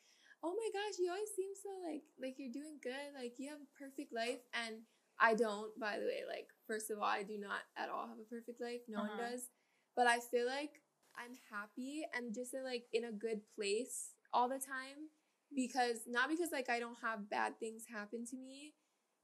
"Oh 0.42 0.56
my 0.56 0.70
gosh, 0.72 0.96
you 0.98 1.12
always 1.12 1.36
seem 1.36 1.52
so 1.52 1.68
like 1.84 2.04
like 2.16 2.36
you're 2.40 2.54
doing 2.54 2.80
good. 2.82 3.12
Like 3.14 3.34
you 3.40 3.50
have 3.50 3.60
a 3.60 3.76
perfect 3.76 4.14
life." 4.14 4.40
And 4.56 4.88
I 5.20 5.36
don't, 5.36 5.78
by 5.78 6.00
the 6.00 6.06
way. 6.06 6.24
Like 6.24 6.48
first 6.66 6.90
of 6.90 7.00
all, 7.00 7.12
I 7.12 7.24
do 7.24 7.38
not 7.38 7.68
at 7.76 7.90
all 7.90 8.08
have 8.08 8.24
a 8.24 8.30
perfect 8.32 8.62
life. 8.62 8.80
No 8.88 9.00
uh-huh. 9.00 9.20
one 9.20 9.32
does. 9.32 9.50
But 9.98 10.08
I 10.08 10.20
feel 10.20 10.48
like 10.48 10.80
I'm 11.18 11.36
happy 11.52 12.04
and 12.16 12.34
just 12.34 12.54
in, 12.54 12.64
like 12.64 12.86
in 12.94 13.06
a 13.06 13.12
good 13.12 13.42
place 13.56 14.12
all 14.34 14.48
the 14.48 14.60
time 14.60 15.10
because 15.56 16.02
not 16.08 16.30
because 16.30 16.52
like 16.52 16.70
I 16.70 16.80
don't 16.80 16.98
have 17.02 17.30
bad 17.30 17.60
things 17.60 17.86
happen 17.92 18.26
to 18.28 18.38
me 18.38 18.74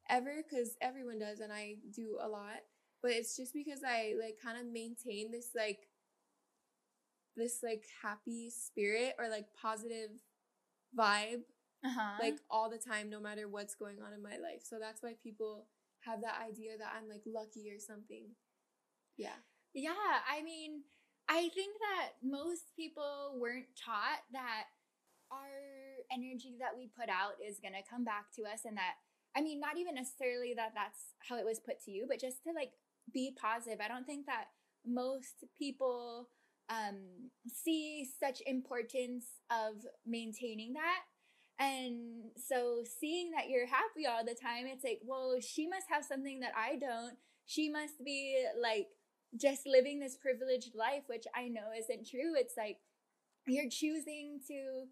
ever 0.09 0.43
because 0.43 0.75
everyone 0.81 1.19
does 1.19 1.39
and 1.39 1.51
I 1.51 1.75
do 1.93 2.17
a 2.21 2.27
lot 2.27 2.61
but 3.01 3.11
it's 3.11 3.35
just 3.35 3.53
because 3.53 3.81
I 3.85 4.13
like 4.19 4.37
kind 4.43 4.57
of 4.57 4.71
maintain 4.71 5.31
this 5.31 5.49
like 5.55 5.87
this 7.35 7.59
like 7.63 7.83
happy 8.01 8.49
spirit 8.49 9.15
or 9.19 9.29
like 9.29 9.47
positive 9.61 10.09
vibe 10.97 11.41
uh-huh. 11.83 12.17
like 12.21 12.37
all 12.49 12.69
the 12.69 12.77
time 12.77 13.09
no 13.09 13.19
matter 13.19 13.47
what's 13.47 13.75
going 13.75 13.97
on 14.05 14.13
in 14.13 14.23
my 14.23 14.37
life. 14.37 14.63
So 14.63 14.77
that's 14.79 15.03
why 15.03 15.13
people 15.21 15.67
have 16.01 16.21
that 16.21 16.39
idea 16.41 16.77
that 16.77 16.93
I'm 16.95 17.09
like 17.09 17.23
lucky 17.25 17.69
or 17.69 17.79
something. 17.79 18.27
Yeah. 19.17 19.35
Yeah, 19.73 19.91
I 20.29 20.43
mean, 20.43 20.83
I 21.29 21.49
think 21.55 21.75
that 21.79 22.19
most 22.21 22.75
people 22.75 23.37
weren't 23.39 23.71
taught 23.79 24.21
that 24.33 24.65
our 25.31 26.05
energy 26.11 26.57
that 26.59 26.77
we 26.77 26.91
put 26.99 27.09
out 27.09 27.39
is 27.41 27.59
going 27.59 27.73
to 27.73 27.89
come 27.89 28.03
back 28.03 28.31
to 28.35 28.43
us 28.43 28.65
and 28.65 28.77
that 28.77 28.95
I 29.35 29.41
mean, 29.41 29.59
not 29.59 29.77
even 29.77 29.95
necessarily 29.95 30.53
that 30.55 30.73
that's 30.75 31.15
how 31.27 31.37
it 31.37 31.45
was 31.45 31.59
put 31.59 31.83
to 31.85 31.91
you, 31.91 32.05
but 32.07 32.19
just 32.19 32.43
to 32.43 32.51
like 32.53 32.71
be 33.11 33.35
positive. 33.39 33.79
I 33.83 33.87
don't 33.87 34.05
think 34.05 34.27
that 34.27 34.45
most 34.85 35.43
people 35.57 36.29
um, 36.69 37.29
see 37.51 38.07
such 38.19 38.41
importance 38.45 39.25
of 39.49 39.81
maintaining 40.05 40.73
that. 40.73 41.01
And 41.59 42.31
so 42.35 42.83
seeing 42.99 43.31
that 43.31 43.49
you're 43.49 43.67
happy 43.67 44.05
all 44.07 44.23
the 44.23 44.35
time, 44.39 44.65
it's 44.67 44.83
like, 44.83 45.01
well, 45.05 45.35
she 45.39 45.67
must 45.67 45.87
have 45.89 46.03
something 46.05 46.39
that 46.41 46.53
I 46.57 46.75
don't. 46.75 47.17
She 47.45 47.69
must 47.69 48.03
be 48.03 48.45
like 48.61 48.87
just 49.39 49.65
living 49.65 49.99
this 49.99 50.17
privileged 50.17 50.75
life, 50.75 51.03
which 51.07 51.25
I 51.35 51.47
know 51.47 51.69
isn't 51.77 52.09
true. 52.09 52.33
It's 52.35 52.55
like 52.57 52.77
you're 53.47 53.69
choosing 53.69 54.39
to 54.47 54.85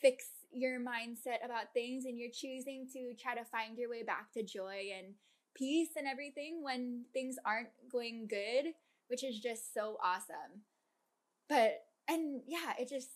fix 0.00 0.24
your 0.52 0.80
mindset 0.80 1.44
about 1.44 1.74
things 1.74 2.04
and 2.04 2.18
you're 2.18 2.30
choosing 2.32 2.86
to 2.92 3.14
try 3.20 3.34
to 3.34 3.44
find 3.44 3.76
your 3.76 3.90
way 3.90 4.02
back 4.02 4.32
to 4.32 4.42
joy 4.42 4.90
and 4.96 5.14
peace 5.54 5.90
and 5.96 6.06
everything 6.06 6.62
when 6.62 7.04
things 7.12 7.36
aren't 7.44 7.68
going 7.90 8.26
good, 8.28 8.72
which 9.08 9.24
is 9.24 9.40
just 9.40 9.74
so 9.74 9.96
awesome. 10.02 10.62
But, 11.48 11.80
and 12.06 12.42
yeah, 12.46 12.74
it 12.78 12.88
just, 12.88 13.08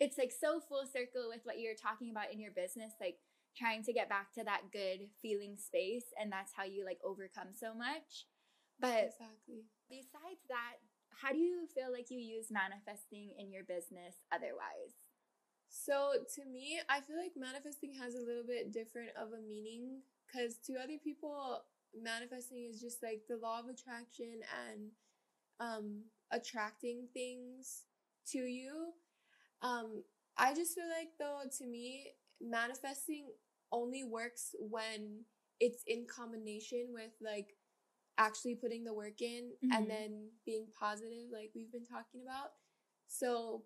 it's 0.00 0.18
like 0.18 0.32
so 0.32 0.60
full 0.60 0.84
circle 0.84 1.28
with 1.28 1.40
what 1.44 1.60
you're 1.60 1.74
talking 1.74 2.10
about 2.10 2.32
in 2.32 2.40
your 2.40 2.50
business, 2.50 2.92
like 3.00 3.18
trying 3.56 3.84
to 3.84 3.92
get 3.92 4.08
back 4.08 4.32
to 4.34 4.44
that 4.44 4.72
good 4.72 5.08
feeling 5.20 5.56
space. 5.56 6.06
And 6.20 6.32
that's 6.32 6.52
how 6.56 6.64
you 6.64 6.84
like 6.84 6.98
overcome 7.04 7.52
so 7.58 7.72
much. 7.74 8.26
But 8.80 9.12
exactly. 9.14 9.64
Besides 9.92 10.40
that, 10.48 10.80
how 11.20 11.32
do 11.32 11.38
you 11.38 11.68
feel 11.68 11.92
like 11.92 12.08
you 12.08 12.18
use 12.18 12.48
manifesting 12.48 13.36
in 13.36 13.52
your 13.52 13.64
business 13.68 14.24
otherwise? 14.32 14.96
So 15.68 16.12
to 16.36 16.44
me, 16.48 16.80
I 16.88 17.00
feel 17.00 17.16
like 17.20 17.36
manifesting 17.36 17.92
has 18.00 18.14
a 18.14 18.24
little 18.24 18.44
bit 18.48 18.72
different 18.72 19.10
of 19.20 19.36
a 19.36 19.40
meaning 19.44 20.00
because 20.24 20.56
to 20.66 20.80
other 20.82 20.96
people, 21.02 21.60
manifesting 21.92 22.64
is 22.70 22.80
just 22.80 23.02
like 23.02 23.22
the 23.28 23.36
law 23.36 23.60
of 23.60 23.68
attraction 23.68 24.40
and 24.64 24.90
um, 25.60 26.02
attracting 26.32 27.08
things 27.12 27.84
to 28.32 28.38
you. 28.38 28.92
Um, 29.60 30.02
I 30.36 30.54
just 30.54 30.74
feel 30.74 30.88
like, 30.88 31.10
though, 31.18 31.40
to 31.58 31.66
me, 31.66 32.12
manifesting 32.40 33.26
only 33.70 34.04
works 34.04 34.54
when 34.58 35.24
it's 35.60 35.82
in 35.86 36.06
combination 36.06 36.88
with 36.92 37.12
like 37.20 37.54
actually 38.18 38.54
putting 38.54 38.84
the 38.84 38.94
work 38.94 39.20
in 39.20 39.52
mm-hmm. 39.64 39.72
and 39.72 39.90
then 39.90 40.28
being 40.44 40.66
positive, 40.78 41.30
like 41.32 41.50
we've 41.54 41.72
been 41.72 41.86
talking 41.86 42.22
about. 42.22 42.50
So 43.08 43.64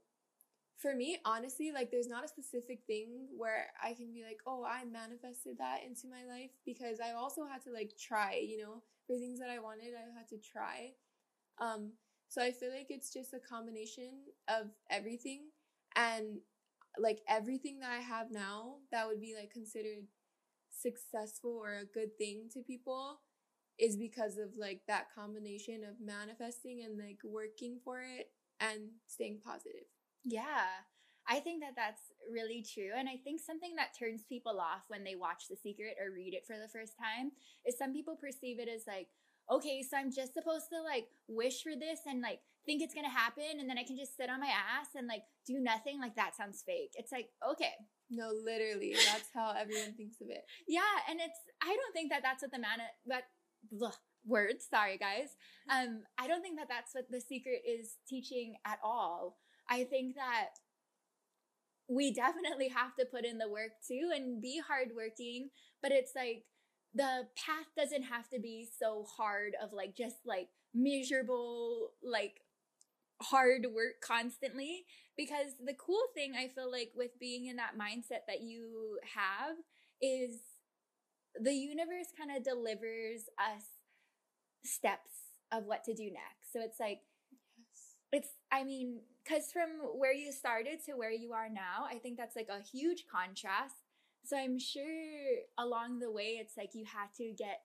for 0.79 0.95
me, 0.95 1.19
honestly, 1.25 1.73
like 1.73 1.91
there's 1.91 2.09
not 2.09 2.25
a 2.25 2.29
specific 2.29 2.81
thing 2.87 3.29
where 3.37 3.67
I 3.83 3.95
can 3.95 4.13
be 4.13 4.23
like, 4.25 4.39
oh, 4.47 4.65
I 4.65 4.85
manifested 4.85 5.59
that 5.59 5.81
into 5.87 6.09
my 6.09 6.25
life 6.31 6.51
because 6.65 6.99
I 7.01 7.13
also 7.13 7.47
had 7.47 7.63
to 7.65 7.73
like 7.73 7.93
try, 7.99 8.41
you 8.47 8.63
know, 8.63 8.83
for 9.07 9.17
things 9.17 9.39
that 9.41 9.51
I 9.51 9.59
wanted, 9.59 9.95
I 9.95 10.17
had 10.17 10.29
to 10.29 10.39
try. 10.39 10.93
Um, 11.59 11.93
so 12.29 12.43
I 12.43 12.51
feel 12.51 12.71
like 12.71 12.89
it's 12.91 13.13
just 13.13 13.33
a 13.33 13.39
combination 13.39 14.11
of 14.49 14.67
everything 14.91 15.45
and 15.95 16.39
like 16.99 17.21
everything 17.29 17.79
that 17.81 17.91
I 17.91 18.01
have 18.01 18.31
now 18.31 18.77
that 18.93 19.07
would 19.07 19.21
be 19.21 19.35
like 19.39 19.51
considered 19.51 20.05
successful 20.71 21.59
or 21.63 21.79
a 21.79 21.85
good 21.85 22.17
thing 22.19 22.49
to 22.53 22.61
people 22.61 23.21
is 23.79 23.97
because 23.97 24.39
of 24.39 24.51
like 24.59 24.81
that 24.89 25.07
combination 25.15 25.83
of 25.85 26.01
manifesting 26.01 26.83
and 26.85 26.99
like 26.99 27.19
working 27.25 27.79
for 27.85 28.01
it 28.01 28.31
and 28.61 28.89
staying 29.07 29.39
positive. 29.45 29.87
Yeah. 30.25 30.67
I 31.29 31.41
think 31.41 31.61
that 31.63 31.75
that's 31.75 32.03
really 32.31 32.63
true. 32.63 32.91
And 32.97 33.09
I 33.09 33.17
think 33.17 33.41
something 33.41 33.75
that 33.77 33.99
turns 33.99 34.23
people 34.25 34.61
off 34.61 34.83
when 34.89 35.03
they 35.03 35.17
watch 35.17 35.49
The 35.51 35.57
Secret 35.57 35.97
or 36.01 36.15
read 36.15 36.35
it 36.35 36.47
for 36.47 36.57
the 36.57 36.71
first 36.71 36.95
time 36.97 37.33
is 37.67 37.77
some 37.77 37.93
people 37.93 38.17
perceive 38.17 38.61
it 38.61 38.69
as 38.69 38.87
like, 38.87 39.09
okay, 39.51 39.83
so 39.83 39.97
I'm 39.97 40.15
just 40.15 40.35
supposed 40.35 40.67
to 40.71 40.83
like 40.83 41.07
wish 41.29 41.63
for 41.63 41.75
this 41.75 42.01
and 42.07 42.21
like 42.21 42.41
think 42.65 42.83
it's 42.83 42.95
gonna 42.95 43.11
happen 43.11 43.59
and 43.59 43.69
then 43.69 43.79
I 43.79 43.85
can 43.85 43.97
just 43.97 44.17
sit 44.17 44.31
on 44.31 44.41
my 44.41 44.51
ass 44.51 44.95
and 44.95 45.07
like 45.07 45.23
do 45.47 45.59
nothing. 45.59 46.01
Like 46.01 46.15
that 46.17 46.37
sounds 46.37 46.63
fake. 46.65 46.95
It's 46.95 47.13
like, 47.13 47.29
okay. 47.43 47.75
No, 48.09 48.31
literally. 48.31 48.95
That's 48.95 49.31
how 49.35 49.55
everyone 49.59 49.95
thinks 49.95 50.21
of 50.21 50.31
it. 50.31 50.45
Yeah. 50.69 50.95
And 51.11 51.19
it's, 51.19 51.39
I 51.63 51.75
don't 51.75 51.93
think 51.93 52.11
that 52.11 52.23
that's 52.23 52.43
what 52.43 52.53
the 52.53 52.59
man, 52.59 52.79
words, 54.27 54.67
sorry 54.71 54.99
guys. 54.99 55.31
Um, 55.69 56.05
I 56.17 56.29
don't 56.29 56.43
think 56.43 56.59
that 56.59 56.69
that's 56.69 56.95
what 56.95 57.11
The 57.11 57.21
Secret 57.21 57.63
is 57.67 57.97
teaching 58.09 58.55
at 58.65 58.79
all. 58.85 59.37
I 59.69 59.83
think 59.83 60.15
that 60.15 60.51
we 61.89 62.13
definitely 62.13 62.69
have 62.69 62.95
to 63.01 63.05
put 63.05 63.25
in 63.25 63.39
the 63.39 63.49
work 63.49 63.73
too 63.85 64.13
and 64.15 64.41
be 64.41 64.61
hardworking, 64.65 65.51
but 65.83 65.91
it's 65.91 66.13
like 66.15 66.45
the 66.95 67.27
path 67.37 67.67
doesn't 67.77 68.05
have 68.05 68.29
to 68.29 68.39
be 68.39 68.69
so 68.79 69.07
hard 69.17 69.55
of 69.61 69.73
like 69.73 69.97
just 69.97 70.19
like 70.25 70.51
miserable, 70.73 71.91
like 72.01 72.43
hard 73.21 73.67
work 73.75 74.01
constantly 74.01 74.85
because 75.17 75.55
the 75.65 75.75
cool 75.75 76.03
thing 76.15 76.35
I 76.37 76.49
feel 76.49 76.71
like 76.71 76.93
with 76.95 77.19
being 77.19 77.47
in 77.47 77.57
that 77.57 77.79
mindset 77.79 78.27
that 78.29 78.43
you 78.43 78.99
have 79.15 79.57
is 80.01 80.41
the 81.41 81.53
universe 81.53 82.09
kind 82.17 82.37
of 82.37 82.43
delivers 82.43 83.23
us 83.39 83.65
steps 84.65 85.11
of 85.53 85.65
what 85.65 85.85
to 85.85 85.95
do 85.95 86.05
next. 86.05 86.53
So 86.53 86.61
it's 86.61 86.81
like 86.81 87.01
it's 88.13 88.29
i 88.53 88.63
mean 88.63 89.01
because 89.25 89.51
from 89.53 89.71
where 89.99 90.13
you 90.13 90.33
started 90.33 90.79
to 90.85 90.93
where 90.95 91.11
you 91.11 91.33
are 91.33 91.49
now 91.49 91.85
i 91.91 91.99
think 91.99 92.17
that's 92.17 92.37
like 92.37 92.49
a 92.49 92.63
huge 92.63 93.05
contrast. 93.11 93.75
So 94.25 94.37
i'm 94.37 94.59
sure 94.59 95.43
along 95.59 95.99
the 95.99 96.11
way 96.11 96.39
it's 96.41 96.57
like 96.57 96.71
you 96.75 96.85
had 96.85 97.09
to 97.19 97.33
get 97.37 97.63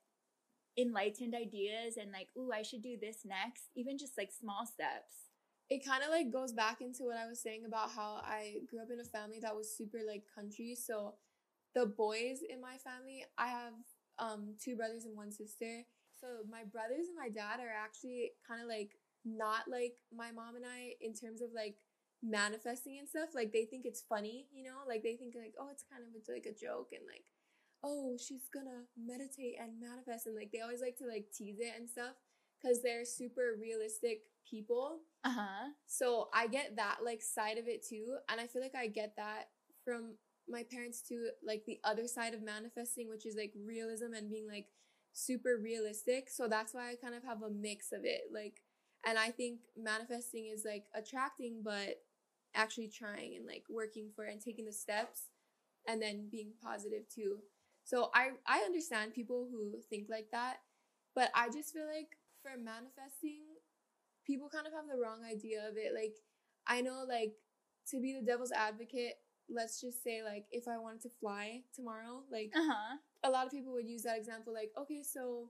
enlightened 0.78 1.36
ideas 1.36 1.98
and 1.98 2.12
like 2.12 2.30
ooh 2.38 2.52
i 2.54 2.62
should 2.62 2.82
do 2.82 2.96
this 3.00 3.20
next 3.26 3.64
even 3.76 3.98
just 3.98 4.18
like 4.18 4.32
small 4.32 4.66
steps. 4.66 5.30
It 5.70 5.86
kind 5.86 6.04
of 6.04 6.10
like 6.10 6.32
goes 6.32 6.52
back 6.54 6.82
into 6.82 7.04
what 7.04 7.18
i 7.18 7.28
was 7.28 7.42
saying 7.42 7.64
about 7.66 7.92
how 7.92 8.22
i 8.24 8.56
grew 8.70 8.82
up 8.82 8.90
in 8.92 9.00
a 9.00 9.04
family 9.06 9.40
that 9.42 9.56
was 9.56 9.76
super 9.76 10.00
like 10.08 10.24
country. 10.36 10.76
So 10.76 11.16
the 11.76 11.86
boys 11.86 12.40
in 12.50 12.60
my 12.62 12.78
family 12.78 13.24
i 13.38 13.48
have 13.48 13.74
um 14.20 14.56
two 14.64 14.76
brothers 14.76 15.06
and 15.06 15.16
one 15.16 15.32
sister 15.32 15.84
so 16.22 16.46
my 16.50 16.64
brothers 16.64 17.10
and 17.10 17.18
my 17.18 17.30
dad 17.30 17.60
are 17.60 17.74
actually 17.74 18.32
kind 18.48 18.62
of 18.62 18.70
like 18.70 18.94
not 19.26 19.66
like 19.68 19.98
my 20.14 20.32
mom 20.32 20.56
and 20.56 20.66
I 20.66 20.94
in 21.02 21.14
terms 21.14 21.42
of 21.42 21.50
like 21.54 21.78
manifesting 22.22 22.98
and 23.00 23.10
stuff, 23.10 23.34
like 23.34 23.52
they 23.52 23.66
think 23.66 23.86
it's 23.86 24.06
funny, 24.08 24.46
you 24.54 24.64
know, 24.64 24.86
like 24.88 25.02
they 25.02 25.16
think 25.16 25.34
like, 25.36 25.54
oh, 25.60 25.70
it's 25.72 25.86
kind 25.90 26.04
of 26.06 26.14
like 26.30 26.46
a 26.46 26.54
joke 26.58 26.90
and 26.94 27.02
like, 27.10 27.26
oh, 27.84 28.18
she's 28.18 28.46
gonna 28.54 28.86
meditate 28.94 29.58
and 29.60 29.82
manifest 29.82 30.28
and 30.28 30.36
like 30.36 30.52
they 30.54 30.62
always 30.62 30.82
like 30.82 30.98
to 30.98 31.10
like 31.10 31.26
tease 31.34 31.58
it 31.60 31.74
and 31.78 31.90
stuff 31.90 32.14
because 32.62 32.82
they're 32.82 33.06
super 33.06 33.58
realistic 33.60 34.22
people. 34.46 35.02
Uh 35.24 35.34
huh. 35.34 35.66
So 35.88 36.30
I 36.34 36.48
get 36.48 36.76
that 36.78 37.00
like 37.04 37.22
side 37.22 37.58
of 37.58 37.68
it 37.68 37.86
too, 37.86 38.18
and 38.30 38.40
I 38.40 38.46
feel 38.46 38.62
like 38.62 38.78
I 38.78 38.88
get 38.88 39.14
that 39.18 39.50
from 39.84 40.14
my 40.52 40.64
parents 40.64 41.02
too, 41.02 41.30
like 41.46 41.64
the 41.66 41.80
other 41.84 42.08
side 42.08 42.34
of 42.34 42.44
manifesting, 42.44 43.10
which 43.10 43.26
is 43.26 43.36
like 43.36 43.54
realism 43.56 44.14
and 44.16 44.30
being 44.30 44.48
like 44.48 44.68
super 45.14 45.58
realistic. 45.62 46.30
So 46.30 46.48
that's 46.48 46.74
why 46.74 46.92
I 46.92 46.96
kind 46.96 47.16
of 47.16 47.24
have 47.24 47.42
a 47.42 47.50
mix 47.50 47.92
of 47.92 48.02
it, 48.04 48.24
like. 48.34 48.62
And 49.04 49.18
I 49.18 49.32
think 49.32 49.62
manifesting 49.76 50.46
is 50.54 50.64
like 50.64 50.86
attracting, 50.94 51.62
but 51.64 52.04
actually 52.54 52.88
trying 52.90 53.36
and 53.36 53.48
like 53.48 53.64
working 53.70 54.10
for 54.16 54.26
and 54.26 54.42
taking 54.42 54.66
the 54.66 54.72
steps 54.72 55.30
and 55.88 56.02
then 56.02 56.28
being 56.32 56.52
positive 56.64 57.04
too. 57.14 57.40
So 57.84 58.10
I 58.14 58.32
I 58.48 58.60
understand 58.60 59.14
people 59.14 59.48
who 59.52 59.80
think 59.90 60.08
like 60.10 60.28
that, 60.32 60.58
but 61.16 61.32
I 61.36 61.50
just 61.50 61.74
feel 61.74 61.88
like 61.88 62.18
for 62.44 62.58
manifesting, 62.58 63.42
people 64.26 64.50
kind 64.50 64.68
of 64.68 64.74
have 64.74 64.88
the 64.88 65.02
wrong 65.02 65.22
idea 65.26 65.68
of 65.68 65.76
it. 65.78 65.94
Like 65.96 66.16
I 66.68 66.82
know 66.82 67.06
like 67.08 67.34
to 67.90 68.00
be 68.00 68.14
the 68.14 68.26
devil's 68.26 68.52
advocate, 68.52 69.16
let's 69.54 69.82
just 69.82 70.04
say 70.04 70.24
like 70.24 70.46
if 70.52 70.68
I 70.68 70.78
wanted 70.78 71.02
to 71.04 71.10
fly 71.20 71.64
tomorrow, 71.76 72.24
like 72.32 72.54
Uh-huh. 72.56 72.98
a 73.24 73.30
lot 73.30 73.46
of 73.46 73.52
people 73.52 73.74
would 73.74 73.88
use 73.90 74.04
that 74.04 74.18
example 74.18 74.54
like 74.54 74.72
okay, 74.78 75.04
so 75.04 75.50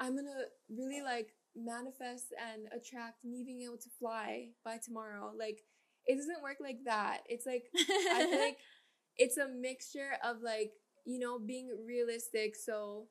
I'm 0.00 0.16
to 0.16 0.46
really 0.70 1.02
like 1.02 1.28
manifest 1.56 2.32
and 2.40 2.66
attract 2.72 3.24
me 3.24 3.42
being 3.44 3.62
able 3.62 3.78
to 3.78 3.90
fly 3.98 4.48
by 4.64 4.78
tomorrow. 4.78 5.32
Like 5.38 5.60
it 6.06 6.16
doesn't 6.16 6.42
work 6.42 6.58
like 6.60 6.84
that. 6.84 7.20
It's 7.28 7.46
like 7.46 7.64
I 8.10 8.24
feel 8.24 8.38
like 8.38 8.58
it's 9.16 9.36
a 9.38 9.48
mixture 9.48 10.16
of 10.24 10.42
like, 10.42 10.72
you 11.04 11.18
know, 11.18 11.38
being 11.38 11.70
realistic. 11.86 12.56
So, 12.56 13.08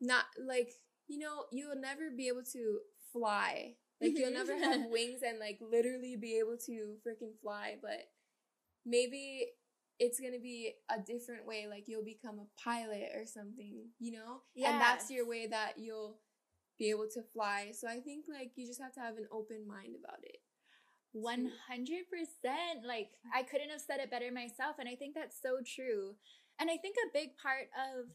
not 0.00 0.24
like, 0.44 0.70
you 1.08 1.18
know, 1.18 1.44
you'll 1.52 1.76
never 1.80 2.10
be 2.16 2.28
able 2.28 2.42
to 2.52 2.78
fly. 3.12 3.74
Like, 4.00 4.14
you'll 4.16 4.32
never 4.32 4.56
have 4.56 4.80
wings 4.90 5.20
and 5.26 5.38
like 5.38 5.58
literally 5.60 6.16
be 6.16 6.38
able 6.38 6.56
to 6.66 6.96
freaking 7.06 7.32
fly. 7.42 7.76
But 7.80 8.08
maybe 8.84 9.46
it's 9.98 10.18
going 10.18 10.32
to 10.32 10.40
be 10.40 10.74
a 10.90 11.00
different 11.00 11.46
way. 11.46 11.66
Like, 11.68 11.84
you'll 11.86 12.04
become 12.04 12.38
a 12.38 12.60
pilot 12.60 13.10
or 13.14 13.26
something, 13.26 13.86
you 13.98 14.12
know? 14.12 14.42
And 14.56 14.80
that's 14.80 15.10
your 15.10 15.28
way 15.28 15.46
that 15.46 15.74
you'll 15.78 16.18
be 16.78 16.90
able 16.90 17.08
to 17.14 17.22
fly. 17.32 17.72
So, 17.72 17.88
I 17.88 18.00
think 18.00 18.26
like 18.28 18.52
you 18.56 18.66
just 18.66 18.80
have 18.80 18.94
to 18.94 19.00
have 19.00 19.16
an 19.16 19.28
open 19.32 19.66
mind 19.66 19.94
about 20.02 20.18
it. 20.22 20.38
One 21.14 21.50
hundred 21.68 22.08
percent. 22.08 22.86
Like 22.88 23.10
I 23.34 23.42
couldn't 23.42 23.68
have 23.68 23.82
said 23.82 24.00
it 24.00 24.10
better 24.10 24.32
myself, 24.32 24.76
and 24.78 24.88
I 24.88 24.94
think 24.94 25.14
that's 25.14 25.36
so 25.42 25.58
true. 25.60 26.16
And 26.58 26.70
I 26.70 26.78
think 26.78 26.96
a 26.96 27.12
big 27.12 27.36
part 27.36 27.68
of 27.76 28.06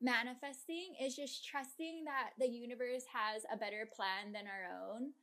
manifesting 0.00 0.94
is 1.02 1.16
just 1.16 1.44
trusting 1.44 2.04
that 2.04 2.30
the 2.38 2.46
universe 2.46 3.02
has 3.12 3.42
a 3.52 3.56
better 3.56 3.88
plan 3.90 4.32
than 4.32 4.44
our 4.46 4.70
own. 4.70 5.14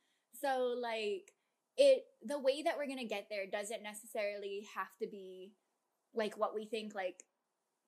So 0.41 0.75
like 0.77 1.31
it 1.77 2.03
the 2.23 2.39
way 2.39 2.61
that 2.63 2.77
we're 2.77 2.87
gonna 2.87 3.05
get 3.05 3.27
there 3.29 3.45
doesn't 3.45 3.83
necessarily 3.83 4.67
have 4.75 4.95
to 5.01 5.07
be 5.07 5.53
like 6.13 6.37
what 6.37 6.53
we 6.53 6.65
think 6.65 6.93
like 6.93 7.23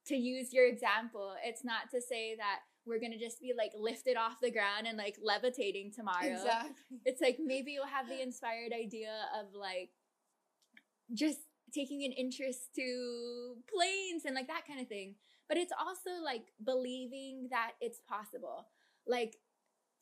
to 0.07 0.15
use 0.15 0.51
your 0.51 0.67
example, 0.67 1.33
it's 1.45 1.63
not 1.63 1.89
to 1.91 2.01
say 2.01 2.35
that 2.35 2.59
we're 2.85 2.99
gonna 2.99 3.17
just 3.17 3.39
be 3.39 3.53
like 3.57 3.71
lifted 3.77 4.17
off 4.17 4.41
the 4.41 4.51
ground 4.51 4.87
and 4.87 4.97
like 4.97 5.17
levitating 5.21 5.91
tomorrow. 5.91 6.25
Exactly. 6.25 6.71
it's 7.05 7.21
like 7.21 7.37
maybe 7.43 7.71
you'll 7.71 7.85
have 7.85 8.09
the 8.09 8.21
inspired 8.21 8.73
idea 8.73 9.13
of 9.39 9.53
like 9.53 9.91
just 11.13 11.39
taking 11.73 12.03
an 12.03 12.11
interest 12.11 12.73
to 12.75 13.55
planes 13.73 14.25
and 14.25 14.35
like 14.35 14.47
that 14.47 14.67
kind 14.67 14.79
of 14.79 14.87
thing. 14.87 15.15
But 15.47 15.57
it's 15.57 15.73
also 15.77 16.23
like 16.23 16.47
believing 16.63 17.47
that 17.51 17.71
it's 17.81 17.99
possible. 18.07 18.67
Like 19.07 19.37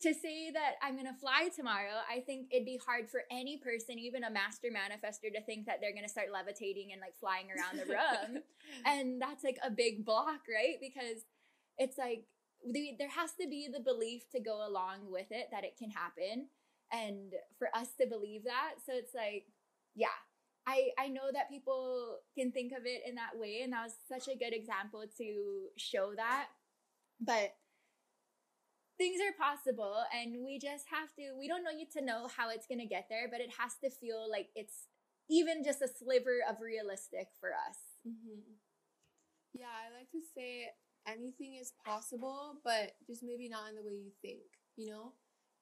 to 0.02 0.12
say 0.12 0.50
that 0.50 0.74
i'm 0.82 0.96
gonna 0.96 1.14
fly 1.20 1.48
tomorrow 1.54 2.02
i 2.10 2.20
think 2.20 2.48
it'd 2.50 2.66
be 2.66 2.80
hard 2.84 3.08
for 3.08 3.22
any 3.30 3.56
person 3.56 3.98
even 3.98 4.24
a 4.24 4.30
master 4.30 4.68
manifester 4.68 5.32
to 5.32 5.40
think 5.42 5.66
that 5.66 5.78
they're 5.80 5.94
gonna 5.94 6.08
start 6.08 6.28
levitating 6.32 6.92
and 6.92 7.00
like 7.00 7.16
flying 7.18 7.46
around 7.50 7.78
the 7.78 7.86
room. 7.86 8.42
And 8.86 9.20
that's 9.20 9.44
like 9.44 9.58
a 9.62 9.70
big 9.70 10.04
block 10.04 10.40
right? 10.48 10.76
Because 10.80 11.24
it's 11.78 11.98
like 11.98 12.24
the, 12.68 12.92
there 12.98 13.10
has 13.10 13.32
to 13.40 13.48
be 13.48 13.68
the 13.72 13.80
belief 13.80 14.30
to 14.30 14.40
go 14.40 14.66
along 14.66 15.10
with 15.10 15.26
it 15.30 15.48
that 15.50 15.64
it 15.64 15.76
can 15.76 15.90
happen 15.90 16.46
and 16.90 17.34
for 17.58 17.68
us 17.74 17.88
to 18.00 18.06
believe 18.06 18.44
that. 18.44 18.74
So 18.84 18.92
it's 18.94 19.14
like 19.14 19.46
yeah 19.94 20.16
i 20.66 20.88
i 20.98 21.08
know 21.08 21.28
that 21.32 21.50
people 21.50 22.18
can 22.38 22.50
think 22.50 22.72
of 22.72 22.86
it 22.86 23.02
in 23.06 23.14
that 23.16 23.36
way 23.38 23.60
and 23.62 23.72
that 23.74 23.84
was 23.84 23.94
such 24.08 24.32
a 24.32 24.38
good 24.38 24.54
example 24.54 25.04
to 25.18 25.66
show 25.76 26.12
that. 26.16 26.48
But 27.20 27.54
things 28.98 29.20
are 29.20 29.34
possible 29.36 30.04
and 30.14 30.44
we 30.44 30.58
just 30.58 30.86
have 30.90 31.08
to 31.18 31.32
we 31.38 31.48
don't 31.48 31.64
need 31.76 31.90
to 31.90 32.04
know 32.04 32.28
how 32.36 32.50
it's 32.50 32.66
going 32.66 32.78
to 32.78 32.86
get 32.86 33.06
there 33.10 33.28
but 33.30 33.40
it 33.40 33.50
has 33.58 33.72
to 33.82 33.90
feel 33.90 34.30
like 34.30 34.48
it's 34.54 34.88
even 35.30 35.64
just 35.64 35.82
a 35.82 35.88
sliver 35.88 36.40
of 36.48 36.60
realistic 36.60 37.28
for 37.40 37.50
us 37.50 37.78
hmm 38.06 38.54
Yeah, 39.52 39.66
I 39.68 39.92
like 39.96 40.10
to 40.12 40.20
say 40.34 40.68
anything 41.06 41.56
is 41.60 41.72
possible, 41.84 42.56
but 42.64 42.92
just 43.06 43.22
maybe 43.22 43.48
not 43.48 43.68
in 43.68 43.76
the 43.76 43.82
way 43.82 43.92
you 43.92 44.12
think, 44.22 44.40
you 44.76 44.90
know? 44.90 45.12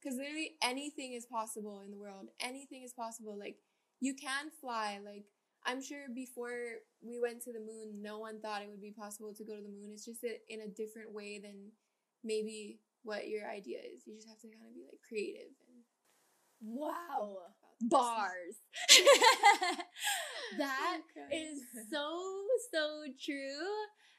Because 0.01 0.16
literally 0.16 0.57
anything 0.62 1.12
is 1.12 1.26
possible 1.26 1.81
in 1.85 1.91
the 1.91 1.99
world. 1.99 2.28
Anything 2.41 2.83
is 2.85 2.93
possible. 2.93 3.37
Like, 3.39 3.57
you 4.01 4.14
can 4.14 4.51
fly. 4.61 4.99
Like, 5.05 5.24
I'm 5.66 5.83
sure 5.83 6.07
before 6.14 6.81
we 7.03 7.20
went 7.20 7.43
to 7.43 7.53
the 7.53 7.61
moon, 7.61 8.01
no 8.01 8.18
one 8.18 8.41
thought 8.41 8.62
it 8.62 8.70
would 8.70 8.81
be 8.81 8.93
possible 8.93 9.35
to 9.35 9.45
go 9.45 9.57
to 9.57 9.62
the 9.62 9.68
moon. 9.68 9.91
It's 9.93 10.07
just 10.07 10.24
in 10.24 10.61
a 10.61 10.68
different 10.68 11.12
way 11.12 11.39
than 11.39 11.72
maybe 12.24 12.78
what 13.03 13.28
your 13.28 13.48
idea 13.48 13.78
is. 13.78 14.07
You 14.07 14.14
just 14.16 14.28
have 14.28 14.40
to 14.40 14.48
kind 14.48 14.68
of 14.68 14.74
be 14.74 14.82
like 14.84 15.01
creative 15.09 15.53
and 15.68 15.82
wow 16.62 17.38
bars 17.82 18.57
that 20.59 20.98
Okay. 21.16 21.36
is 21.36 21.61
so 21.90 22.20
so 22.72 23.05
true 23.24 23.68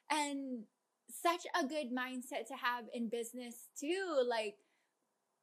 and 0.09 0.63
such 1.09 1.41
a 1.59 1.65
good 1.65 1.91
mindset 1.93 2.47
to 2.47 2.55
have 2.55 2.85
in 2.93 3.09
business 3.09 3.67
too 3.79 4.23
like 4.27 4.55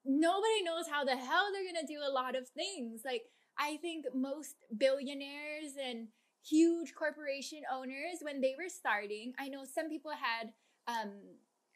nobody 0.05 0.62
knows 0.64 0.86
how 0.91 1.05
the 1.05 1.16
hell 1.16 1.49
they're 1.53 1.72
gonna 1.72 1.86
do 1.86 2.01
a 2.07 2.12
lot 2.12 2.36
of 2.36 2.49
things 2.51 3.03
like 3.05 3.22
i 3.59 3.76
think 3.78 4.05
most 4.14 4.57
billionaires 4.76 5.74
and 5.82 6.09
huge 6.47 6.95
corporation 6.95 7.61
owners 7.72 8.18
when 8.22 8.41
they 8.41 8.55
were 8.59 8.68
starting 8.68 9.32
i 9.39 9.49
know 9.49 9.64
some 9.64 9.89
people 9.89 10.11
had 10.12 10.51
um 10.89 11.11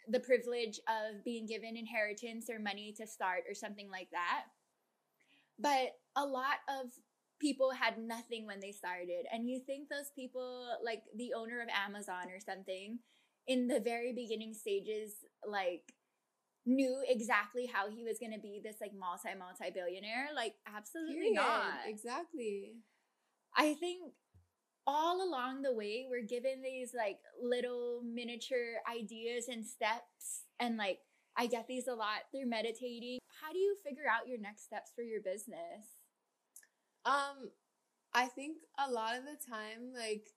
the 0.09 0.21
privilege 0.21 0.81
of 0.89 1.25
being 1.25 1.47
given 1.47 1.77
inheritance 1.77 2.49
or 2.51 2.59
money 2.59 2.95
to 2.97 3.07
start 3.07 3.45
or 3.49 3.55
something 3.55 3.91
like 3.91 4.09
that 4.11 4.45
but 5.59 5.97
a 6.17 6.25
lot 6.25 6.59
of 6.69 6.91
people 7.41 7.71
had 7.71 7.99
nothing 7.99 8.47
when 8.47 8.61
they 8.61 8.73
started 8.73 9.27
and 9.33 9.49
you 9.49 9.61
think 9.67 9.89
those 9.89 10.11
people 10.15 10.67
like 10.85 11.03
the 11.17 11.33
owner 11.37 11.61
of 11.61 11.69
amazon 11.69 12.31
or 12.33 12.39
something 12.39 12.99
in 13.47 13.67
the 13.67 13.81
very 13.81 14.13
beginning 14.13 14.55
stages 14.55 15.15
like 15.47 15.93
knew 16.65 17.03
exactly 17.09 17.67
how 17.67 17.91
he 17.91 18.05
was 18.05 18.19
going 18.21 18.33
to 18.33 18.39
be 18.39 18.61
this 18.63 18.77
like 18.81 18.93
multi 18.95 19.37
multi 19.37 19.73
billionaire 19.75 20.29
like 20.35 20.55
absolutely 20.73 21.15
Period. 21.15 21.35
not 21.35 21.75
Exactly. 21.89 22.77
i 23.57 23.75
think 23.75 24.13
all 24.87 25.23
along 25.23 25.63
the 25.63 25.73
way 25.73 26.07
we're 26.09 26.27
given 26.27 26.63
these 26.63 26.93
like 26.97 27.19
little 27.43 28.03
miniature 28.05 28.83
ideas 28.91 29.49
and 29.49 29.65
steps 29.65 30.43
and 30.59 30.77
like 30.77 30.99
i 31.37 31.47
get 31.47 31.67
these 31.69 31.87
a 31.87 31.95
lot 31.95 32.27
through 32.33 32.47
meditating 32.47 33.19
how 33.41 33.53
do 33.53 33.59
you 33.59 33.77
figure 33.85 34.05
out 34.11 34.29
your 34.29 34.39
next 34.41 34.65
steps 34.65 34.91
for 34.95 35.03
your 35.03 35.21
business 35.21 35.99
Um, 37.05 37.51
I 38.15 38.27
think 38.27 38.59
a 38.79 38.91
lot 38.91 39.17
of 39.17 39.25
the 39.25 39.37
time, 39.51 39.93
like, 39.95 40.29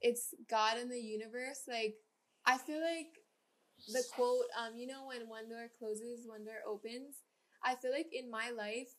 it's 0.00 0.34
God 0.48 0.78
and 0.78 0.90
the 0.90 0.98
universe. 1.00 1.62
Like, 1.68 1.96
I 2.46 2.58
feel 2.58 2.80
like 2.80 3.18
the 3.88 4.04
quote, 4.14 4.46
um, 4.58 4.76
you 4.76 4.86
know, 4.86 5.06
when 5.08 5.28
one 5.28 5.48
door 5.48 5.68
closes, 5.78 6.26
one 6.26 6.44
door 6.44 6.62
opens. 6.68 7.16
I 7.64 7.76
feel 7.76 7.92
like 7.92 8.10
in 8.12 8.30
my 8.30 8.50
life, 8.50 8.90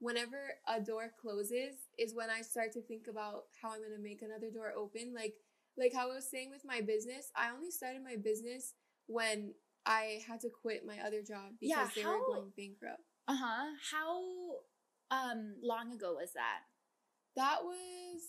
whenever 0.00 0.54
a 0.66 0.80
door 0.80 1.12
closes, 1.20 1.74
is 1.98 2.14
when 2.14 2.30
I 2.30 2.42
start 2.42 2.72
to 2.72 2.82
think 2.82 3.06
about 3.08 3.44
how 3.60 3.70
I'm 3.72 3.82
gonna 3.82 3.98
make 4.02 4.22
another 4.22 4.50
door 4.50 4.72
open. 4.76 5.12
Like, 5.14 5.34
like 5.76 5.92
how 5.94 6.10
I 6.10 6.14
was 6.16 6.28
saying 6.30 6.50
with 6.50 6.64
my 6.64 6.80
business, 6.80 7.30
I 7.36 7.50
only 7.50 7.70
started 7.70 8.02
my 8.02 8.16
business 8.16 8.74
when 9.06 9.54
I 9.86 10.20
had 10.26 10.40
to 10.40 10.50
quit 10.50 10.84
my 10.86 10.98
other 11.00 11.22
job 11.22 11.52
because 11.60 11.70
Yeah, 11.70 11.88
they 11.94 12.02
how- 12.02 12.18
were 12.20 12.26
going 12.34 12.50
bankrupt. 12.56 13.02
uh-huh 13.28 13.66
how 13.92 14.22
um 15.10 15.56
long 15.62 15.92
ago 15.92 16.14
was 16.14 16.32
that 16.34 16.62
That 17.36 17.62
was, 17.62 18.20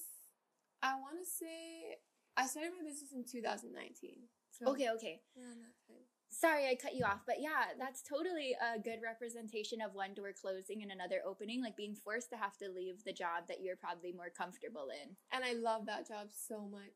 I 0.84 0.96
want 1.00 1.18
to 1.20 1.26
say, 1.26 1.98
I 2.38 2.46
started 2.48 2.72
my 2.78 2.84
business 2.88 3.12
in 3.12 3.24
2019. 3.26 4.30
So 4.52 4.70
okay 4.72 4.90
okay 4.96 5.22
around 5.38 5.60
that 5.62 5.76
time. 5.88 6.06
Sorry 6.30 6.68
I 6.68 6.76
cut 6.76 6.96
you 6.96 7.04
off, 7.04 7.22
but 7.26 7.42
yeah, 7.42 7.76
that's 7.78 8.02
totally 8.02 8.56
a 8.56 8.80
good 8.80 9.00
representation 9.04 9.82
of 9.82 9.94
one 9.94 10.14
door 10.14 10.32
closing 10.34 10.82
and 10.82 10.92
another 10.92 11.22
opening, 11.26 11.62
like 11.62 11.76
being 11.76 11.96
forced 11.96 12.30
to 12.32 12.38
have 12.38 12.58
to 12.58 12.70
leave 12.70 13.04
the 13.04 13.14
job 13.14 13.48
that 13.48 13.62
you're 13.62 13.76
probably 13.76 14.14
more 14.14 14.30
comfortable 14.30 14.88
in. 14.94 15.16
And 15.32 15.44
I 15.44 15.54
love 15.54 15.86
that 15.88 16.08
job 16.08 16.28
so 16.32 16.68
much. 16.70 16.96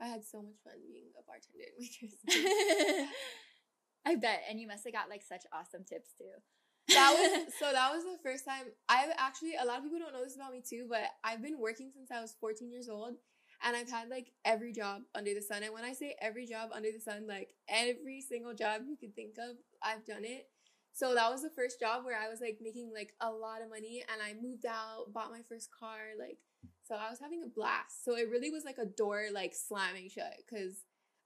I 0.00 0.06
had 0.06 0.24
so 0.24 0.42
much 0.42 0.56
fun 0.64 0.74
being 0.86 1.12
a 1.16 1.22
bartender 1.24 1.72
waitress. 1.78 3.08
I 4.06 4.14
bet. 4.14 4.42
And 4.48 4.60
you 4.60 4.68
must 4.68 4.84
have 4.84 4.92
got 4.92 5.08
like 5.08 5.22
such 5.22 5.44
awesome 5.52 5.84
tips 5.84 6.10
too. 6.18 6.94
that 6.94 7.12
was 7.16 7.54
so 7.58 7.72
that 7.72 7.92
was 7.92 8.04
the 8.04 8.18
first 8.22 8.44
time 8.44 8.64
I've 8.88 9.10
actually 9.18 9.54
a 9.60 9.64
lot 9.64 9.78
of 9.78 9.84
people 9.84 9.98
don't 9.98 10.12
know 10.12 10.24
this 10.24 10.36
about 10.36 10.52
me 10.52 10.62
too, 10.62 10.86
but 10.88 11.04
I've 11.24 11.42
been 11.42 11.58
working 11.58 11.90
since 11.92 12.10
I 12.10 12.20
was 12.20 12.36
14 12.40 12.70
years 12.70 12.88
old 12.88 13.16
and 13.62 13.76
I've 13.76 13.90
had 13.90 14.08
like 14.08 14.32
every 14.44 14.72
job 14.72 15.02
under 15.14 15.34
the 15.34 15.42
sun. 15.42 15.62
And 15.62 15.72
when 15.72 15.84
I 15.84 15.92
say 15.92 16.16
every 16.20 16.46
job 16.46 16.70
under 16.72 16.88
the 16.92 17.00
sun, 17.00 17.26
like 17.26 17.54
every 17.68 18.20
single 18.20 18.54
job 18.54 18.82
you 18.88 18.96
could 18.96 19.14
think 19.14 19.36
of, 19.38 19.56
I've 19.82 20.04
done 20.04 20.24
it. 20.24 20.48
So 20.92 21.14
that 21.14 21.30
was 21.30 21.42
the 21.42 21.50
first 21.50 21.78
job 21.78 22.04
where 22.04 22.18
I 22.18 22.30
was 22.30 22.40
like 22.40 22.58
making 22.62 22.90
like 22.94 23.12
a 23.20 23.30
lot 23.30 23.62
of 23.62 23.68
money 23.68 24.02
and 24.12 24.22
I 24.22 24.40
moved 24.40 24.64
out, 24.64 25.12
bought 25.12 25.30
my 25.30 25.42
first 25.48 25.68
car, 25.78 26.16
like 26.18 26.38
so 26.84 26.94
I 26.94 27.10
was 27.10 27.18
having 27.20 27.42
a 27.44 27.48
blast. 27.48 28.04
So 28.04 28.16
it 28.16 28.30
really 28.30 28.50
was 28.50 28.64
like 28.64 28.78
a 28.78 28.86
door 28.86 29.26
like 29.32 29.54
slamming 29.54 30.08
shut 30.08 30.36
because 30.46 30.76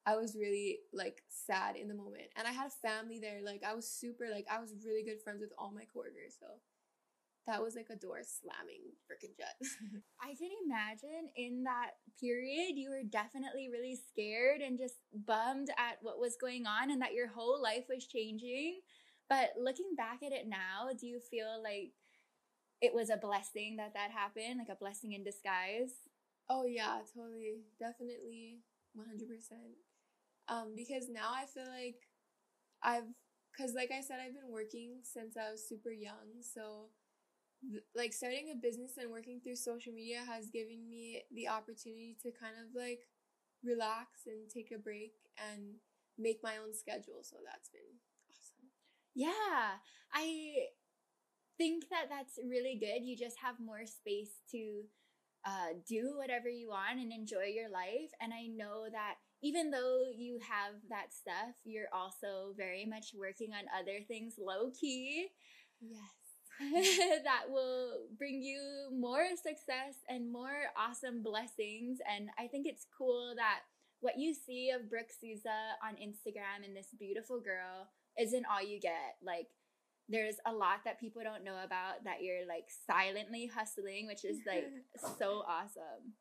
I 0.07 0.17
was 0.17 0.35
really 0.35 0.79
like 0.93 1.23
sad 1.29 1.77
in 1.77 1.89
the 1.89 1.95
moment. 1.95 2.29
And 2.37 2.49
I 2.49 2.53
had 2.53 2.67
a 2.69 2.89
family 2.89 3.21
there. 3.21 3.41
Like 3.45 3.63
I 3.67 3.75
was 3.75 3.89
super 3.89 4.27
like 4.33 4.47
I 4.51 4.61
was 4.61 4.75
really 4.85 5.05
good 5.05 5.23
friends 5.23 5.41
with 5.41 5.53
all 5.59 5.73
my 5.73 5.85
coworkers. 5.93 6.37
So 6.39 6.47
that 7.51 7.63
was 7.63 7.75
like 7.75 7.91
a 7.91 7.97
door 7.97 8.23
slamming 8.23 8.95
freaking 9.11 9.35
shut. 9.37 9.59
I 10.23 10.35
can 10.39 10.51
imagine 10.65 11.29
in 11.37 11.65
that 11.65 11.99
period 12.21 12.77
you 12.79 12.91
were 12.91 13.03
definitely 13.03 13.69
really 13.73 13.97
scared 13.97 14.61
and 14.61 14.79
just 14.79 14.97
bummed 15.27 15.71
at 15.79 15.99
what 16.03 16.21
was 16.21 16.37
going 16.41 16.67
on 16.67 16.91
and 16.91 17.03
that 17.03 17.15
your 17.15 17.29
whole 17.29 17.61
life 17.61 17.85
was 17.89 18.07
changing. 18.07 18.81
But 19.29 19.51
looking 19.59 19.95
back 19.97 20.23
at 20.25 20.33
it 20.33 20.47
now, 20.49 20.91
do 20.99 21.07
you 21.07 21.21
feel 21.21 21.63
like 21.63 21.93
it 22.81 22.95
was 22.95 23.11
a 23.11 23.17
blessing 23.17 23.77
that 23.77 23.95
that 23.95 24.11
happened, 24.11 24.59
like 24.59 24.69
a 24.75 24.79
blessing 24.79 25.13
in 25.13 25.25
disguise? 25.25 25.93
Oh 26.49 26.65
yeah, 26.67 26.99
totally. 27.15 27.63
Definitely 27.79 28.61
100%. 28.95 29.77
Um 30.49 30.75
because 30.77 31.09
now 31.09 31.33
I 31.35 31.47
feel 31.47 31.69
like 31.69 32.09
I've 32.83 33.09
cuz 33.57 33.75
like 33.75 33.91
I 33.91 34.01
said 34.01 34.21
I've 34.21 34.35
been 34.35 34.51
working 34.51 35.01
since 35.03 35.37
I 35.37 35.51
was 35.53 35.67
super 35.69 35.91
young, 35.93 36.43
so 36.43 36.91
like 37.95 38.13
starting 38.13 38.51
a 38.53 38.57
business 38.57 38.93
and 38.99 39.11
working 39.11 39.41
through 39.41 39.57
social 39.57 39.93
media 39.93 40.21
has 40.27 40.49
given 40.51 40.89
me 40.89 41.23
the 41.35 41.49
opportunity 41.49 42.17
to 42.23 42.31
kind 42.33 42.55
of 42.57 42.75
like 42.75 43.01
relax 43.65 44.25
and 44.27 44.49
take 44.49 44.73
a 44.75 44.79
break 44.79 45.13
and 45.53 45.77
make 46.19 46.41
my 46.43 46.57
own 46.57 46.75
schedule. 46.75 47.21
So 47.23 47.37
that's 47.45 47.69
been 47.69 48.01
awesome. 48.31 48.71
Yeah. 49.15 49.79
I 50.13 50.69
think 51.59 51.85
that 51.91 52.07
that's 52.09 52.39
really 52.49 52.77
good. 52.81 53.05
You 53.05 53.17
just 53.17 53.37
have 53.43 53.57
more 53.61 53.87
space 53.87 54.41
to 54.53 54.83
uh, 55.47 55.77
do 55.89 56.15
whatever 56.17 56.49
you 56.49 56.69
want 56.69 57.01
and 57.01 57.13
enjoy 57.13 57.53
your 57.55 57.71
life. 57.71 58.11
And 58.21 58.33
I 58.33 58.47
know 58.49 58.87
that 58.91 59.15
even 59.43 59.71
though 59.71 60.03
you 60.17 60.39
have 60.49 60.75
that 60.91 61.13
stuff, 61.13 61.57
you're 61.65 61.89
also 61.93 62.55
very 62.57 62.85
much 62.85 63.13
working 63.19 63.53
on 63.53 63.65
other 63.79 64.01
things 64.07 64.35
low 64.39 64.71
key. 64.79 65.29
Yes. 65.81 66.20
that 67.25 67.45
will 67.49 68.07
bring 68.19 68.43
you 68.43 68.91
more 68.93 69.27
success 69.37 69.95
and 70.09 70.31
more 70.31 70.69
awesome 70.77 71.23
blessings. 71.23 71.99
And 72.09 72.29
I 72.39 72.47
think 72.47 72.67
it's 72.67 72.87
cool 72.97 73.35
that 73.37 73.61
what 74.01 74.19
you 74.19 74.35
see 74.35 74.71
of 74.71 74.91
Brooke 74.91 75.13
Souza 75.21 75.77
on 75.83 75.95
Instagram 75.95 76.65
and 76.65 76.77
this 76.77 76.89
beautiful 76.99 77.41
girl 77.41 77.89
isn't 78.19 78.45
all 78.51 78.63
you 78.63 78.81
get. 78.81 79.17
Like, 79.23 79.49
there's 80.09 80.37
a 80.45 80.53
lot 80.53 80.81
that 80.85 81.01
people 81.01 81.23
don't 81.23 81.45
know 81.45 81.63
about 81.65 82.05
that 82.05 82.23
you're 82.23 82.47
like 82.47 82.67
silently 82.87 83.47
hustling, 83.47 84.07
which 84.07 84.25
is 84.25 84.39
like 84.47 84.67
so 85.19 85.45
awesome. 85.49 86.19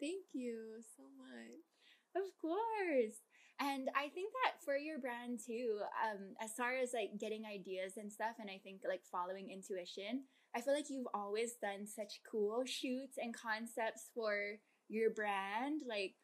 Thank 0.00 0.24
you 0.32 0.80
so 0.96 1.02
much. 1.18 2.24
Of 2.24 2.30
course. 2.40 3.20
And 3.60 3.88
I 3.96 4.08
think 4.08 4.32
that 4.44 4.62
for 4.64 4.76
your 4.76 4.98
brand 4.98 5.40
too, 5.44 5.80
um, 6.04 6.34
as 6.40 6.52
far 6.52 6.76
as 6.76 6.92
like 6.94 7.18
getting 7.18 7.44
ideas 7.44 7.96
and 7.96 8.12
stuff, 8.12 8.36
and 8.38 8.48
I 8.48 8.60
think 8.62 8.82
like 8.86 9.02
following 9.10 9.50
intuition, 9.50 10.24
I 10.54 10.60
feel 10.60 10.74
like 10.74 10.90
you've 10.90 11.08
always 11.12 11.54
done 11.60 11.86
such 11.86 12.20
cool 12.30 12.64
shoots 12.64 13.18
and 13.18 13.34
concepts 13.34 14.10
for 14.14 14.58
your 14.88 15.10
brand. 15.10 15.82
Like 15.88 16.14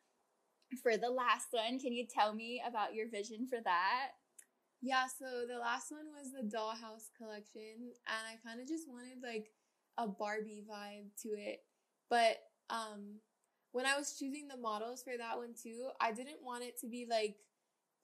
for 0.82 0.97
the 0.97 1.11
last 1.11 1.49
one, 1.51 1.78
can 1.80 1.93
you 1.93 2.07
tell 2.07 2.35
me 2.35 2.62
about 2.66 2.95
your 2.95 3.09
vision 3.09 3.47
for 3.49 3.59
that? 3.64 4.11
Yeah, 4.80 5.07
so 5.07 5.47
the 5.49 5.59
last 5.59 5.91
one 5.91 6.07
was 6.14 6.30
the 6.30 6.57
dollhouse 6.57 7.09
collection, 7.16 7.91
and 8.07 8.22
I 8.28 8.37
kind 8.47 8.61
of 8.61 8.68
just 8.68 8.87
wanted 8.87 9.22
like 9.22 9.51
a 9.97 10.07
Barbie 10.07 10.64
vibe 10.70 11.09
to 11.22 11.28
it. 11.30 11.61
But 12.11 12.37
um 12.70 13.20
when 13.75 13.87
I 13.87 13.99
was 13.99 14.14
choosing 14.16 14.47
the 14.47 14.57
models 14.57 15.03
for 15.03 15.18
that 15.18 15.37
one 15.37 15.53
too, 15.61 15.89
I 16.01 16.12
didn't 16.12 16.45
want 16.45 16.62
it 16.62 16.79
to 16.83 16.87
be 16.87 17.09
like 17.11 17.39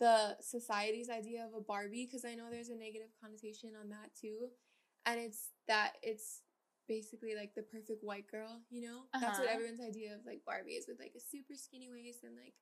the 0.00 0.36
society's 0.40 1.08
idea 1.08 1.46
of 1.46 1.54
a 1.54 1.62
Barbie 1.62 2.08
because 2.10 2.24
I 2.24 2.34
know 2.34 2.50
there's 2.50 2.70
a 2.70 2.74
negative 2.74 3.14
connotation 3.22 3.70
on 3.80 3.88
that 3.90 4.10
too. 4.20 4.48
And 5.06 5.20
it's 5.20 5.50
that 5.68 5.92
it's 6.02 6.42
basically 6.88 7.36
like 7.36 7.54
the 7.54 7.62
perfect 7.62 8.02
white 8.02 8.26
girl, 8.28 8.62
you 8.68 8.82
know? 8.82 9.02
Uh-huh. 9.14 9.20
That's 9.20 9.38
what 9.38 9.46
uh-huh. 9.46 9.54
everyone's 9.54 9.80
idea 9.80 10.12
of 10.12 10.26
like 10.26 10.40
Barbie 10.44 10.72
is 10.72 10.86
with 10.88 10.98
like 10.98 11.14
a 11.16 11.20
super 11.20 11.54
skinny 11.54 11.88
waist 11.88 12.24
and 12.24 12.34
like 12.34 12.54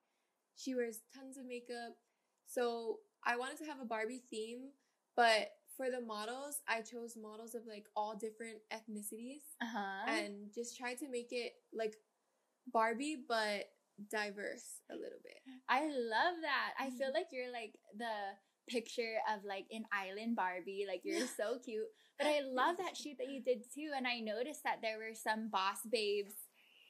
she 0.55 0.75
wears 0.75 0.99
tons 1.17 1.39
of 1.39 1.47
makeup. 1.47 1.97
So 2.45 2.99
I 3.25 3.37
wanted 3.37 3.57
to 3.57 3.65
have 3.65 3.81
a 3.81 3.85
Barbie 3.85 4.21
theme, 4.29 4.69
but 5.15 5.49
for 5.75 5.89
the 5.89 6.01
models, 6.01 6.61
I 6.67 6.81
chose 6.81 7.17
models 7.19 7.55
of 7.55 7.63
like 7.67 7.87
all 7.95 8.15
different 8.15 8.57
ethnicities 8.71 9.57
uh-huh. 9.63 10.11
and 10.11 10.53
just 10.53 10.77
tried 10.77 10.99
to 10.99 11.09
make 11.09 11.29
it 11.31 11.53
like 11.73 11.95
Barbie, 12.71 13.17
but 13.27 13.65
diverse 14.09 14.81
a 14.89 14.95
little 14.95 15.19
bit. 15.23 15.39
I 15.67 15.81
love 15.87 16.41
that. 16.41 16.73
I 16.79 16.89
feel 16.91 17.07
mm-hmm. 17.07 17.15
like 17.15 17.27
you're 17.31 17.51
like 17.51 17.73
the 17.97 18.35
picture 18.67 19.17
of 19.33 19.43
like 19.43 19.65
an 19.71 19.85
island 19.91 20.35
Barbie. 20.35 20.85
Like 20.87 21.01
you're 21.03 21.27
so 21.27 21.57
cute. 21.63 21.87
But 22.17 22.27
I 22.27 22.41
love 22.51 22.77
that 22.77 22.95
shoot 22.95 23.17
that 23.19 23.31
you 23.31 23.41
did 23.41 23.63
too. 23.73 23.91
And 23.95 24.07
I 24.07 24.19
noticed 24.19 24.63
that 24.63 24.79
there 24.81 24.97
were 24.97 25.15
some 25.15 25.49
boss 25.49 25.79
babes 25.89 26.33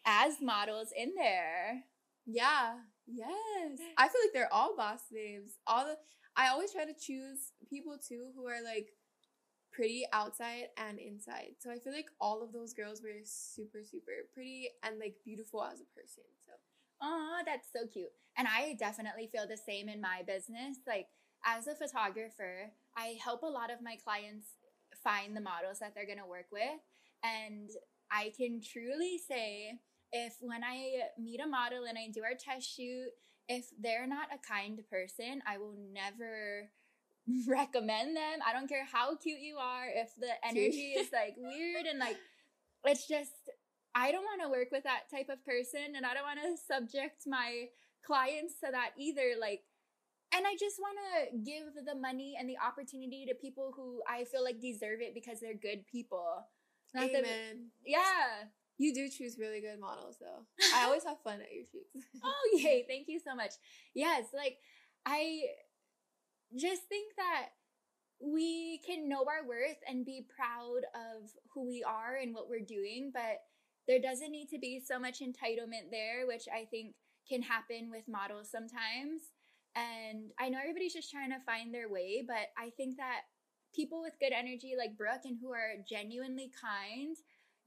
as 0.05 0.41
models 0.41 0.89
in 0.95 1.13
there. 1.15 1.83
Yeah. 2.25 2.75
Yes. 3.07 3.79
I 3.97 4.07
feel 4.07 4.21
like 4.23 4.33
they're 4.33 4.53
all 4.53 4.75
boss 4.75 5.01
babes. 5.11 5.53
All 5.65 5.85
the 5.85 5.97
I 6.35 6.49
always 6.49 6.71
try 6.71 6.85
to 6.85 6.93
choose 6.93 7.51
people 7.69 7.97
too 7.97 8.31
who 8.35 8.47
are 8.47 8.63
like 8.63 8.89
pretty 9.79 10.03
outside 10.11 10.67
and 10.75 10.99
inside. 10.99 11.55
So 11.59 11.71
I 11.71 11.79
feel 11.79 11.93
like 11.93 12.11
all 12.19 12.43
of 12.43 12.51
those 12.51 12.73
girls 12.73 13.01
were 13.01 13.23
super, 13.23 13.79
super 13.81 14.27
pretty 14.33 14.67
and 14.83 14.99
like 14.99 15.15
beautiful 15.23 15.63
as 15.63 15.79
a 15.79 15.87
person. 15.95 16.27
So 16.45 16.51
Oh, 17.01 17.39
that's 17.45 17.69
so 17.71 17.87
cute. 17.87 18.11
And 18.37 18.45
I 18.45 18.75
definitely 18.77 19.29
feel 19.31 19.47
the 19.47 19.55
same 19.55 19.87
in 19.87 20.01
my 20.01 20.21
business. 20.27 20.79
Like 20.85 21.07
as 21.45 21.67
a 21.67 21.75
photographer, 21.75 22.73
I 22.97 23.17
help 23.23 23.43
a 23.43 23.45
lot 23.45 23.71
of 23.71 23.81
my 23.81 23.95
clients 24.03 24.47
find 25.01 25.33
the 25.33 25.41
models 25.41 25.79
that 25.79 25.93
they're 25.95 26.07
gonna 26.07 26.27
work 26.27 26.47
with. 26.51 26.83
And 27.23 27.69
I 28.11 28.33
can 28.35 28.59
truly 28.59 29.17
say 29.17 29.79
if 30.11 30.35
when 30.41 30.61
I 30.61 31.03
meet 31.17 31.39
a 31.39 31.47
model 31.47 31.85
and 31.87 31.97
I 31.97 32.09
do 32.13 32.23
our 32.23 32.35
test 32.37 32.75
shoot, 32.75 33.11
if 33.47 33.67
they're 33.79 34.07
not 34.07 34.27
a 34.33 34.45
kind 34.45 34.79
person, 34.89 35.41
I 35.47 35.57
will 35.57 35.75
never 35.93 36.69
recommend 37.47 38.15
them. 38.15 38.39
I 38.45 38.53
don't 38.53 38.67
care 38.67 38.85
how 38.85 39.15
cute 39.15 39.39
you 39.39 39.57
are, 39.57 39.87
if 39.93 40.15
the 40.15 40.31
energy 40.47 40.93
is 40.97 41.09
like 41.13 41.35
weird 41.37 41.85
and 41.85 41.99
like 41.99 42.17
it's 42.85 43.07
just 43.07 43.31
I 43.95 44.11
don't 44.11 44.23
want 44.23 44.41
to 44.43 44.49
work 44.49 44.69
with 44.71 44.83
that 44.83 45.09
type 45.11 45.29
of 45.29 45.43
person 45.45 45.95
and 45.95 46.05
I 46.05 46.13
don't 46.13 46.23
want 46.23 46.39
to 46.39 46.55
subject 46.73 47.23
my 47.27 47.65
clients 48.05 48.55
to 48.63 48.71
that 48.71 48.91
either 48.97 49.33
like 49.39 49.61
and 50.33 50.45
I 50.45 50.53
just 50.59 50.77
want 50.79 50.97
to 50.97 51.37
give 51.39 51.85
the 51.85 51.95
money 51.95 52.35
and 52.39 52.47
the 52.47 52.57
opportunity 52.63 53.25
to 53.27 53.35
people 53.35 53.73
who 53.75 54.01
I 54.07 54.25
feel 54.25 54.43
like 54.43 54.61
deserve 54.61 55.01
it 55.01 55.15
because 55.15 55.39
they're 55.39 55.55
good 55.55 55.87
people. 55.87 56.45
Not 56.93 57.09
Amen. 57.09 57.71
yeah. 57.85 58.45
You 58.77 58.93
do 58.93 59.09
choose 59.09 59.37
really 59.39 59.59
good 59.59 59.79
models 59.79 60.17
though. 60.21 60.45
I 60.75 60.85
always 60.85 61.03
have 61.03 61.17
fun 61.23 61.41
at 61.41 61.51
your 61.51 61.65
shoots. 61.65 62.07
oh 62.23 62.49
yay, 62.53 62.85
thank 62.87 63.07
you 63.07 63.19
so 63.19 63.35
much. 63.35 63.53
Yes, 63.93 64.25
like 64.33 64.57
I 65.05 65.41
just 66.57 66.83
think 66.83 67.15
that 67.15 67.49
we 68.21 68.81
can 68.85 69.07
know 69.07 69.25
our 69.27 69.47
worth 69.47 69.77
and 69.87 70.05
be 70.05 70.27
proud 70.35 70.81
of 70.93 71.29
who 71.53 71.67
we 71.67 71.83
are 71.83 72.17
and 72.21 72.33
what 72.33 72.49
we're 72.49 72.59
doing, 72.59 73.11
but 73.13 73.41
there 73.87 73.99
doesn't 73.99 74.31
need 74.31 74.49
to 74.49 74.59
be 74.59 74.81
so 74.85 74.99
much 74.99 75.19
entitlement 75.19 75.89
there, 75.91 76.27
which 76.27 76.47
I 76.53 76.65
think 76.65 76.95
can 77.27 77.41
happen 77.41 77.89
with 77.89 78.03
models 78.07 78.49
sometimes. 78.51 79.31
And 79.75 80.31
I 80.39 80.49
know 80.49 80.59
everybody's 80.59 80.93
just 80.93 81.11
trying 81.11 81.29
to 81.29 81.39
find 81.45 81.73
their 81.73 81.89
way, 81.89 82.23
but 82.25 82.51
I 82.57 82.71
think 82.75 82.97
that 82.97 83.21
people 83.73 84.01
with 84.01 84.19
good 84.19 84.33
energy 84.33 84.73
like 84.77 84.97
Brooke 84.97 85.25
and 85.25 85.37
who 85.41 85.53
are 85.53 85.75
genuinely 85.87 86.51
kind 86.59 87.15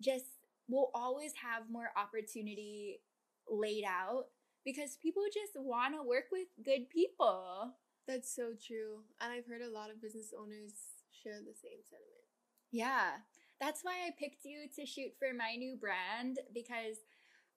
just 0.00 0.26
will 0.68 0.90
always 0.94 1.32
have 1.42 1.70
more 1.70 1.90
opportunity 1.96 3.00
laid 3.48 3.84
out 3.84 4.24
because 4.64 4.96
people 5.02 5.22
just 5.32 5.52
want 5.56 5.94
to 5.94 6.02
work 6.02 6.26
with 6.30 6.48
good 6.64 6.88
people. 6.90 7.74
That's 8.06 8.34
so 8.34 8.52
true. 8.58 9.06
And 9.20 9.32
I've 9.32 9.46
heard 9.46 9.62
a 9.62 9.70
lot 9.72 9.90
of 9.90 10.02
business 10.02 10.34
owners 10.36 10.72
share 11.12 11.38
the 11.38 11.54
same 11.54 11.82
sentiment. 11.86 12.26
Yeah. 12.70 13.22
That's 13.60 13.82
why 13.82 14.06
I 14.06 14.10
picked 14.18 14.44
you 14.44 14.66
to 14.76 14.86
shoot 14.86 15.12
for 15.18 15.32
my 15.32 15.54
new 15.56 15.76
brand 15.76 16.38
because 16.52 16.98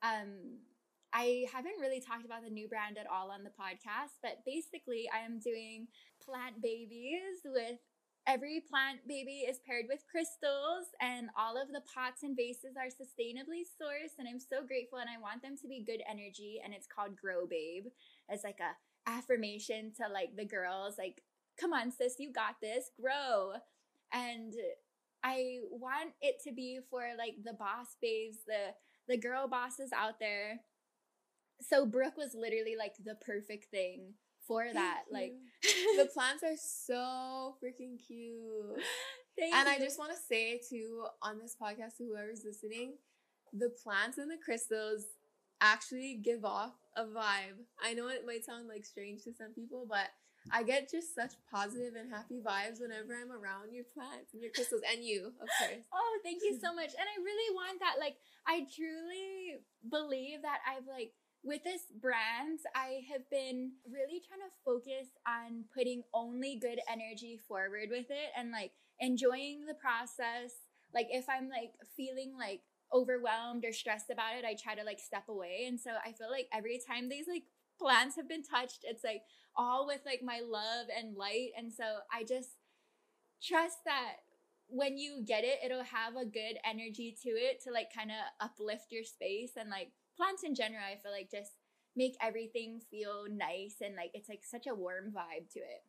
um 0.03 0.61
I 1.13 1.45
haven't 1.51 1.79
really 1.79 2.01
talked 2.01 2.25
about 2.25 2.43
the 2.43 2.51
new 2.51 2.67
brand 2.67 2.97
at 2.97 3.07
all 3.07 3.31
on 3.31 3.43
the 3.43 3.55
podcast, 3.55 4.19
but 4.21 4.43
basically 4.45 5.07
I 5.07 5.23
am 5.23 5.39
doing 5.39 5.87
plant 6.19 6.61
babies 6.61 7.39
with 7.45 7.79
every 8.27 8.59
plant 8.59 8.99
baby 9.07 9.45
is 9.47 9.59
paired 9.65 9.85
with 9.87 10.03
crystals 10.09 10.91
and 10.99 11.29
all 11.37 11.61
of 11.61 11.69
the 11.69 11.81
pots 11.93 12.23
and 12.23 12.35
vases 12.35 12.75
are 12.75 12.89
sustainably 12.89 13.63
sourced 13.63 14.17
and 14.17 14.27
I'm 14.27 14.39
so 14.41 14.65
grateful 14.65 14.97
and 14.97 15.09
I 15.09 15.21
want 15.21 15.41
them 15.41 15.55
to 15.61 15.67
be 15.67 15.85
good 15.85 16.01
energy 16.09 16.59
and 16.63 16.73
it's 16.73 16.89
called 16.89 17.15
Grow 17.15 17.45
Babe. 17.45 17.85
It's 18.27 18.43
like 18.43 18.59
a 18.59 18.75
affirmation 19.07 19.91
to 19.97 20.11
like 20.11 20.35
the 20.35 20.45
girls 20.45 20.95
like 20.97 21.21
come 21.59 21.73
on 21.73 21.91
sis 21.91 22.15
you 22.19 22.31
got 22.31 22.55
this 22.61 22.91
grow. 22.99 23.53
And 24.13 24.53
i 25.23 25.57
want 25.71 26.11
it 26.21 26.35
to 26.43 26.53
be 26.53 26.79
for 26.89 27.01
like 27.17 27.35
the 27.43 27.53
boss 27.53 27.95
babes 28.01 28.37
the 28.45 28.73
the 29.07 29.17
girl 29.17 29.47
bosses 29.47 29.91
out 29.95 30.19
there. 30.19 30.61
So 31.61 31.85
brooke 31.85 32.17
was 32.17 32.35
literally 32.35 32.75
like 32.77 32.95
the 33.03 33.15
perfect 33.15 33.71
thing 33.71 34.13
for 34.47 34.65
that 34.71 35.03
like 35.11 35.33
the 35.97 36.05
plants 36.13 36.43
are 36.43 36.57
so 36.57 37.55
freaking 37.63 37.97
cute. 38.05 38.83
Thank 39.37 39.53
and 39.53 39.67
you. 39.67 39.73
i 39.73 39.79
just 39.79 39.99
want 39.99 40.11
to 40.11 40.17
say 40.17 40.61
too 40.69 41.05
on 41.21 41.39
this 41.39 41.55
podcast 41.61 41.97
to 41.97 42.05
whoever's 42.05 42.43
listening 42.45 42.93
the 43.57 43.69
plants 43.83 44.17
and 44.17 44.29
the 44.29 44.37
crystals 44.43 45.05
actually 45.61 46.19
give 46.21 46.43
off 46.43 46.73
a 46.95 47.03
vibe. 47.03 47.65
I 47.83 47.93
know 47.93 48.07
it 48.07 48.25
might 48.25 48.45
sound 48.45 48.67
like 48.67 48.85
strange 48.85 49.23
to 49.23 49.33
some 49.33 49.53
people, 49.53 49.85
but 49.89 50.07
I 50.51 50.63
get 50.63 50.91
just 50.91 51.15
such 51.15 51.33
positive 51.49 51.95
and 51.97 52.11
happy 52.11 52.39
vibes 52.39 52.79
whenever 52.79 53.17
I'm 53.17 53.31
around 53.31 53.73
your 53.73 53.85
plants 53.93 54.33
and 54.33 54.41
your 54.41 54.51
crystals 54.51 54.81
and 54.85 55.03
you, 55.03 55.33
of 55.41 55.49
course. 55.57 55.85
Oh, 55.93 56.19
thank 56.23 56.43
you 56.43 56.59
so 56.61 56.73
much. 56.79 56.93
And 56.93 57.07
I 57.09 57.17
really 57.23 57.55
want 57.55 57.79
that. 57.79 57.95
Like, 57.99 58.17
I 58.45 58.67
truly 58.69 59.65
believe 59.89 60.43
that 60.43 60.59
I've 60.69 60.87
like 60.87 61.13
with 61.45 61.63
this 61.63 61.83
brand, 62.01 62.59
I 62.73 63.05
have 63.11 63.29
been 63.29 63.73
really 63.85 64.19
trying 64.25 64.41
to 64.41 64.53
focus 64.65 65.13
on 65.27 65.65
putting 65.73 66.01
only 66.11 66.57
good 66.59 66.79
energy 66.89 67.39
forward 67.47 67.89
with 67.91 68.09
it 68.09 68.33
and 68.35 68.51
like 68.51 68.71
enjoying 68.99 69.65
the 69.67 69.75
process. 69.75 70.57
Like 70.93 71.07
if 71.11 71.29
I'm 71.29 71.47
like 71.47 71.73
feeling 71.95 72.33
like 72.37 72.61
overwhelmed 72.95 73.65
or 73.65 73.73
stressed 73.73 74.09
about 74.09 74.35
it, 74.37 74.45
I 74.45 74.55
try 74.55 74.75
to 74.75 74.83
like 74.83 74.99
step 74.99 75.27
away. 75.27 75.65
And 75.67 75.79
so 75.79 75.91
I 76.03 76.13
feel 76.13 76.31
like 76.31 76.47
every 76.53 76.79
time 76.87 77.09
these 77.09 77.27
like 77.27 77.43
plants 77.79 78.15
have 78.15 78.29
been 78.29 78.43
touched, 78.43 78.83
it's 78.83 79.03
like 79.03 79.23
all 79.55 79.85
with 79.85 80.01
like 80.05 80.21
my 80.23 80.41
love 80.45 80.87
and 80.97 81.17
light. 81.17 81.49
And 81.57 81.73
so 81.73 81.83
I 82.11 82.23
just 82.23 82.51
trust 83.43 83.79
that 83.85 84.13
when 84.67 84.97
you 84.97 85.23
get 85.25 85.43
it, 85.43 85.59
it'll 85.63 85.83
have 85.83 86.15
a 86.15 86.25
good 86.25 86.57
energy 86.65 87.15
to 87.23 87.29
it 87.29 87.61
to 87.63 87.71
like 87.71 87.93
kind 87.93 88.11
of 88.11 88.17
uplift 88.39 88.91
your 88.91 89.03
space 89.03 89.51
and 89.57 89.69
like 89.69 89.91
plants 90.17 90.43
in 90.43 90.55
general, 90.55 90.81
I 90.83 90.97
feel 91.01 91.11
like 91.11 91.29
just 91.29 91.51
make 91.95 92.15
everything 92.21 92.81
feel 92.91 93.25
nice 93.29 93.77
and 93.81 93.95
like 93.95 94.11
it's 94.13 94.29
like 94.29 94.43
such 94.43 94.67
a 94.67 94.75
warm 94.75 95.13
vibe 95.15 95.51
to 95.53 95.59
it. 95.59 95.83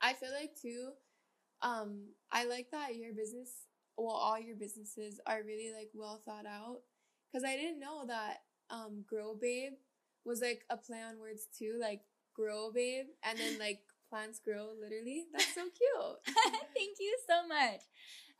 I 0.00 0.12
feel 0.14 0.30
like 0.32 0.52
too, 0.60 0.90
um, 1.62 2.08
I 2.30 2.44
like 2.44 2.70
that 2.70 2.96
your 2.96 3.12
business 3.12 3.50
well 3.98 4.16
all 4.16 4.38
your 4.38 4.56
businesses 4.56 5.20
are 5.26 5.42
really 5.44 5.72
like 5.76 5.90
well 5.94 6.22
thought 6.24 6.46
out. 6.46 6.78
Because 7.32 7.44
i 7.44 7.56
didn't 7.56 7.80
know 7.80 8.04
that 8.06 8.38
um 8.70 9.04
grow 9.06 9.34
babe 9.40 9.72
was 10.24 10.40
like 10.40 10.62
a 10.70 10.76
play 10.76 11.00
on 11.02 11.18
words 11.18 11.46
too 11.58 11.78
like 11.80 12.00
grow 12.34 12.70
babe 12.72 13.06
and 13.24 13.38
then 13.38 13.58
like 13.60 13.80
plants 14.08 14.40
grow 14.42 14.70
literally. 14.80 15.26
That's 15.32 15.54
so 15.54 15.62
cute. 15.68 16.34
Thank 16.74 16.96
you 16.98 17.18
so 17.28 17.46
much. 17.46 17.82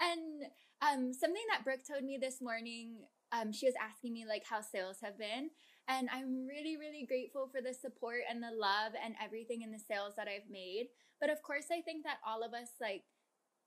And 0.01 0.47
um 0.81 1.13
something 1.13 1.43
that 1.51 1.65
brooke 1.65 1.85
told 1.87 2.05
me 2.05 2.19
this 2.21 2.41
morning 2.41 3.03
um 3.33 3.53
she 3.53 3.67
was 3.67 3.75
asking 3.77 4.13
me 4.15 4.25
like 4.29 4.45
how 4.49 4.61
sales 4.61 4.99
have 5.03 5.19
been. 5.19 5.51
And 5.89 6.09
i'm 6.13 6.47
really 6.47 6.77
really 6.77 7.05
grateful 7.07 7.49
for 7.53 7.61
the 7.61 7.75
support 7.75 8.21
and 8.31 8.43
the 8.43 8.53
love 8.53 8.93
and 9.03 9.15
everything 9.23 9.63
in 9.63 9.73
the 9.73 9.79
sales 9.81 10.15
that 10.17 10.29
i've 10.29 10.49
made. 10.51 10.89
But 11.21 11.31
of 11.31 11.43
course 11.43 11.67
i 11.73 11.81
think 11.83 12.05
that 12.05 12.19
all 12.27 12.43
of 12.43 12.55
us 12.55 12.71
like 12.81 13.05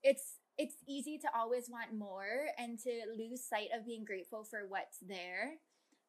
it's 0.02 0.38
it's 0.58 0.76
easy 0.86 1.18
to 1.18 1.28
always 1.34 1.68
want 1.68 1.94
more 1.96 2.48
and 2.58 2.78
to 2.80 2.90
lose 3.16 3.44
sight 3.44 3.68
of 3.76 3.86
being 3.86 4.04
grateful 4.04 4.44
for 4.44 4.66
what's 4.68 4.98
there. 4.98 5.54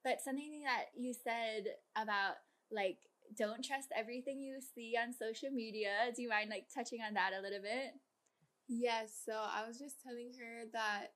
But 0.04 0.22
something 0.22 0.64
that 0.66 0.88
you 0.96 1.14
said 1.14 1.76
about 1.96 2.36
like 2.72 2.98
don't 3.38 3.64
trust 3.64 3.90
everything 3.96 4.40
you 4.40 4.60
see 4.76 4.96
on 5.02 5.14
social 5.14 5.50
media. 5.50 6.12
Do 6.16 6.22
you 6.22 6.30
mind 6.30 6.50
like 6.50 6.68
touching 6.74 7.00
on 7.02 7.14
that 7.14 7.32
a 7.38 7.42
little 7.42 7.62
bit? 7.62 7.94
Yes, 8.68 9.20
so 9.26 9.34
I 9.34 9.68
was 9.68 9.80
just 9.80 10.02
telling 10.02 10.32
her 10.40 10.66
that 10.74 11.14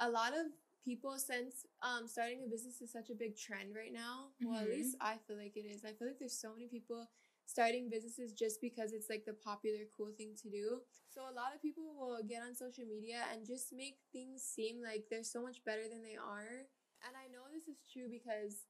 a 0.00 0.08
lot 0.08 0.32
of 0.32 0.46
people 0.84 1.16
since 1.16 1.64
um 1.82 2.06
starting 2.06 2.44
a 2.44 2.50
business 2.50 2.82
is 2.82 2.92
such 2.92 3.08
a 3.10 3.14
big 3.14 3.36
trend 3.36 3.74
right 3.76 3.92
now. 3.92 4.32
Mm-hmm. 4.42 4.50
Well, 4.50 4.60
at 4.60 4.68
mm-hmm. 4.68 4.76
least 4.76 4.96
I 5.00 5.16
feel 5.26 5.36
like 5.36 5.56
it 5.56 5.68
is. 5.68 5.84
I 5.84 5.92
feel 5.92 6.08
like 6.08 6.18
there's 6.18 6.38
so 6.38 6.52
many 6.52 6.68
people 6.68 7.08
starting 7.46 7.88
businesses 7.90 8.32
just 8.32 8.60
because 8.60 8.92
it's 8.92 9.10
like 9.10 9.24
the 9.24 9.34
popular 9.34 9.84
cool 9.96 10.10
thing 10.16 10.34
to 10.42 10.50
do. 10.50 10.80
So 11.12 11.22
a 11.22 11.34
lot 11.34 11.54
of 11.54 11.62
people 11.62 11.84
will 11.98 12.18
get 12.26 12.42
on 12.42 12.54
social 12.54 12.84
media 12.84 13.22
and 13.32 13.46
just 13.46 13.72
make 13.72 13.98
things 14.12 14.42
seem 14.42 14.82
like 14.82 15.06
they're 15.10 15.22
so 15.22 15.42
much 15.42 15.64
better 15.64 15.88
than 15.88 16.02
they 16.02 16.16
are. 16.16 16.66
And 17.06 17.14
I 17.14 17.30
know 17.30 17.46
this 17.52 17.68
is 17.68 17.84
true 17.92 18.08
because 18.10 18.64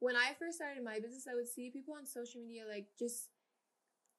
when 0.00 0.16
I 0.16 0.34
first 0.38 0.56
started 0.56 0.84
my 0.84 1.00
business, 1.00 1.26
I 1.30 1.34
would 1.34 1.48
see 1.48 1.70
people 1.70 1.94
on 1.94 2.06
social 2.06 2.40
media 2.42 2.64
like 2.68 2.88
just 2.98 3.28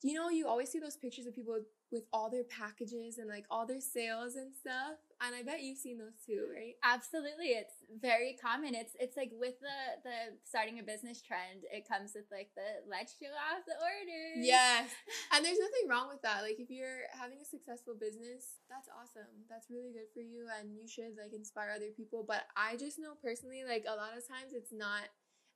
you 0.04 0.14
know, 0.14 0.30
you 0.30 0.48
always 0.48 0.70
see 0.70 0.80
those 0.80 0.96
pictures 0.98 1.26
of 1.26 1.34
people 1.34 1.58
with 1.92 2.04
all 2.14 2.30
their 2.30 2.44
packages 2.44 3.18
and 3.18 3.28
like 3.28 3.46
all 3.50 3.66
their 3.66 3.82
sales 3.82 4.36
and 4.36 4.54
stuff. 4.54 4.98
And 5.18 5.34
I 5.34 5.42
bet 5.42 5.66
you've 5.66 5.82
seen 5.82 5.98
those 5.98 6.14
too, 6.22 6.46
right? 6.46 6.78
Absolutely. 6.86 7.58
It's 7.58 7.74
very 7.90 8.38
common. 8.38 8.78
It's 8.78 8.94
it's 9.02 9.18
like 9.18 9.34
with 9.34 9.58
the 9.58 9.80
the 10.06 10.38
starting 10.46 10.78
a 10.78 10.86
business 10.86 11.26
trend, 11.26 11.66
it 11.74 11.90
comes 11.90 12.14
with 12.14 12.30
like 12.30 12.54
the 12.54 12.86
let's 12.86 13.18
show 13.18 13.34
off 13.34 13.66
the 13.66 13.78
orders. 13.82 14.46
Yes. 14.46 14.94
And 15.34 15.44
there's 15.44 15.60
nothing 15.60 15.90
wrong 15.90 16.08
with 16.08 16.22
that. 16.22 16.42
Like 16.42 16.62
if 16.62 16.70
you're 16.70 17.10
having 17.12 17.42
a 17.42 17.46
successful 17.46 17.98
business, 17.98 18.62
that's 18.70 18.90
awesome. 18.94 19.46
That's 19.50 19.74
really 19.74 19.92
good 19.92 20.10
for 20.14 20.22
you 20.22 20.48
and 20.48 20.74
you 20.78 20.88
should 20.88 21.18
like 21.18 21.34
inspire 21.34 21.74
other 21.76 21.92
people. 21.98 22.22
But 22.22 22.46
I 22.56 22.78
just 22.78 22.98
know 22.98 23.18
personally, 23.18 23.66
like 23.66 23.86
a 23.90 23.98
lot 23.98 24.14
of 24.14 24.22
times 24.22 24.54
it's 24.54 24.72
not 24.72 25.10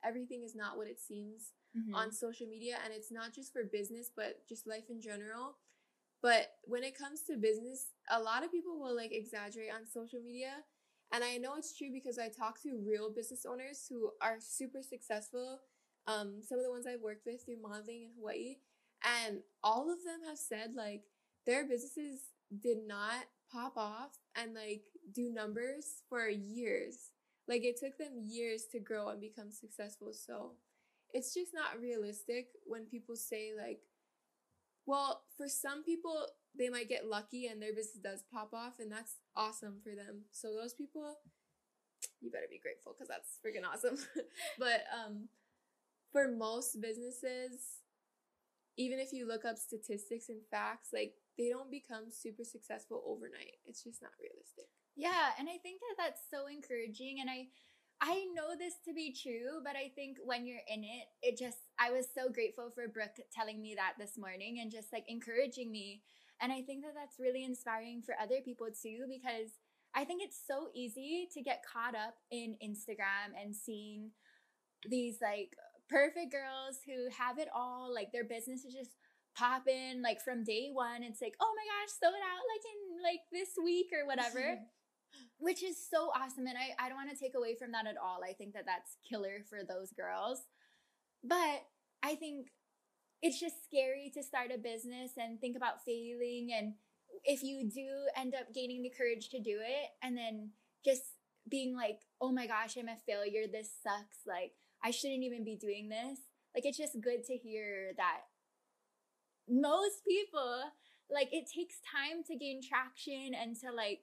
everything 0.04 0.42
is 0.42 0.54
not 0.54 0.76
what 0.76 0.90
it 0.90 1.00
seems 1.00 1.54
mm-hmm. 1.76 1.94
on 1.94 2.12
social 2.12 2.46
media 2.46 2.76
and 2.84 2.92
it's 2.92 3.10
not 3.10 3.32
just 3.32 3.52
for 3.52 3.64
business 3.64 4.10
but 4.14 4.46
just 4.48 4.66
life 4.66 4.90
in 4.90 5.00
general 5.00 5.56
but 6.22 6.52
when 6.64 6.84
it 6.84 6.96
comes 6.96 7.22
to 7.22 7.36
business, 7.36 7.86
a 8.10 8.20
lot 8.20 8.44
of 8.44 8.52
people 8.52 8.78
will 8.78 8.94
like 8.94 9.12
exaggerate 9.12 9.72
on 9.74 9.86
social 9.92 10.20
media. 10.24 10.52
And 11.12 11.22
I 11.22 11.36
know 11.36 11.54
it's 11.58 11.76
true 11.76 11.90
because 11.92 12.18
I 12.18 12.28
talk 12.28 12.62
to 12.62 12.80
real 12.86 13.12
business 13.12 13.44
owners 13.44 13.84
who 13.88 14.10
are 14.22 14.36
super 14.40 14.82
successful. 14.82 15.60
Um, 16.06 16.40
some 16.42 16.58
of 16.58 16.64
the 16.64 16.70
ones 16.70 16.86
I've 16.86 17.02
worked 17.02 17.26
with 17.26 17.44
through 17.44 17.60
modeling 17.60 18.04
in 18.04 18.10
Hawaii. 18.16 18.56
And 19.04 19.40
all 19.64 19.92
of 19.92 20.04
them 20.04 20.20
have 20.28 20.38
said 20.38 20.74
like 20.74 21.02
their 21.44 21.66
businesses 21.66 22.20
did 22.60 22.78
not 22.86 23.24
pop 23.50 23.76
off 23.76 24.12
and 24.36 24.54
like 24.54 24.84
do 25.12 25.30
numbers 25.30 26.02
for 26.08 26.28
years. 26.28 27.10
Like 27.48 27.64
it 27.64 27.78
took 27.78 27.98
them 27.98 28.22
years 28.24 28.64
to 28.72 28.78
grow 28.78 29.08
and 29.08 29.20
become 29.20 29.50
successful. 29.50 30.12
So 30.12 30.52
it's 31.12 31.34
just 31.34 31.52
not 31.52 31.80
realistic 31.80 32.46
when 32.64 32.86
people 32.86 33.16
say 33.16 33.50
like 33.58 33.80
well, 34.86 35.22
for 35.36 35.48
some 35.48 35.84
people, 35.84 36.26
they 36.58 36.68
might 36.68 36.88
get 36.88 37.06
lucky 37.06 37.46
and 37.46 37.62
their 37.62 37.74
business 37.74 38.02
does 38.02 38.24
pop 38.32 38.52
off, 38.52 38.78
and 38.78 38.90
that's 38.90 39.16
awesome 39.36 39.78
for 39.82 39.94
them. 39.94 40.22
So 40.30 40.54
those 40.54 40.74
people, 40.74 41.16
you 42.20 42.30
better 42.30 42.50
be 42.50 42.58
grateful 42.58 42.94
because 42.94 43.08
that's 43.08 43.38
freaking 43.44 43.66
awesome. 43.66 43.96
but 44.58 44.84
um, 44.92 45.28
for 46.12 46.28
most 46.28 46.80
businesses, 46.80 47.82
even 48.76 48.98
if 48.98 49.12
you 49.12 49.26
look 49.26 49.44
up 49.44 49.58
statistics 49.58 50.28
and 50.28 50.40
facts, 50.50 50.88
like 50.92 51.14
they 51.38 51.48
don't 51.48 51.70
become 51.70 52.10
super 52.10 52.44
successful 52.44 53.02
overnight. 53.06 53.56
It's 53.66 53.84
just 53.84 54.02
not 54.02 54.12
realistic. 54.20 54.66
Yeah, 54.96 55.32
and 55.38 55.48
I 55.48 55.56
think 55.56 55.80
that 55.80 55.96
that's 55.96 56.20
so 56.30 56.46
encouraging, 56.46 57.20
and 57.20 57.30
I 57.30 57.48
I 58.02 58.26
know 58.34 58.58
this 58.58 58.74
to 58.84 58.92
be 58.92 59.14
true, 59.14 59.62
but 59.62 59.76
I 59.76 59.92
think 59.94 60.16
when 60.24 60.44
you're 60.44 60.66
in 60.66 60.82
it, 60.82 61.06
it 61.22 61.38
just, 61.38 61.58
I 61.78 61.92
was 61.92 62.06
so 62.12 62.28
grateful 62.28 62.68
for 62.74 62.88
Brooke 62.88 63.14
telling 63.32 63.62
me 63.62 63.76
that 63.76 63.94
this 63.96 64.18
morning 64.18 64.58
and 64.60 64.72
just 64.72 64.92
like 64.92 65.04
encouraging 65.06 65.70
me. 65.70 66.02
And 66.40 66.50
I 66.50 66.62
think 66.62 66.82
that 66.82 66.94
that's 66.96 67.20
really 67.20 67.44
inspiring 67.44 68.02
for 68.02 68.16
other 68.20 68.42
people 68.44 68.66
too, 68.74 69.06
because 69.08 69.54
I 69.94 70.04
think 70.04 70.20
it's 70.20 70.36
so 70.44 70.70
easy 70.74 71.28
to 71.32 71.42
get 71.42 71.62
caught 71.62 71.94
up 71.94 72.16
in 72.32 72.56
Instagram 72.58 73.38
and 73.40 73.54
seeing 73.54 74.10
these 74.90 75.18
like 75.22 75.54
perfect 75.88 76.32
girls 76.32 76.82
who 76.84 77.06
have 77.16 77.38
it 77.38 77.48
all, 77.54 77.94
like 77.94 78.10
their 78.10 78.24
business 78.24 78.64
is 78.64 78.74
just 78.74 78.90
popping 79.36 80.02
like 80.02 80.20
from 80.20 80.42
day 80.42 80.70
one. 80.72 81.04
It's 81.04 81.22
like, 81.22 81.36
oh 81.40 81.54
my 81.54 81.64
gosh, 81.70 81.94
sold 82.02 82.18
out 82.18 82.44
like 82.50 82.64
in 82.66 83.02
like 83.04 83.20
this 83.30 83.54
week 83.62 83.90
or 83.94 84.08
whatever. 84.08 84.58
which 85.42 85.62
is 85.62 85.76
so 85.90 86.10
awesome. 86.14 86.46
And 86.46 86.56
I, 86.56 86.84
I 86.84 86.88
don't 86.88 86.96
want 86.96 87.10
to 87.10 87.16
take 87.16 87.34
away 87.34 87.56
from 87.58 87.72
that 87.72 87.86
at 87.86 87.96
all. 87.96 88.20
I 88.22 88.32
think 88.32 88.54
that 88.54 88.64
that's 88.64 88.96
killer 89.08 89.44
for 89.50 89.60
those 89.66 89.92
girls. 89.92 90.42
But 91.24 91.66
I 92.02 92.14
think 92.14 92.48
it's 93.22 93.38
just 93.38 93.64
scary 93.64 94.10
to 94.14 94.22
start 94.22 94.50
a 94.54 94.58
business 94.58 95.12
and 95.16 95.40
think 95.40 95.56
about 95.56 95.84
failing 95.84 96.50
and 96.56 96.74
if 97.24 97.42
you 97.42 97.70
do 97.72 97.86
end 98.16 98.34
up 98.34 98.52
gaining 98.52 98.82
the 98.82 98.90
courage 98.90 99.28
to 99.30 99.38
do 99.38 99.58
it 99.60 99.90
and 100.02 100.16
then 100.16 100.50
just 100.84 101.02
being 101.48 101.76
like 101.76 102.00
oh 102.20 102.32
my 102.32 102.46
gosh 102.46 102.76
i'm 102.76 102.88
a 102.88 102.96
failure 103.06 103.44
this 103.50 103.70
sucks 103.82 104.18
like 104.26 104.52
i 104.82 104.90
shouldn't 104.90 105.22
even 105.22 105.44
be 105.44 105.56
doing 105.56 105.88
this 105.88 106.18
like 106.54 106.64
it's 106.66 106.78
just 106.78 107.00
good 107.00 107.22
to 107.24 107.34
hear 107.34 107.92
that 107.96 108.22
most 109.48 110.04
people 110.06 110.62
like 111.10 111.28
it 111.32 111.44
takes 111.54 111.76
time 111.94 112.22
to 112.26 112.36
gain 112.36 112.60
traction 112.62 113.32
and 113.40 113.56
to 113.56 113.70
like 113.70 114.00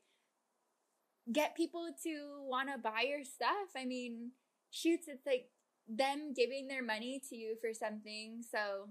get 1.32 1.56
people 1.56 1.90
to 2.04 2.42
want 2.48 2.70
to 2.70 2.78
buy 2.78 3.04
your 3.08 3.24
stuff 3.24 3.70
i 3.78 3.86
mean 3.86 4.32
shoots 4.72 5.08
it's 5.08 5.26
like 5.26 5.50
them 5.88 6.34
giving 6.36 6.68
their 6.68 6.84
money 6.84 7.22
to 7.30 7.36
you 7.36 7.56
for 7.62 7.74
something 7.74 8.42
so 8.42 8.90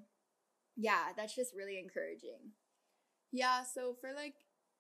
yeah, 0.79 1.11
that's 1.17 1.35
just 1.35 1.55
really 1.57 1.79
encouraging. 1.79 2.55
Yeah, 3.33 3.65
so 3.65 3.97
for 4.01 4.15
like 4.15 4.35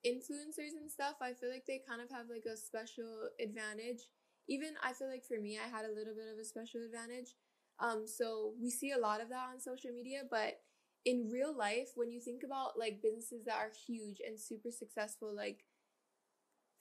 influencers 0.06 0.78
and 0.78 0.88
stuff, 0.88 1.16
I 1.20 1.32
feel 1.34 1.50
like 1.50 1.66
they 1.66 1.82
kind 1.86 2.00
of 2.00 2.08
have 2.10 2.26
like 2.30 2.44
a 2.46 2.56
special 2.56 3.28
advantage. 3.42 4.06
Even 4.48 4.74
I 4.82 4.92
feel 4.92 5.10
like 5.10 5.24
for 5.26 5.40
me, 5.40 5.58
I 5.58 5.68
had 5.68 5.84
a 5.84 5.92
little 5.92 6.14
bit 6.14 6.32
of 6.32 6.38
a 6.38 6.44
special 6.44 6.80
advantage. 6.86 7.34
Um, 7.80 8.06
so 8.06 8.54
we 8.62 8.70
see 8.70 8.92
a 8.92 8.98
lot 8.98 9.20
of 9.20 9.28
that 9.30 9.50
on 9.52 9.60
social 9.60 9.90
media, 9.90 10.22
but 10.30 10.60
in 11.04 11.28
real 11.30 11.56
life, 11.56 11.90
when 11.96 12.10
you 12.10 12.20
think 12.20 12.42
about 12.44 12.78
like 12.78 13.02
businesses 13.02 13.44
that 13.46 13.58
are 13.58 13.72
huge 13.86 14.18
and 14.26 14.38
super 14.38 14.70
successful, 14.70 15.34
like 15.34 15.64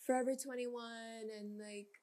Forever 0.07 0.35
21 0.35 0.83
and 1.37 1.59
like 1.59 2.01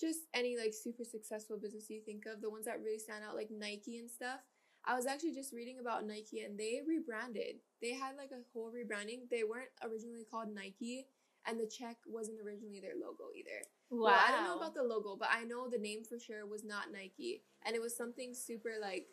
just 0.00 0.20
any 0.32 0.56
like 0.56 0.72
super 0.72 1.04
successful 1.04 1.58
business 1.58 1.90
you 1.90 2.00
think 2.00 2.24
of, 2.24 2.40
the 2.40 2.50
ones 2.50 2.64
that 2.64 2.80
really 2.82 2.98
stand 2.98 3.22
out, 3.22 3.36
like 3.36 3.50
Nike 3.50 3.98
and 3.98 4.10
stuff, 4.10 4.40
I 4.86 4.96
was 4.96 5.06
actually 5.06 5.34
just 5.34 5.52
reading 5.52 5.78
about 5.78 6.06
Nike 6.06 6.40
and 6.40 6.58
they 6.58 6.80
rebranded. 6.86 7.56
They 7.82 7.92
had 7.92 8.16
like 8.16 8.30
a 8.32 8.40
whole 8.54 8.72
rebranding. 8.72 9.28
They 9.30 9.44
weren't 9.44 9.68
originally 9.84 10.24
called 10.28 10.48
Nike 10.54 11.06
and 11.46 11.60
the 11.60 11.66
check 11.66 11.96
wasn't 12.06 12.40
originally 12.40 12.80
their 12.80 12.96
logo 12.96 13.24
either. 13.36 13.60
Wow. 13.90 14.08
Well, 14.08 14.20
I 14.26 14.30
don't 14.30 14.44
know 14.44 14.56
about 14.56 14.74
the 14.74 14.82
logo, 14.82 15.16
but 15.16 15.28
I 15.30 15.44
know 15.44 15.68
the 15.68 15.78
name 15.78 16.02
for 16.02 16.18
sure 16.18 16.46
was 16.46 16.64
not 16.64 16.92
Nike 16.92 17.42
and 17.66 17.76
it 17.76 17.82
was 17.82 17.94
something 17.94 18.32
super 18.32 18.72
like 18.80 19.06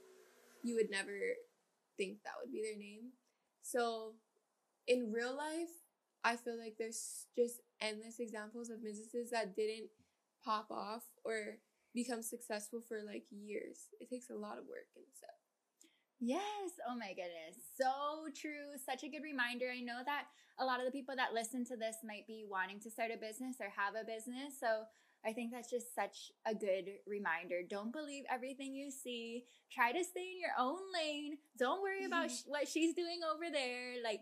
you 0.63 0.76
would 0.76 0.89
never 0.89 1.20
think 1.97 2.24
that 2.24 2.34
would 2.41 2.51
be 2.51 2.61
their 2.61 2.78
name. 2.78 3.11
So 3.61 4.13
in 4.88 5.11
real 5.11 5.36
life, 5.36 5.76
I 6.28 6.36
feel 6.36 6.60
like 6.60 6.76
there's 6.78 7.26
just 7.38 7.62
endless 7.80 8.20
examples 8.20 8.70
of 8.70 8.84
businesses 8.84 9.32
that 9.32 9.56
didn't 9.56 9.88
pop 10.44 10.68
off 10.70 11.04
or 11.24 11.60
become 11.94 12.22
successful 12.22 12.82
for 12.86 13.00
like 13.02 13.24
years. 13.32 13.88
It 14.02 14.10
takes 14.10 14.30
a 14.30 14.36
lot 14.36 14.58
of 14.58 14.68
work 14.68 14.92
and 14.98 15.06
stuff. 15.16 15.40
Yes. 16.20 16.76
Oh 16.84 16.98
my 16.98 17.16
goodness. 17.16 17.64
So 17.80 18.28
true. 18.36 18.76
Such 18.76 19.04
a 19.04 19.10
good 19.10 19.24
reminder. 19.24 19.68
I 19.72 19.80
know 19.80 20.02
that 20.06 20.26
a 20.60 20.66
lot 20.66 20.80
of 20.80 20.86
the 20.86 20.92
people 20.92 21.16
that 21.16 21.34
listen 21.34 21.64
to 21.66 21.78
this 21.78 21.98
might 22.04 22.28
be 22.28 22.44
wanting 22.44 22.82
to 22.82 22.92
start 22.92 23.12
a 23.16 23.18
business 23.18 23.58
or 23.62 23.72
have 23.72 23.96
a 23.96 24.04
business. 24.04 24.60
So 24.60 24.84
I 25.26 25.32
think 25.32 25.52
that's 25.52 25.70
just 25.70 25.96
such 25.96 26.32
a 26.46 26.54
good 26.54 26.92
reminder. 27.08 27.62
Don't 27.68 27.94
believe 27.94 28.24
everything 28.30 28.74
you 28.74 28.92
see. 28.92 29.46
Try 29.72 29.94
to 29.94 30.04
stay 30.04 30.28
in 30.36 30.42
your 30.42 30.58
own 30.60 30.82
lane. 30.94 31.38
Don't 31.58 31.82
worry 31.82 32.04
about 32.06 32.32
sh- 32.36 32.48
what 32.48 32.68
she's 32.68 32.94
doing 32.94 33.20
over 33.24 33.46
there. 33.52 33.96
Like, 34.04 34.22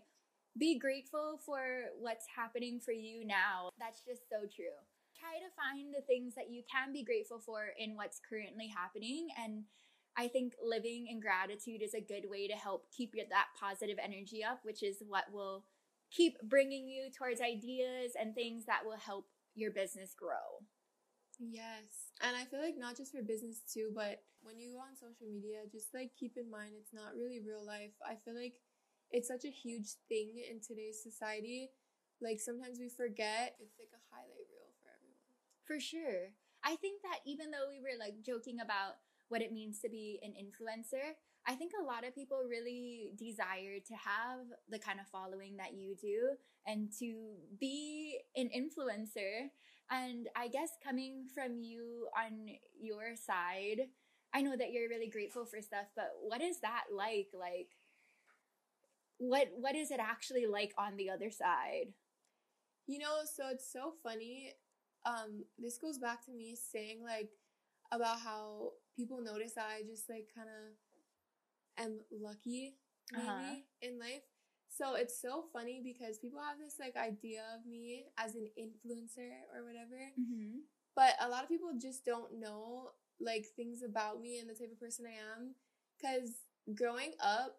be 0.58 0.78
grateful 0.78 1.40
for 1.44 1.92
what's 1.98 2.26
happening 2.34 2.80
for 2.80 2.92
you 2.92 3.26
now. 3.26 3.70
That's 3.78 4.02
just 4.06 4.28
so 4.28 4.46
true. 4.46 4.76
Try 5.18 5.40
to 5.40 5.50
find 5.56 5.94
the 5.94 6.02
things 6.02 6.34
that 6.34 6.50
you 6.50 6.62
can 6.70 6.92
be 6.92 7.04
grateful 7.04 7.40
for 7.40 7.72
in 7.78 7.96
what's 7.96 8.20
currently 8.28 8.68
happening 8.68 9.28
and 9.38 9.64
I 10.16 10.28
think 10.28 10.54
living 10.64 11.08
in 11.10 11.20
gratitude 11.20 11.82
is 11.82 11.92
a 11.92 12.00
good 12.00 12.24
way 12.30 12.48
to 12.48 12.54
help 12.54 12.86
keep 12.90 13.14
your, 13.14 13.26
that 13.28 13.48
positive 13.60 13.98
energy 14.02 14.42
up, 14.42 14.60
which 14.62 14.82
is 14.82 15.02
what 15.06 15.24
will 15.30 15.64
keep 16.10 16.40
bringing 16.42 16.88
you 16.88 17.10
towards 17.12 17.40
ideas 17.40 18.12
and 18.18 18.34
things 18.34 18.64
that 18.64 18.80
will 18.86 18.96
help 18.96 19.26
your 19.54 19.70
business 19.70 20.14
grow. 20.16 20.64
Yes. 21.38 22.16
And 22.22 22.34
I 22.34 22.44
feel 22.44 22.60
like 22.60 22.78
not 22.78 22.96
just 22.96 23.12
for 23.12 23.20
business 23.22 23.60
too, 23.60 23.92
but 23.94 24.24
when 24.40 24.58
you 24.58 24.72
go 24.72 24.80
on 24.80 24.96
social 24.96 25.28
media, 25.28 25.68
just 25.70 25.92
like 25.92 26.12
keep 26.18 26.36
in 26.36 26.50
mind 26.50 26.72
it's 26.80 26.94
not 26.94 27.12
really 27.14 27.40
real 27.44 27.64
life. 27.64 27.92
I 28.00 28.16
feel 28.24 28.34
like 28.34 28.56
it's 29.16 29.28
such 29.32 29.48
a 29.48 29.50
huge 29.50 29.96
thing 30.12 30.36
in 30.44 30.60
today's 30.60 31.00
society. 31.00 31.72
Like 32.20 32.36
sometimes 32.40 32.76
we 32.76 32.92
forget 32.92 33.56
it's 33.56 33.80
like 33.80 33.92
a 33.96 34.02
highlight 34.12 34.44
reel 34.52 34.68
for 34.84 34.92
everyone. 34.92 35.32
For 35.64 35.80
sure. 35.80 36.36
I 36.60 36.76
think 36.76 37.00
that 37.00 37.24
even 37.24 37.48
though 37.50 37.72
we 37.72 37.80
were 37.80 37.96
like 37.96 38.20
joking 38.20 38.60
about 38.60 39.00
what 39.28 39.42
it 39.42 39.52
means 39.52 39.80
to 39.80 39.88
be 39.88 40.20
an 40.22 40.34
influencer. 40.38 41.16
I 41.48 41.54
think 41.54 41.72
a 41.78 41.84
lot 41.84 42.06
of 42.06 42.14
people 42.14 42.42
really 42.48 43.12
desire 43.16 43.78
to 43.86 43.94
have 43.94 44.46
the 44.68 44.78
kind 44.78 45.00
of 45.00 45.06
following 45.08 45.56
that 45.56 45.74
you 45.74 45.94
do 46.00 46.36
and 46.66 46.90
to 46.98 47.34
be 47.58 48.18
an 48.36 48.50
influencer. 48.54 49.50
And 49.90 50.28
I 50.36 50.48
guess 50.48 50.70
coming 50.84 51.26
from 51.32 51.62
you 51.62 52.08
on 52.16 52.50
your 52.80 53.14
side, 53.14 53.88
I 54.34 54.42
know 54.42 54.56
that 54.56 54.72
you're 54.72 54.88
really 54.88 55.08
grateful 55.08 55.44
for 55.44 55.62
stuff, 55.62 55.86
but 55.94 56.10
what 56.20 56.42
is 56.42 56.60
that 56.60 56.84
like? 56.94 57.28
Like, 57.32 57.70
what 59.18 59.48
what 59.56 59.74
is 59.74 59.90
it 59.90 60.00
actually 60.00 60.46
like 60.46 60.72
on 60.78 60.96
the 60.96 61.10
other 61.10 61.30
side? 61.30 61.92
You 62.86 62.98
know, 62.98 63.18
so 63.24 63.44
it's 63.50 63.70
so 63.70 63.94
funny. 64.02 64.52
Um, 65.04 65.44
this 65.58 65.78
goes 65.78 65.98
back 65.98 66.24
to 66.26 66.32
me 66.32 66.56
saying 66.56 67.02
like 67.04 67.30
about 67.92 68.20
how 68.20 68.72
people 68.96 69.22
notice 69.22 69.54
that 69.54 69.66
I 69.66 69.82
just 69.82 70.08
like 70.08 70.28
kind 70.34 70.48
of 70.48 71.84
am 71.84 72.00
lucky 72.10 72.76
maybe 73.12 73.26
uh-huh. 73.26 73.54
in 73.82 73.98
life. 73.98 74.22
So 74.68 74.94
it's 74.94 75.20
so 75.20 75.44
funny 75.52 75.80
because 75.82 76.18
people 76.18 76.40
have 76.40 76.58
this 76.58 76.76
like 76.78 76.96
idea 76.96 77.42
of 77.56 77.66
me 77.66 78.06
as 78.18 78.34
an 78.34 78.48
influencer 78.58 79.30
or 79.54 79.64
whatever. 79.64 80.12
Mm-hmm. 80.20 80.58
But 80.94 81.14
a 81.20 81.28
lot 81.28 81.42
of 81.42 81.48
people 81.48 81.70
just 81.80 82.04
don't 82.04 82.40
know 82.40 82.90
like 83.20 83.46
things 83.56 83.82
about 83.82 84.20
me 84.20 84.38
and 84.38 84.48
the 84.48 84.54
type 84.54 84.72
of 84.72 84.80
person 84.80 85.06
I 85.06 85.16
am. 85.36 85.54
Cause 86.02 86.30
growing 86.74 87.12
up, 87.22 87.56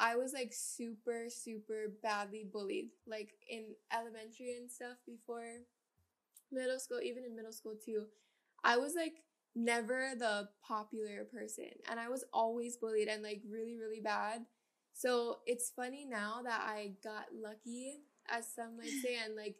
I 0.00 0.16
was 0.16 0.32
like 0.34 0.52
super, 0.54 1.26
super 1.30 1.92
badly 2.02 2.46
bullied, 2.50 2.90
like 3.06 3.34
in 3.50 3.66
elementary 3.92 4.56
and 4.56 4.70
stuff 4.72 4.98
before 5.06 5.44
middle 6.52 6.78
school, 6.78 7.00
even 7.02 7.24
in 7.24 7.36
middle 7.36 7.52
school 7.52 7.74
too. 7.84 8.06
I 8.64 8.76
was 8.76 8.94
like 8.94 9.22
never 9.54 10.12
the 10.18 10.48
popular 10.66 11.24
person 11.24 11.70
and 11.90 11.98
I 11.98 12.08
was 12.08 12.24
always 12.32 12.76
bullied 12.76 13.08
and 13.08 13.22
like 13.22 13.42
really, 13.48 13.76
really 13.78 14.00
bad. 14.00 14.42
So 14.92 15.38
it's 15.46 15.70
funny 15.74 16.06
now 16.08 16.42
that 16.44 16.60
I 16.62 16.92
got 17.02 17.26
lucky, 17.34 18.00
as 18.28 18.46
some 18.54 18.76
might 18.76 18.90
say, 19.02 19.16
and 19.24 19.36
like 19.36 19.56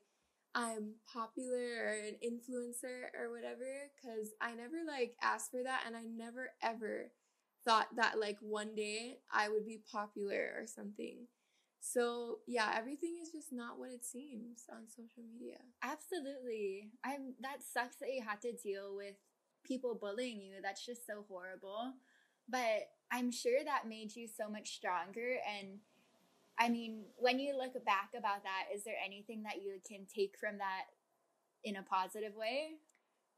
I'm 0.54 0.94
popular 1.12 1.86
or 1.86 1.92
an 1.92 2.16
influencer 2.24 3.08
or 3.18 3.30
whatever, 3.32 3.90
because 3.96 4.30
I 4.40 4.54
never 4.54 4.78
like 4.86 5.14
asked 5.22 5.50
for 5.50 5.62
that 5.62 5.84
and 5.86 5.96
I 5.96 6.02
never 6.04 6.50
ever 6.62 7.12
thought 7.64 7.88
that 7.96 8.18
like 8.18 8.38
one 8.40 8.74
day 8.74 9.18
I 9.32 9.48
would 9.48 9.66
be 9.66 9.80
popular 9.90 10.54
or 10.58 10.66
something. 10.66 11.26
So 11.80 12.38
yeah, 12.46 12.72
everything 12.76 13.18
is 13.22 13.30
just 13.30 13.52
not 13.52 13.78
what 13.78 13.90
it 13.90 14.04
seems 14.04 14.66
on 14.70 14.88
social 14.88 15.22
media. 15.30 15.58
Absolutely. 15.82 16.90
I'm 17.04 17.34
that 17.40 17.62
sucks 17.62 17.96
that 17.96 18.12
you 18.12 18.22
had 18.22 18.40
to 18.42 18.52
deal 18.52 18.94
with 18.94 19.14
people 19.64 19.94
bullying 19.94 20.40
you. 20.40 20.56
That's 20.62 20.84
just 20.84 21.06
so 21.06 21.24
horrible. 21.28 21.94
But 22.48 22.90
I'm 23.10 23.30
sure 23.30 23.64
that 23.64 23.88
made 23.88 24.14
you 24.14 24.26
so 24.28 24.48
much 24.48 24.74
stronger. 24.74 25.36
And 25.58 25.78
I 26.58 26.68
mean, 26.68 27.04
when 27.16 27.38
you 27.38 27.56
look 27.56 27.72
back 27.84 28.10
about 28.16 28.42
that, 28.42 28.74
is 28.74 28.84
there 28.84 28.96
anything 29.04 29.42
that 29.44 29.62
you 29.62 29.80
can 29.88 30.06
take 30.06 30.36
from 30.38 30.58
that 30.58 30.84
in 31.64 31.76
a 31.76 31.82
positive 31.82 32.34
way? 32.34 32.72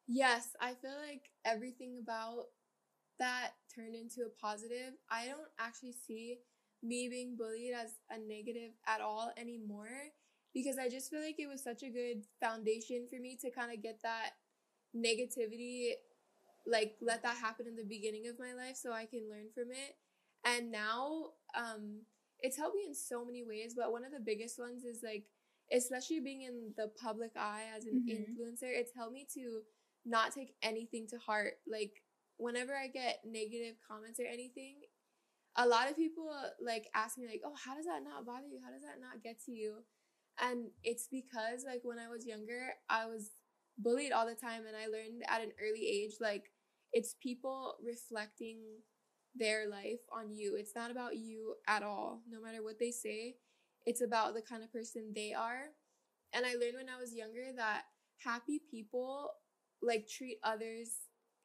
Yes, 0.09 0.57
I 0.61 0.75
feel 0.75 0.97
like 1.09 1.31
everything 1.45 1.99
about 2.03 2.47
that 3.23 3.53
turned 3.73 3.95
into 3.95 4.23
a 4.27 4.41
positive. 4.41 4.99
I 5.11 5.27
don't 5.27 5.53
actually 5.59 5.95
see 6.07 6.39
me 6.83 7.09
being 7.09 7.37
bullied 7.37 7.73
as 7.73 7.95
a 8.11 8.18
negative 8.18 8.73
at 8.87 9.01
all 9.01 9.31
anymore 9.37 10.11
because 10.53 10.77
I 10.77 10.89
just 10.89 11.09
feel 11.11 11.23
like 11.23 11.39
it 11.39 11.47
was 11.47 11.62
such 11.62 11.83
a 11.85 11.89
good 11.89 12.27
foundation 12.41 13.07
for 13.09 13.20
me 13.20 13.39
to 13.41 13.51
kind 13.51 13.73
of 13.73 13.83
get 13.83 14.01
that 14.03 14.31
negativity 14.95 15.93
like 16.66 16.95
let 17.01 17.23
that 17.23 17.37
happen 17.37 17.66
in 17.66 17.77
the 17.77 17.85
beginning 17.85 18.29
of 18.29 18.39
my 18.39 18.53
life 18.55 18.77
so 18.77 18.93
I 18.93 19.07
can 19.07 19.31
learn 19.31 19.47
from 19.55 19.70
it. 19.70 19.97
And 20.45 20.70
now 20.73 21.31
um 21.57 22.03
it's 22.41 22.57
helped 22.57 22.77
me 22.77 22.85
in 22.89 22.95
so 22.95 23.25
many 23.25 23.45
ways, 23.45 23.75
but 23.77 23.93
one 23.93 24.05
of 24.05 24.12
the 24.12 24.20
biggest 24.20 24.59
ones 24.59 24.85
is 24.85 25.01
like 25.03 25.25
especially 25.73 26.20
being 26.20 26.43
in 26.43 26.73
the 26.77 26.91
public 27.01 27.31
eye 27.37 27.64
as 27.77 27.87
an 27.87 28.05
mm-hmm. 28.05 28.11
influencer, 28.11 28.68
it's 28.68 28.93
helped 28.95 29.14
me 29.14 29.27
to 29.35 29.61
not 30.05 30.35
take 30.35 30.55
anything 30.62 31.07
to 31.09 31.18
heart. 31.18 31.55
Like 31.70 32.02
whenever 32.37 32.74
I 32.76 32.89
get 32.89 33.20
negative 33.24 33.76
comments 33.87 34.20
or 34.20 34.26
anything, 34.26 34.76
a 35.57 35.66
lot 35.66 35.91
of 35.91 35.97
people 35.97 36.30
like 36.64 36.89
ask 36.95 37.18
me 37.18 37.26
like, 37.26 37.43
"Oh, 37.45 37.55
how 37.55 37.74
does 37.74 37.87
that 37.87 38.03
not 38.05 38.26
bother 38.26 38.47
you? 38.49 38.61
How 38.64 38.70
does 38.70 38.83
that 38.83 39.01
not 39.01 39.22
get 39.22 39.41
to 39.47 39.53
you?" 39.53 39.85
And 40.41 40.70
it's 40.83 41.09
because 41.09 41.64
like 41.64 41.80
when 41.85 41.99
I 41.99 42.09
was 42.09 42.26
younger, 42.26 42.74
I 42.89 43.07
was 43.07 43.30
bullied 43.78 44.12
all 44.12 44.26
the 44.26 44.35
time 44.35 44.64
and 44.66 44.76
I 44.76 44.87
learned 44.87 45.22
at 45.28 45.43
an 45.43 45.53
early 45.61 45.87
age 45.87 46.12
like 46.20 46.51
it's 46.93 47.14
people 47.22 47.74
reflecting 47.85 48.61
their 49.35 49.68
life 49.68 50.01
on 50.12 50.33
you. 50.35 50.57
It's 50.57 50.74
not 50.74 50.91
about 50.91 51.16
you 51.16 51.57
at 51.66 51.83
all, 51.83 52.22
no 52.28 52.41
matter 52.41 52.62
what 52.62 52.78
they 52.78 52.91
say. 52.91 53.37
It's 53.87 54.03
about 54.03 54.35
the 54.35 54.43
kind 54.43 54.62
of 54.62 54.72
person 54.72 55.12
they 55.14 55.33
are. 55.33 55.72
And 56.33 56.47
I 56.47 56.55
learned 56.55 56.76
when 56.76 56.89
I 56.89 57.01
was 57.01 57.14
younger 57.14 57.53
that 57.57 57.85
happy 58.24 58.61
people 58.70 59.33
like 59.83 60.09
treat 60.09 60.39
others 60.45 60.93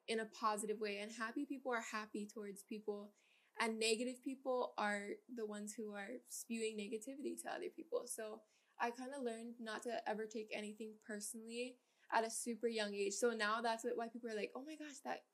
in 0.08 0.20
a 0.20 0.26
positive 0.26 0.80
way 0.80 0.98
and 1.02 1.12
happy 1.12 1.44
people 1.44 1.72
are 1.72 1.84
happy 1.92 2.26
towards 2.26 2.62
people 2.62 3.12
and 3.60 3.78
negative 3.78 4.22
people 4.22 4.72
are 4.78 5.02
the 5.34 5.46
ones 5.46 5.74
who 5.76 5.92
are 5.94 6.22
spewing 6.28 6.76
negativity 6.78 7.40
to 7.42 7.50
other 7.50 7.68
people. 7.74 8.04
So 8.06 8.40
I 8.80 8.90
kind 8.90 9.10
of 9.16 9.24
learned 9.24 9.54
not 9.60 9.82
to 9.82 9.98
ever 10.08 10.26
take 10.26 10.50
anything 10.54 10.92
personally 11.06 11.76
at 12.12 12.24
a 12.26 12.30
super 12.30 12.68
young 12.68 12.94
age. 12.94 13.14
So 13.14 13.30
now 13.30 13.60
that's 13.60 13.84
what, 13.84 13.96
why 13.96 14.08
people 14.08 14.30
are 14.30 14.36
like, 14.36 14.52
"Oh 14.54 14.62
my 14.64 14.76
gosh, 14.76 14.98
that 15.04 15.24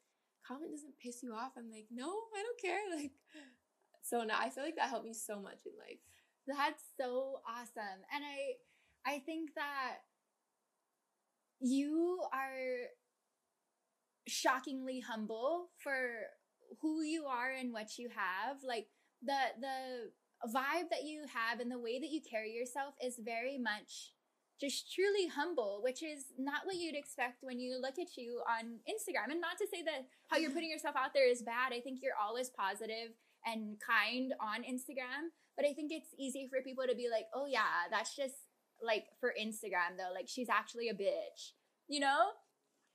comment 0.47 0.73
doesn't 0.73 0.99
piss 0.99 1.23
you 1.23 1.35
off." 1.35 1.53
I'm 1.57 1.71
like, 1.71 1.87
"No, 1.91 2.09
I 2.09 2.43
don't 2.43 2.61
care." 2.61 2.81
Like 2.97 3.13
so 4.03 4.23
now 4.25 4.39
I 4.39 4.51
feel 4.51 4.65
like 4.65 4.77
that 4.77 4.89
helped 4.89 5.07
me 5.07 5.15
so 5.15 5.41
much 5.41 5.61
in 5.67 5.73
life. 5.79 6.01
That's 6.47 6.83
so 7.01 7.41
awesome. 7.49 8.01
And 8.13 8.25
I 8.25 9.11
I 9.17 9.19
think 9.21 9.55
that 9.55 9.99
you 11.61 12.21
are 12.33 12.89
shockingly 14.27 15.01
humble 15.01 15.69
for 15.83 15.97
who 16.81 17.03
you 17.03 17.25
are 17.27 17.51
and 17.51 17.73
what 17.73 17.99
you 17.99 18.09
have. 18.09 18.59
Like 18.67 18.87
the 19.23 19.37
the 19.61 20.11
vibe 20.53 20.91
that 20.91 21.05
you 21.05 21.23
have 21.33 21.61
and 21.61 21.71
the 21.71 21.79
way 21.79 21.99
that 21.99 22.11
you 22.11 22.21
carry 22.21 22.53
yourself 22.53 22.95
is 23.03 23.19
very 23.25 23.59
much 23.59 24.13
just 24.61 24.93
truly 24.93 25.27
humble, 25.27 25.81
which 25.83 26.03
is 26.03 26.27
not 26.39 26.63
what 26.65 26.77
you'd 26.77 26.95
expect 26.95 27.43
when 27.43 27.59
you 27.59 27.81
look 27.81 27.99
at 27.99 28.17
you 28.17 28.41
on 28.49 28.79
Instagram. 28.89 29.31
And 29.33 29.41
not 29.41 29.59
to 29.59 29.67
say 29.67 29.83
that 29.83 30.07
how 30.29 30.37
you're 30.37 30.53
putting 30.53 30.71
yourself 30.71 30.95
out 30.97 31.13
there 31.13 31.29
is 31.29 31.43
bad. 31.43 31.73
I 31.73 31.81
think 31.81 32.01
you're 32.03 32.19
always 32.21 32.51
positive 32.51 33.13
and 33.45 33.77
kind 33.81 34.33
on 34.41 34.63
Instagram. 34.63 35.35
But 35.57 35.67
I 35.67 35.73
think 35.73 35.93
it's 35.93 36.15
easy 36.19 36.49
for 36.49 36.63
people 36.63 36.85
to 36.89 36.95
be 36.95 37.09
like, 37.11 37.27
oh, 37.35 37.47
yeah, 37.47 37.91
that's 37.91 38.17
just 38.17 38.35
like 38.83 39.05
for 39.21 39.35
Instagram, 39.41 39.99
though. 39.99 40.13
Like, 40.15 40.29
she's 40.29 40.49
actually 40.49 40.89
a 40.89 40.95
bitch, 40.95 41.53
you 41.89 42.01
know? 42.01 42.31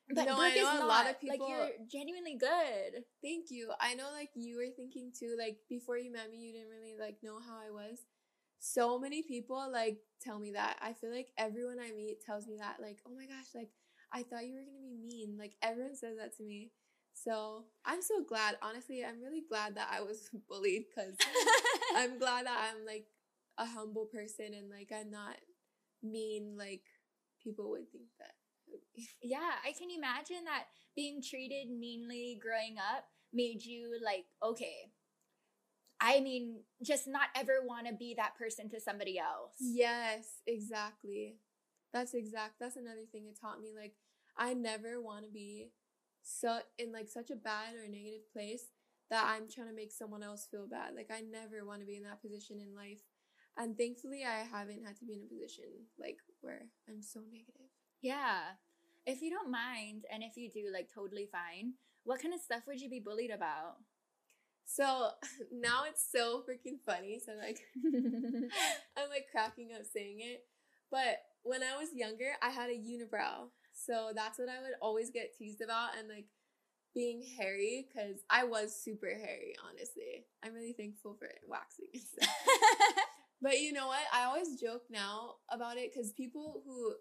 But 0.09 0.25
No, 0.25 0.35
Brooke 0.37 0.39
I 0.51 0.55
know 0.55 0.61
is 0.73 0.75
a 0.75 0.79
not. 0.79 0.87
lot 0.87 1.09
of 1.09 1.19
people- 1.21 1.39
Like, 1.47 1.49
you're 1.77 1.87
genuinely 1.87 2.35
good. 2.35 3.05
Thank 3.21 3.51
you. 3.51 3.71
I 3.79 3.93
know 3.93 4.09
like 4.11 4.31
you 4.33 4.57
were 4.57 4.69
thinking 4.75 5.11
too, 5.17 5.35
like 5.37 5.59
before 5.69 5.97
you 5.97 6.11
met 6.11 6.31
me, 6.31 6.37
you 6.39 6.53
didn't 6.53 6.69
really 6.71 6.95
like 6.99 7.21
know 7.21 7.39
how 7.39 7.57
I 7.57 7.69
was. 7.69 7.99
So 8.59 8.99
many 8.99 9.21
people 9.23 9.69
like 9.71 9.99
tell 10.21 10.39
me 10.39 10.51
that. 10.53 10.77
I 10.81 10.93
feel 10.93 11.11
like 11.13 11.29
everyone 11.37 11.77
I 11.79 11.91
meet 11.91 12.21
tells 12.25 12.47
me 12.47 12.57
that, 12.57 12.77
like, 12.81 12.99
oh 13.07 13.11
my 13.15 13.25
gosh, 13.25 13.53
like 13.53 13.69
I 14.11 14.23
thought 14.23 14.45
you 14.47 14.55
were 14.55 14.65
gonna 14.65 14.81
be 14.81 14.97
mean. 14.97 15.37
Like 15.37 15.55
everyone 15.61 15.95
says 15.95 16.17
that 16.17 16.35
to 16.37 16.43
me. 16.43 16.71
So 17.13 17.65
I'm 17.85 18.01
so 18.01 18.23
glad. 18.23 18.57
Honestly, 18.63 19.05
I'm 19.05 19.21
really 19.21 19.43
glad 19.47 19.75
that 19.75 19.89
I 19.91 20.01
was 20.01 20.29
bullied 20.49 20.85
because 20.89 21.15
I'm 21.95 22.17
glad 22.17 22.47
that 22.47 22.73
I'm 22.73 22.85
like 22.85 23.05
a 23.59 23.65
humble 23.65 24.05
person 24.05 24.53
and 24.57 24.69
like 24.71 24.89
I'm 24.91 25.11
not 25.11 25.35
mean 26.01 26.55
like 26.57 26.83
people 27.43 27.69
would 27.71 27.91
think 27.91 28.07
that. 28.19 28.28
Yeah, 29.21 29.51
I 29.65 29.71
can 29.71 29.89
imagine 29.89 30.45
that 30.45 30.65
being 30.95 31.21
treated 31.21 31.69
meanly 31.69 32.39
growing 32.41 32.77
up 32.77 33.05
made 33.33 33.63
you 33.63 33.97
like, 34.03 34.25
okay, 34.43 34.91
I 36.01 36.21
mean, 36.21 36.61
just 36.81 37.07
not 37.07 37.27
ever 37.35 37.59
want 37.63 37.87
to 37.87 37.93
be 37.93 38.13
that 38.15 38.37
person 38.37 38.69
to 38.69 38.79
somebody 38.79 39.19
else. 39.19 39.55
Yes, 39.59 40.41
exactly. 40.47 41.35
That's 41.91 42.13
exact. 42.13 42.55
That's 42.59 42.77
another 42.77 43.05
thing 43.11 43.25
it 43.27 43.37
taught 43.39 43.61
me. 43.61 43.71
Like, 43.77 43.95
I 44.37 44.53
never 44.53 45.01
want 45.01 45.25
to 45.25 45.31
be 45.31 45.71
so 46.21 46.59
in 46.77 46.91
like 46.91 47.09
such 47.09 47.31
a 47.31 47.35
bad 47.35 47.75
or 47.75 47.87
negative 47.89 48.31
place 48.31 48.63
that 49.09 49.25
I'm 49.25 49.49
trying 49.49 49.67
to 49.67 49.73
make 49.73 49.91
someone 49.91 50.23
else 50.23 50.47
feel 50.49 50.67
bad. 50.67 50.93
Like, 50.95 51.09
I 51.11 51.21
never 51.21 51.65
want 51.65 51.81
to 51.81 51.85
be 51.87 51.97
in 51.97 52.03
that 52.03 52.21
position 52.21 52.59
in 52.61 52.75
life. 52.75 53.01
And 53.57 53.77
thankfully, 53.77 54.23
I 54.23 54.45
haven't 54.49 54.85
had 54.85 54.95
to 54.99 55.05
be 55.05 55.15
in 55.15 55.23
a 55.23 55.27
position 55.27 55.65
like 55.99 56.19
where 56.39 56.67
I'm 56.87 57.01
so 57.01 57.19
negative. 57.29 57.67
Yeah. 58.01 58.55
If 59.05 59.21
you 59.21 59.29
don't 59.31 59.51
mind, 59.51 60.05
and 60.11 60.23
if 60.23 60.37
you 60.37 60.49
do, 60.49 60.69
like, 60.73 60.89
totally 60.93 61.27
fine, 61.31 61.73
what 62.03 62.21
kind 62.21 62.33
of 62.33 62.41
stuff 62.41 62.63
would 62.67 62.81
you 62.81 62.89
be 62.89 62.99
bullied 62.99 63.31
about? 63.31 63.77
So 64.65 65.09
now 65.51 65.83
it's 65.89 66.05
so 66.11 66.43
freaking 66.47 66.79
funny. 66.85 67.19
So 67.23 67.33
like, 67.33 67.59
I'm 68.97 69.09
like 69.09 69.27
cracking 69.31 69.69
up 69.75 69.83
saying 69.91 70.17
it. 70.19 70.45
But 70.91 71.17
when 71.43 71.61
I 71.63 71.77
was 71.77 71.89
younger, 71.93 72.31
I 72.41 72.49
had 72.49 72.69
a 72.69 72.73
unibrow. 72.73 73.49
So 73.73 74.11
that's 74.13 74.39
what 74.39 74.49
I 74.49 74.61
would 74.61 74.73
always 74.81 75.09
get 75.09 75.35
teased 75.37 75.61
about 75.61 75.97
and 75.97 76.07
like 76.07 76.25
being 76.93 77.23
hairy 77.37 77.87
because 77.87 78.17
I 78.29 78.43
was 78.45 78.75
super 78.75 79.07
hairy, 79.07 79.55
honestly. 79.67 80.25
I'm 80.43 80.53
really 80.53 80.73
thankful 80.73 81.15
for 81.19 81.29
waxing 81.47 81.87
and 81.93 82.03
stuff. 82.03 82.29
But 83.41 83.61
you 83.61 83.71
know 83.71 83.87
what? 83.87 84.01
I 84.13 84.25
always 84.25 84.59
joke 84.59 84.83
now 84.89 85.35
about 85.49 85.77
it 85.77 85.91
because 85.93 86.11
people 86.11 86.61
who. 86.65 86.93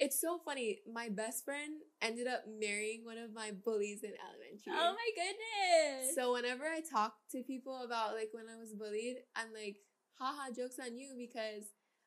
It's 0.00 0.20
so 0.20 0.38
funny. 0.44 0.78
My 0.92 1.08
best 1.08 1.44
friend 1.44 1.82
ended 2.00 2.26
up 2.26 2.44
marrying 2.46 3.04
one 3.04 3.18
of 3.18 3.32
my 3.34 3.50
bullies 3.64 4.02
in 4.04 4.12
elementary. 4.28 4.72
oh 4.72 4.94
my 4.94 5.10
goodness. 5.16 6.14
So 6.14 6.32
whenever 6.32 6.64
I 6.64 6.80
talk 6.80 7.14
to 7.32 7.42
people 7.42 7.82
about 7.84 8.14
like 8.14 8.30
when 8.32 8.44
I 8.48 8.58
was 8.58 8.72
bullied, 8.72 9.16
I'm 9.34 9.48
like, 9.52 9.76
haha, 10.18 10.52
jokes 10.54 10.78
on 10.78 10.96
you 10.96 11.14
because 11.18 11.64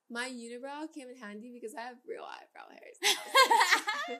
my 0.09 0.27
unibrow 0.29 0.91
came 0.93 1.07
in 1.07 1.15
handy 1.15 1.51
because 1.53 1.73
I 1.73 1.81
have 1.81 1.95
real 2.07 2.23
eyebrow 2.23 2.67
hairs. 2.67 4.19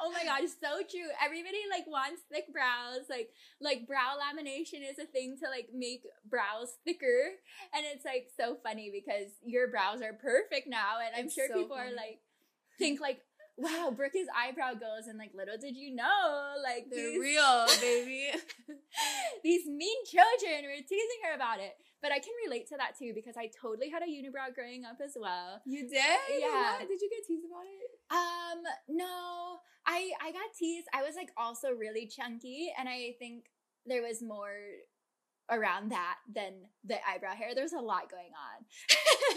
oh 0.00 0.10
my 0.12 0.24
god, 0.24 0.42
so 0.48 0.82
true. 0.88 1.10
Everybody 1.24 1.58
like 1.70 1.86
wants 1.86 2.22
thick 2.30 2.52
brows. 2.52 3.06
Like 3.10 3.30
like 3.60 3.86
brow 3.86 4.14
lamination 4.18 4.82
is 4.88 4.98
a 5.02 5.06
thing 5.06 5.36
to 5.42 5.50
like 5.50 5.68
make 5.74 6.02
brows 6.28 6.78
thicker. 6.84 7.38
And 7.74 7.84
it's 7.92 8.04
like 8.04 8.30
so 8.36 8.56
funny 8.62 8.90
because 8.92 9.30
your 9.44 9.68
brows 9.68 10.00
are 10.02 10.12
perfect 10.12 10.68
now. 10.68 10.98
And 11.04 11.14
I'm 11.16 11.26
It's 11.26 11.34
sure 11.34 11.48
so 11.48 11.54
people 11.54 11.76
are 11.76 11.90
like 11.90 12.20
think 12.82 13.00
like, 13.00 13.20
wow, 13.56 13.92
Brooke's 13.94 14.28
eyebrow 14.36 14.74
goes 14.74 15.06
and 15.08 15.18
like 15.18 15.32
little 15.34 15.56
did 15.60 15.76
you 15.76 15.94
know, 15.94 16.54
like 16.62 16.86
They're 16.90 17.10
these, 17.10 17.20
real, 17.20 17.66
baby. 17.80 18.30
these 19.44 19.66
mean 19.66 20.04
children 20.06 20.64
were 20.64 20.82
teasing 20.82 21.22
her 21.24 21.34
about 21.34 21.60
it. 21.60 21.74
But 22.02 22.10
I 22.10 22.18
can 22.18 22.34
relate 22.44 22.68
to 22.70 22.76
that 22.78 22.98
too 22.98 23.12
because 23.14 23.36
I 23.38 23.48
totally 23.54 23.88
had 23.88 24.02
a 24.02 24.10
unibrow 24.10 24.52
growing 24.54 24.84
up 24.84 24.98
as 24.98 25.14
well. 25.14 25.62
You 25.64 25.88
did? 25.88 26.18
Yeah. 26.40 26.78
What? 26.78 26.88
Did 26.88 27.00
you 27.00 27.08
get 27.08 27.26
teased 27.26 27.46
about 27.46 27.62
it? 27.62 27.90
Um, 28.10 28.62
no, 28.88 29.60
I 29.86 30.10
I 30.20 30.32
got 30.32 30.50
teased. 30.58 30.88
I 30.92 31.02
was 31.02 31.14
like 31.14 31.30
also 31.36 31.70
really 31.70 32.06
chunky, 32.06 32.72
and 32.76 32.88
I 32.88 33.14
think 33.20 33.46
there 33.86 34.02
was 34.02 34.20
more 34.20 34.50
around 35.50 35.90
that 35.90 36.16
than 36.32 36.52
the 36.84 36.96
eyebrow 37.08 37.34
hair. 37.34 37.54
There's 37.54 37.72
a 37.72 37.80
lot 37.80 38.10
going 38.10 38.30
on. 38.32 38.64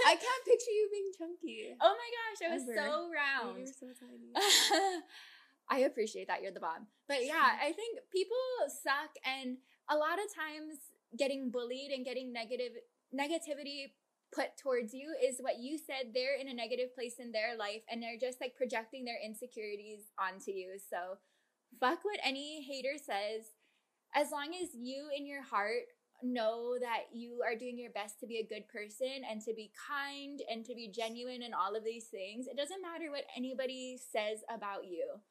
I 0.05 0.15
can't 0.21 0.45
picture 0.45 0.71
you 0.71 0.89
being 0.91 1.11
chunky. 1.17 1.75
oh 1.81 1.95
my 1.95 2.09
gosh, 2.15 2.49
I 2.49 2.53
was 2.53 2.63
Ever. 2.63 2.75
so 2.75 3.07
You 3.07 3.13
round. 3.13 3.67
so 3.67 3.87
tiny. 3.99 5.01
I 5.69 5.79
appreciate 5.79 6.27
that 6.27 6.41
you're 6.43 6.51
the 6.51 6.59
bomb. 6.59 6.87
But 7.07 7.25
yeah, 7.25 7.33
I 7.61 7.71
think 7.71 7.99
people 8.11 8.37
suck 8.83 9.11
and 9.25 9.57
a 9.89 9.95
lot 9.97 10.19
of 10.19 10.33
times 10.33 10.77
getting 11.17 11.49
bullied 11.49 11.91
and 11.91 12.05
getting 12.05 12.31
negative 12.33 12.71
negativity 13.13 13.93
put 14.33 14.57
towards 14.61 14.93
you 14.93 15.13
is 15.23 15.37
what 15.39 15.59
you 15.59 15.77
said 15.77 16.11
they're 16.13 16.35
in 16.37 16.49
a 16.49 16.53
negative 16.53 16.93
place 16.93 17.15
in 17.19 17.31
their 17.31 17.55
life 17.57 17.83
and 17.89 18.01
they're 18.03 18.19
just 18.19 18.41
like 18.41 18.53
projecting 18.55 19.05
their 19.05 19.17
insecurities 19.23 20.11
onto 20.19 20.51
you. 20.51 20.73
So 20.89 21.17
fuck 21.79 21.99
what 22.03 22.19
any 22.23 22.61
hater 22.63 22.97
says. 22.97 23.45
As 24.13 24.31
long 24.31 24.49
as 24.61 24.69
you 24.73 25.07
in 25.15 25.25
your 25.25 25.43
heart 25.43 25.87
know 26.25 26.75
that 26.79 27.05
you 27.13 27.41
are 27.45 27.55
doing 27.55 27.77
your 27.77 27.91
best 27.91 28.19
to 28.19 28.27
be 28.27 28.37
a 28.37 28.47
good 28.47 28.67
person 28.67 29.21
and 29.29 29.41
to 29.41 29.53
be 29.53 29.71
kind 29.87 30.41
and 30.49 30.65
to 30.65 30.75
be 30.75 30.87
genuine 30.87 31.41
and 31.43 31.53
all 31.53 31.75
of 31.75 31.83
these 31.83 32.07
things, 32.07 32.47
it 32.47 32.57
doesn't 32.57 32.81
matter 32.81 33.11
what 33.11 33.25
anybody 33.35 33.97
says 34.11 34.39
about 34.49 34.85
you 34.85 35.21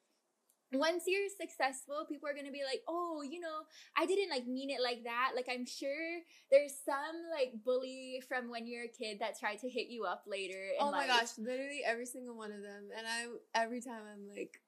once 0.75 1.05
you're 1.07 1.29
successful, 1.29 2.05
people 2.09 2.29
are 2.29 2.35
gonna 2.35 2.53
be 2.53 2.65
like, 2.65 2.83
oh, 2.89 3.23
you 3.23 3.41
know, 3.41 3.63
I 3.97 4.07
didn't 4.07 4.31
like 4.31 4.47
mean 4.47 4.71
it 4.71 4.83
like 4.83 5.05
that. 5.05 5.33
Like 5.35 5.47
I'm 5.51 5.67
sure 5.67 6.21
there's 6.51 6.75
some 6.85 7.17
like 7.33 7.53
bully 7.65 8.23
from 8.29 8.51
when 8.51 8.67
you're 8.67 8.85
a 8.85 8.89
kid 8.89 9.19
that 9.21 9.39
tried 9.39 9.59
to 9.61 9.69
hit 9.69 9.89
you 9.89 10.05
up 10.05 10.25
later. 10.27 10.69
Oh 10.81 10.91
my 10.91 11.07
life. 11.07 11.09
gosh, 11.09 11.39
literally 11.39 11.83
every 11.87 12.07
single 12.07 12.37
one 12.37 12.53
of 12.53 12.63
them. 12.63 12.89
And 12.97 13.07
I 13.07 13.61
every 13.63 13.81
time 13.81 14.03
I'm 14.13 14.29
like 14.29 14.61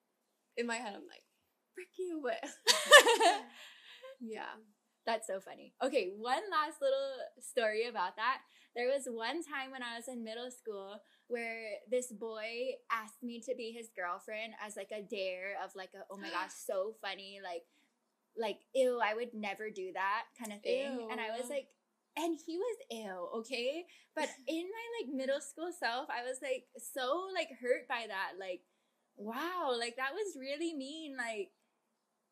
in 0.57 0.67
my 0.67 0.77
head 0.77 0.95
I'm 0.95 1.07
like, 1.09 1.25
frick 1.75 1.89
you 1.99 2.23
yeah. 4.21 4.55
That's 5.07 5.27
so 5.27 5.41
funny. 5.41 5.73
Okay, 5.83 6.11
one 6.17 6.43
last 6.51 6.83
little 6.83 7.15
story 7.41 7.87
about 7.87 8.17
that. 8.17 8.39
There 8.75 8.89
was 8.89 9.07
one 9.07 9.43
time 9.43 9.71
when 9.71 9.83
I 9.83 9.97
was 9.97 10.09
in 10.09 10.25
middle 10.25 10.51
school 10.51 11.01
where 11.29 11.79
this 11.91 12.13
boy 12.13 12.75
asked 12.91 13.23
me 13.23 13.41
to 13.47 13.55
be 13.57 13.71
his 13.71 13.89
girlfriend 13.97 14.53
as 14.65 14.77
like 14.77 14.91
a 14.93 15.03
dare 15.03 15.55
of 15.65 15.75
like 15.75 15.91
a 15.95 16.05
oh 16.11 16.19
my 16.19 16.29
gosh, 16.29 16.51
so 16.67 16.95
funny, 17.01 17.41
like 17.43 17.63
like 18.37 18.59
ew, 18.75 19.01
I 19.03 19.15
would 19.15 19.33
never 19.33 19.71
do 19.71 19.93
that 19.95 20.25
kind 20.39 20.53
of 20.53 20.61
thing. 20.63 21.09
And 21.11 21.21
I 21.21 21.31
was 21.39 21.49
like 21.49 21.69
and 22.17 22.37
he 22.47 22.57
was 22.57 22.77
ill, 22.91 23.31
okay? 23.41 23.85
But 24.15 24.29
in 24.49 24.65
my 24.65 24.87
like 25.01 25.15
middle 25.15 25.41
school 25.41 25.71
self, 25.79 26.09
I 26.11 26.27
was 26.27 26.39
like 26.43 26.65
so 26.77 27.29
like 27.35 27.49
hurt 27.61 27.87
by 27.89 28.07
that. 28.09 28.33
Like, 28.41 28.63
wow, 29.17 29.77
like 29.79 29.97
that 29.97 30.15
was 30.15 30.37
really 30.39 30.75
mean. 30.75 31.17
Like 31.17 31.51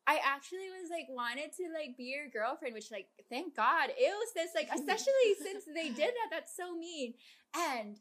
I 0.07 0.19
actually 0.23 0.69
was 0.69 0.89
like 0.91 1.07
wanted 1.09 1.51
to 1.57 1.63
like 1.73 1.97
be 1.97 2.15
your 2.15 2.29
girlfriend, 2.29 2.73
which 2.73 2.91
like 2.91 3.07
thank 3.29 3.55
God. 3.55 3.89
Ew, 3.99 4.25
sis, 4.33 4.51
like 4.53 4.69
especially 4.73 5.33
since 5.41 5.65
they 5.65 5.89
did 5.89 6.13
that, 6.13 6.29
that's 6.31 6.55
so 6.55 6.75
mean. 6.75 7.13
And 7.55 7.97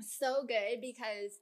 so 0.00 0.44
good 0.46 0.80
because 0.80 1.32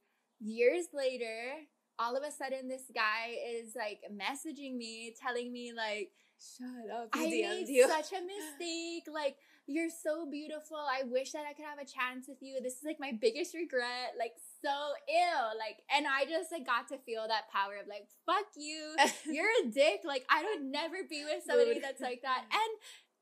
years 0.41 0.87
later, 0.93 1.53
all 1.99 2.17
of 2.17 2.23
a 2.23 2.33
sudden 2.33 2.69
this 2.69 2.91
guy 2.95 3.37
is 3.57 3.75
like 3.77 4.01
messaging 4.11 4.77
me, 4.77 5.15
telling 5.21 5.53
me 5.53 5.73
like 5.77 6.11
Shut 6.39 6.91
up. 6.95 7.09
I 7.13 7.27
made 7.27 7.69
you. 7.69 7.89
such 7.89 8.13
a 8.13 8.23
mistake. 8.23 9.09
Like, 9.13 9.37
you're 9.67 9.91
so 9.91 10.31
beautiful. 10.31 10.77
I 10.77 11.03
wish 11.05 11.33
that 11.33 11.45
I 11.49 11.53
could 11.53 11.65
have 11.65 11.79
a 11.79 11.85
chance 11.85 12.29
with 12.29 12.39
you. 12.41 12.61
This 12.63 12.75
is 12.75 12.85
like 12.85 13.01
my 13.01 13.13
biggest 13.21 13.55
regret. 13.55 14.15
Like, 14.19 14.35
so 14.65 14.75
ill. 15.09 15.59
Like, 15.59 15.79
and 15.95 16.07
I 16.07 16.25
just 16.25 16.51
like 16.53 16.67
got 16.67 16.89
to 16.89 16.99
feel 16.99 17.27
that 17.29 17.51
power 17.53 17.77
of 17.81 17.89
like, 17.89 18.07
fuck 18.27 18.47
you. 18.57 18.97
You're 19.27 19.51
a 19.65 19.71
dick. 19.71 20.01
Like, 20.05 20.25
I 20.31 20.45
would 20.45 20.63
never 20.63 20.97
be 21.09 21.25
with 21.25 21.45
somebody 21.47 21.75
Rude. 21.75 21.85
that's 21.85 22.01
like 22.01 22.23
that. 22.23 22.45
And 22.53 22.73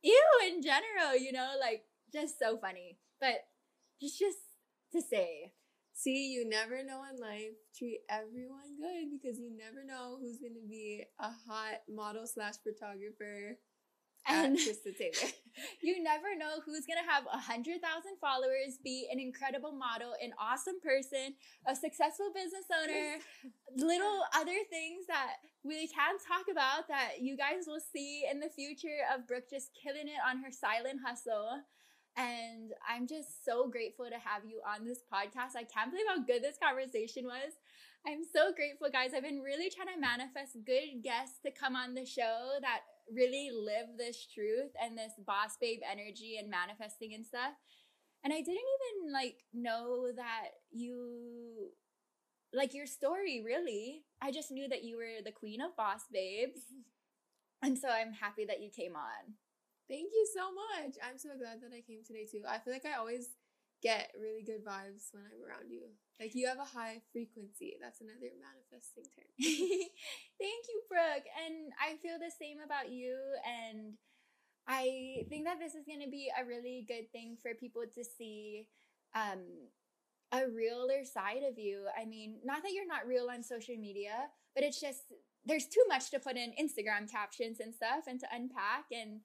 you 0.02 0.22
in 0.46 0.62
general, 0.62 1.16
you 1.16 1.32
know, 1.32 1.54
like 1.60 1.84
just 2.12 2.38
so 2.38 2.58
funny. 2.58 2.98
But 3.20 3.46
just 4.00 4.18
just 4.18 4.38
to 4.92 5.02
say. 5.02 5.52
See, 5.94 6.28
you 6.28 6.46
never 6.46 6.84
know 6.84 7.02
in 7.10 7.18
life. 7.18 7.56
Treat 7.76 8.00
everyone 8.10 8.76
good 8.76 9.08
because 9.10 9.38
you 9.38 9.50
never 9.56 9.82
know 9.82 10.18
who's 10.20 10.38
to 10.38 10.68
be 10.68 11.04
a 11.18 11.30
hot 11.48 11.80
model 11.88 12.26
slash 12.26 12.54
photographer 12.62 13.58
And 14.28 14.56
Krista 14.56 14.96
Taylor. 14.96 15.32
you 15.82 16.02
never 16.02 16.36
know 16.36 16.60
who's 16.64 16.84
gonna 16.86 17.06
have 17.08 17.24
a 17.32 17.38
hundred 17.38 17.80
thousand 17.80 18.16
followers, 18.20 18.78
be 18.82 19.08
an 19.10 19.18
incredible 19.18 19.72
model, 19.72 20.14
an 20.22 20.32
awesome 20.38 20.80
person, 20.80 21.34
a 21.66 21.74
successful 21.74 22.30
business 22.34 22.66
owner, 22.72 23.18
little 23.76 24.22
other 24.34 24.56
things 24.70 25.06
that 25.08 25.36
we 25.64 25.88
can 25.88 26.16
talk 26.20 26.46
about 26.50 26.88
that 26.88 27.20
you 27.20 27.36
guys 27.36 27.64
will 27.66 27.80
see 27.80 28.24
in 28.30 28.40
the 28.40 28.50
future 28.50 29.04
of 29.14 29.26
Brooke 29.26 29.50
just 29.50 29.70
killing 29.74 30.08
it 30.08 30.20
on 30.26 30.42
her 30.42 30.50
silent 30.50 31.00
hustle. 31.04 31.62
And 32.18 32.72
I'm 32.88 33.06
just 33.06 33.44
so 33.44 33.68
grateful 33.68 34.06
to 34.06 34.16
have 34.16 34.48
you 34.48 34.62
on 34.64 34.86
this 34.86 35.04
podcast. 35.12 35.52
I 35.52 35.68
can't 35.68 35.90
believe 35.90 36.08
how 36.08 36.24
good 36.24 36.42
this 36.42 36.56
conversation 36.56 37.26
was. 37.26 37.52
I'm 38.06 38.24
so 38.24 38.54
grateful, 38.54 38.88
guys. 38.90 39.10
I've 39.14 39.22
been 39.22 39.42
really 39.42 39.68
trying 39.68 39.92
to 39.92 40.00
manifest 40.00 40.56
good 40.64 41.04
guests 41.04 41.40
to 41.44 41.50
come 41.50 41.76
on 41.76 41.92
the 41.92 42.06
show 42.06 42.56
that 42.62 42.88
really 43.14 43.50
live 43.52 43.98
this 43.98 44.26
truth 44.26 44.72
and 44.82 44.96
this 44.96 45.12
boss 45.26 45.56
babe 45.60 45.80
energy 45.90 46.36
and 46.38 46.50
manifesting 46.50 47.14
and 47.14 47.24
stuff. 47.24 47.54
And 48.24 48.32
I 48.32 48.38
didn't 48.38 48.54
even 48.56 49.12
like 49.12 49.44
know 49.54 50.06
that 50.14 50.48
you 50.70 51.70
like 52.52 52.74
your 52.74 52.86
story 52.86 53.42
really. 53.44 54.02
I 54.20 54.32
just 54.32 54.50
knew 54.50 54.68
that 54.68 54.84
you 54.84 54.96
were 54.96 55.22
the 55.24 55.32
queen 55.32 55.60
of 55.60 55.76
boss 55.76 56.02
babes. 56.12 56.60
And 57.62 57.78
so 57.78 57.88
I'm 57.88 58.12
happy 58.12 58.44
that 58.44 58.60
you 58.60 58.68
came 58.68 58.94
on. 58.94 59.32
Thank 59.88 60.12
you 60.12 60.26
so 60.34 60.52
much. 60.52 60.94
I'm 61.02 61.16
so 61.16 61.30
glad 61.38 61.62
that 61.62 61.74
I 61.74 61.80
came 61.80 62.04
today 62.06 62.26
too. 62.30 62.42
I 62.46 62.58
feel 62.58 62.72
like 62.72 62.84
I 62.84 62.98
always 62.98 63.30
get 63.82 64.10
really 64.20 64.42
good 64.42 64.64
vibes 64.64 65.12
when 65.12 65.24
I'm 65.24 65.42
around 65.44 65.70
you. 65.70 65.88
Like 66.18 66.34
you 66.34 66.46
have 66.48 66.58
a 66.58 66.64
high 66.64 67.02
frequency. 67.12 67.76
That's 67.80 68.00
another 68.00 68.32
manifesting 68.40 69.04
term. 69.12 69.28
Thank 70.40 70.62
you, 70.68 70.80
Brooke. 70.88 71.28
And 71.44 71.72
I 71.76 71.96
feel 72.00 72.16
the 72.18 72.32
same 72.32 72.58
about 72.64 72.90
you. 72.90 73.16
And 73.44 73.94
I 74.66 75.26
think 75.28 75.44
that 75.44 75.58
this 75.60 75.74
is 75.74 75.84
going 75.86 76.02
to 76.02 76.10
be 76.10 76.28
a 76.32 76.44
really 76.44 76.84
good 76.88 77.12
thing 77.12 77.36
for 77.42 77.54
people 77.54 77.84
to 77.94 78.02
see 78.02 78.68
um, 79.14 79.44
a 80.32 80.48
realer 80.48 81.04
side 81.04 81.44
of 81.48 81.58
you. 81.58 81.84
I 81.96 82.04
mean, 82.04 82.40
not 82.44 82.62
that 82.62 82.72
you're 82.72 82.86
not 82.86 83.06
real 83.06 83.28
on 83.30 83.42
social 83.42 83.76
media, 83.76 84.28
but 84.54 84.64
it's 84.64 84.80
just 84.80 85.04
there's 85.44 85.66
too 85.66 85.84
much 85.88 86.10
to 86.10 86.18
put 86.18 86.36
in 86.36 86.52
Instagram 86.60 87.10
captions 87.10 87.60
and 87.60 87.72
stuff 87.72 88.08
and 88.08 88.18
to 88.20 88.26
unpack. 88.32 88.86
And 88.90 89.20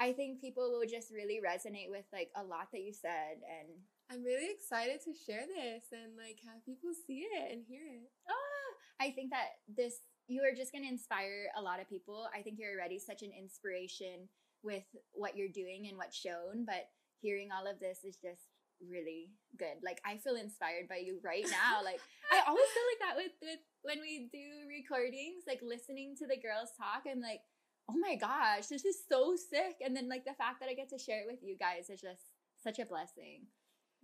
I 0.00 0.12
think 0.12 0.40
people 0.40 0.70
will 0.70 0.86
just 0.88 1.12
really 1.12 1.40
resonate 1.40 1.90
with 1.90 2.04
like 2.12 2.30
a 2.36 2.42
lot 2.42 2.68
that 2.72 2.82
you 2.82 2.92
said. 2.92 3.40
And 3.46 3.68
I'm 4.10 4.24
really 4.24 4.50
excited 4.50 5.00
to 5.04 5.12
share 5.14 5.46
this 5.46 5.84
and 5.92 6.16
like 6.16 6.38
have 6.44 6.64
people 6.66 6.90
see 7.06 7.24
it 7.24 7.52
and 7.52 7.62
hear 7.66 7.82
it. 7.86 8.10
Ah, 8.28 9.06
I 9.06 9.10
think 9.10 9.30
that 9.30 9.62
this 9.68 10.00
you 10.26 10.42
are 10.42 10.56
just 10.56 10.72
going 10.72 10.84
to 10.84 10.90
inspire 10.90 11.52
a 11.56 11.62
lot 11.62 11.80
of 11.80 11.88
people. 11.88 12.26
I 12.34 12.40
think 12.40 12.56
you're 12.58 12.72
already 12.72 12.98
such 12.98 13.22
an 13.22 13.30
inspiration 13.36 14.28
with 14.62 14.84
what 15.12 15.36
you're 15.36 15.52
doing 15.52 15.86
and 15.88 15.98
what's 15.98 16.16
shown, 16.16 16.64
but 16.64 16.88
hearing 17.20 17.50
all 17.52 17.68
of 17.68 17.78
this 17.78 18.04
is 18.04 18.16
just 18.16 18.48
really 18.80 19.30
good. 19.58 19.80
Like 19.84 20.00
I 20.04 20.16
feel 20.18 20.36
inspired 20.36 20.88
by 20.88 21.04
you 21.04 21.20
right 21.22 21.46
now. 21.48 21.80
Like 21.84 22.00
I 22.32 22.40
always 22.48 22.70
feel 22.72 22.88
like 22.88 23.02
that 23.04 23.16
with 23.16 23.34
with 23.42 23.60
when 23.82 24.00
we 24.00 24.28
do 24.32 24.64
recordings, 24.66 25.44
like 25.46 25.60
listening 25.60 26.16
to 26.18 26.26
the 26.26 26.40
girls 26.40 26.72
talk, 26.80 27.04
I'm 27.04 27.20
like, 27.20 27.44
"Oh 27.88 27.96
my 27.98 28.16
gosh, 28.16 28.66
this 28.68 28.84
is 28.84 28.96
so 29.08 29.36
sick." 29.36 29.76
And 29.84 29.94
then 29.96 30.08
like 30.08 30.24
the 30.24 30.34
fact 30.34 30.60
that 30.60 30.68
I 30.68 30.74
get 30.74 30.90
to 30.90 30.98
share 30.98 31.20
it 31.22 31.28
with 31.30 31.42
you 31.42 31.56
guys 31.56 31.90
is 31.90 32.00
just 32.00 32.32
such 32.62 32.78
a 32.78 32.86
blessing. 32.86 33.46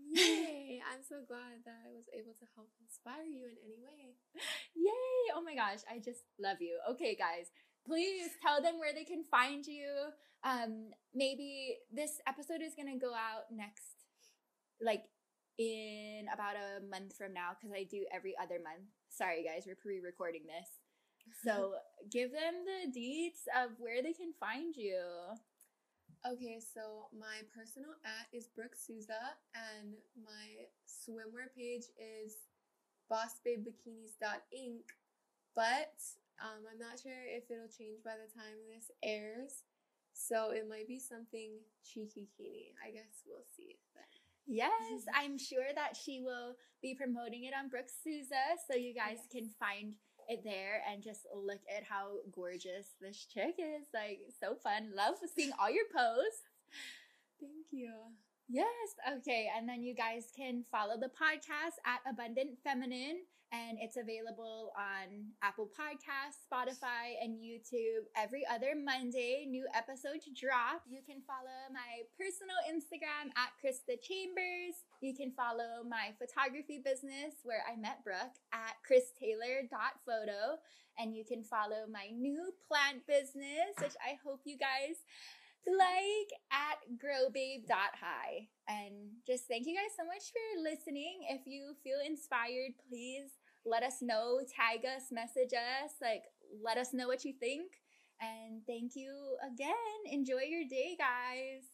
Yay! 0.09 0.81
I'm 0.81 1.03
so 1.05 1.23
glad 1.29 1.61
that 1.65 1.77
I 1.85 1.93
was 1.93 2.09
able 2.17 2.33
to 2.41 2.47
help 2.57 2.69
inspire 2.81 3.25
you 3.25 3.45
in 3.45 3.57
any 3.63 3.79
way. 3.85 4.17
Yay! 4.75 5.35
Oh 5.37 5.43
my 5.43 5.55
gosh, 5.55 5.85
I 5.91 5.99
just 5.99 6.25
love 6.41 6.59
you. 6.61 6.79
Okay, 6.93 7.15
guys, 7.15 7.53
please 7.87 8.31
tell 8.43 8.63
them 8.63 8.79
where 8.79 8.95
they 8.95 9.05
can 9.05 9.25
find 9.25 9.67
you. 9.67 9.87
Um, 10.43 10.91
maybe 11.15 11.77
this 11.93 12.19
episode 12.27 12.63
is 12.63 12.75
gonna 12.75 12.99
go 12.99 13.13
out 13.13 13.53
next, 13.53 14.09
like 14.81 15.05
in 15.59 16.27
about 16.33 16.57
a 16.57 16.81
month 16.89 17.17
from 17.17 17.35
now, 17.35 17.53
because 17.55 17.75
I 17.77 17.85
do 17.85 18.07
every 18.13 18.35
other 18.41 18.59
month. 18.63 18.89
Sorry, 19.11 19.45
guys, 19.45 19.65
we're 19.67 19.77
pre-recording 19.77 20.43
this. 20.47 20.69
So 21.45 21.75
give 22.11 22.33
them 22.33 22.65
the 22.65 22.91
deets 22.93 23.47
of 23.57 23.73
where 23.79 24.03
they 24.03 24.13
can 24.13 24.33
find 24.39 24.75
you. 24.77 25.03
Okay, 26.27 26.61
so 26.61 27.09
my 27.19 27.41
personal 27.57 27.97
at 28.05 28.29
is 28.33 28.49
Brooke 28.55 28.77
Souza, 28.77 29.37
and 29.55 29.95
my 30.23 30.69
swimwear 30.85 31.49
page 31.57 31.85
is 31.97 32.37
bossbabebikinis.inc. 33.11 34.85
But 35.57 35.97
um, 36.41 36.63
I'm 36.71 36.79
not 36.79 37.01
sure 37.03 37.25
if 37.27 37.51
it'll 37.51 37.69
change 37.73 38.03
by 38.05 38.15
the 38.21 38.29
time 38.33 38.57
this 38.69 38.91
airs, 39.03 39.65
so 40.13 40.51
it 40.53 40.69
might 40.69 40.89
be 40.89 40.99
something 40.99 41.53
cheeky 41.85 42.29
kini. 42.37 42.73
I 42.87 42.91
guess 42.91 43.25
we'll 43.27 43.47
see 43.57 43.77
then. 43.95 44.05
Yes, 44.47 45.05
I'm 45.15 45.39
sure 45.39 45.73
that 45.75 45.97
she 45.97 46.21
will 46.21 46.57
be 46.83 46.95
promoting 46.95 47.45
it 47.45 47.55
on 47.59 47.69
Brooke 47.69 47.91
Souza, 47.91 48.57
so 48.71 48.77
you 48.77 48.95
guys 48.95 49.19
Yes. 49.25 49.33
can 49.33 49.51
find 49.59 49.95
there 50.45 50.83
and 50.91 51.03
just 51.03 51.27
look 51.35 51.61
at 51.75 51.85
how 51.85 52.19
gorgeous 52.33 52.95
this 53.01 53.27
chick 53.33 53.57
is. 53.59 53.87
Like 53.93 54.21
so 54.39 54.55
fun. 54.55 54.91
Love 54.95 55.17
seeing 55.35 55.53
all 55.61 55.71
your 55.71 55.87
posts. 55.95 56.43
Thank 57.41 57.67
you. 57.71 57.93
Yes. 58.49 58.67
Okay. 59.19 59.49
And 59.57 59.69
then 59.69 59.83
you 59.83 59.95
guys 59.95 60.33
can 60.37 60.65
follow 60.71 60.95
the 60.99 61.09
podcast 61.09 61.79
at 61.87 62.01
Abundant 62.11 62.59
Feminine. 62.65 63.21
And 63.53 63.79
it's 63.81 63.97
available 63.97 64.71
on 64.79 65.35
Apple 65.43 65.67
Podcasts, 65.75 66.47
Spotify, 66.47 67.19
and 67.21 67.35
YouTube 67.35 68.07
every 68.15 68.47
other 68.47 68.79
Monday. 68.79 69.45
New 69.49 69.67
episodes 69.75 70.31
drop. 70.39 70.87
You 70.87 71.03
can 71.03 71.19
follow 71.27 71.67
my 71.75 72.07
personal 72.15 72.55
Instagram 72.71 73.35
at 73.35 73.51
Krista 73.59 73.99
Chambers. 73.99 74.87
You 75.03 75.17
can 75.19 75.33
follow 75.35 75.83
my 75.83 76.15
photography 76.15 76.79
business 76.79 77.43
where 77.43 77.65
I 77.67 77.75
met 77.75 78.05
Brooke 78.05 78.39
at 78.55 78.79
christaylor.photo. 78.87 80.63
And 80.99 81.17
you 81.17 81.25
can 81.25 81.43
follow 81.43 81.91
my 81.91 82.15
new 82.15 82.55
plant 82.69 83.03
business, 83.09 83.75
which 83.83 83.99
I 83.99 84.15
hope 84.23 84.43
you 84.45 84.59
guys 84.59 85.03
like 85.67 86.31
at 86.53 86.79
growbabe.high. 87.03 88.49
And 88.69 88.95
just 89.27 89.45
thank 89.49 89.67
you 89.67 89.75
guys 89.75 89.93
so 89.99 90.07
much 90.07 90.31
for 90.33 90.63
listening. 90.63 91.27
If 91.29 91.43
you 91.47 91.75
feel 91.83 91.99
inspired, 92.05 92.79
please 92.89 93.40
let 93.65 93.83
us 93.83 94.03
know, 94.03 94.41
tag 94.41 94.85
us, 94.85 95.05
message 95.11 95.53
us, 95.53 95.93
like 96.01 96.23
let 96.65 96.79
us 96.79 96.93
know 96.93 97.07
what 97.09 97.25
you 97.25 97.35
think. 97.39 97.73
And 98.21 98.63
thank 98.67 98.93
you 98.97 99.37
again. 99.47 99.73
Enjoy 100.11 100.43
your 100.47 100.65
day, 100.69 100.97
guys. 100.99 101.65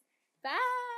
Bye. 0.43 0.96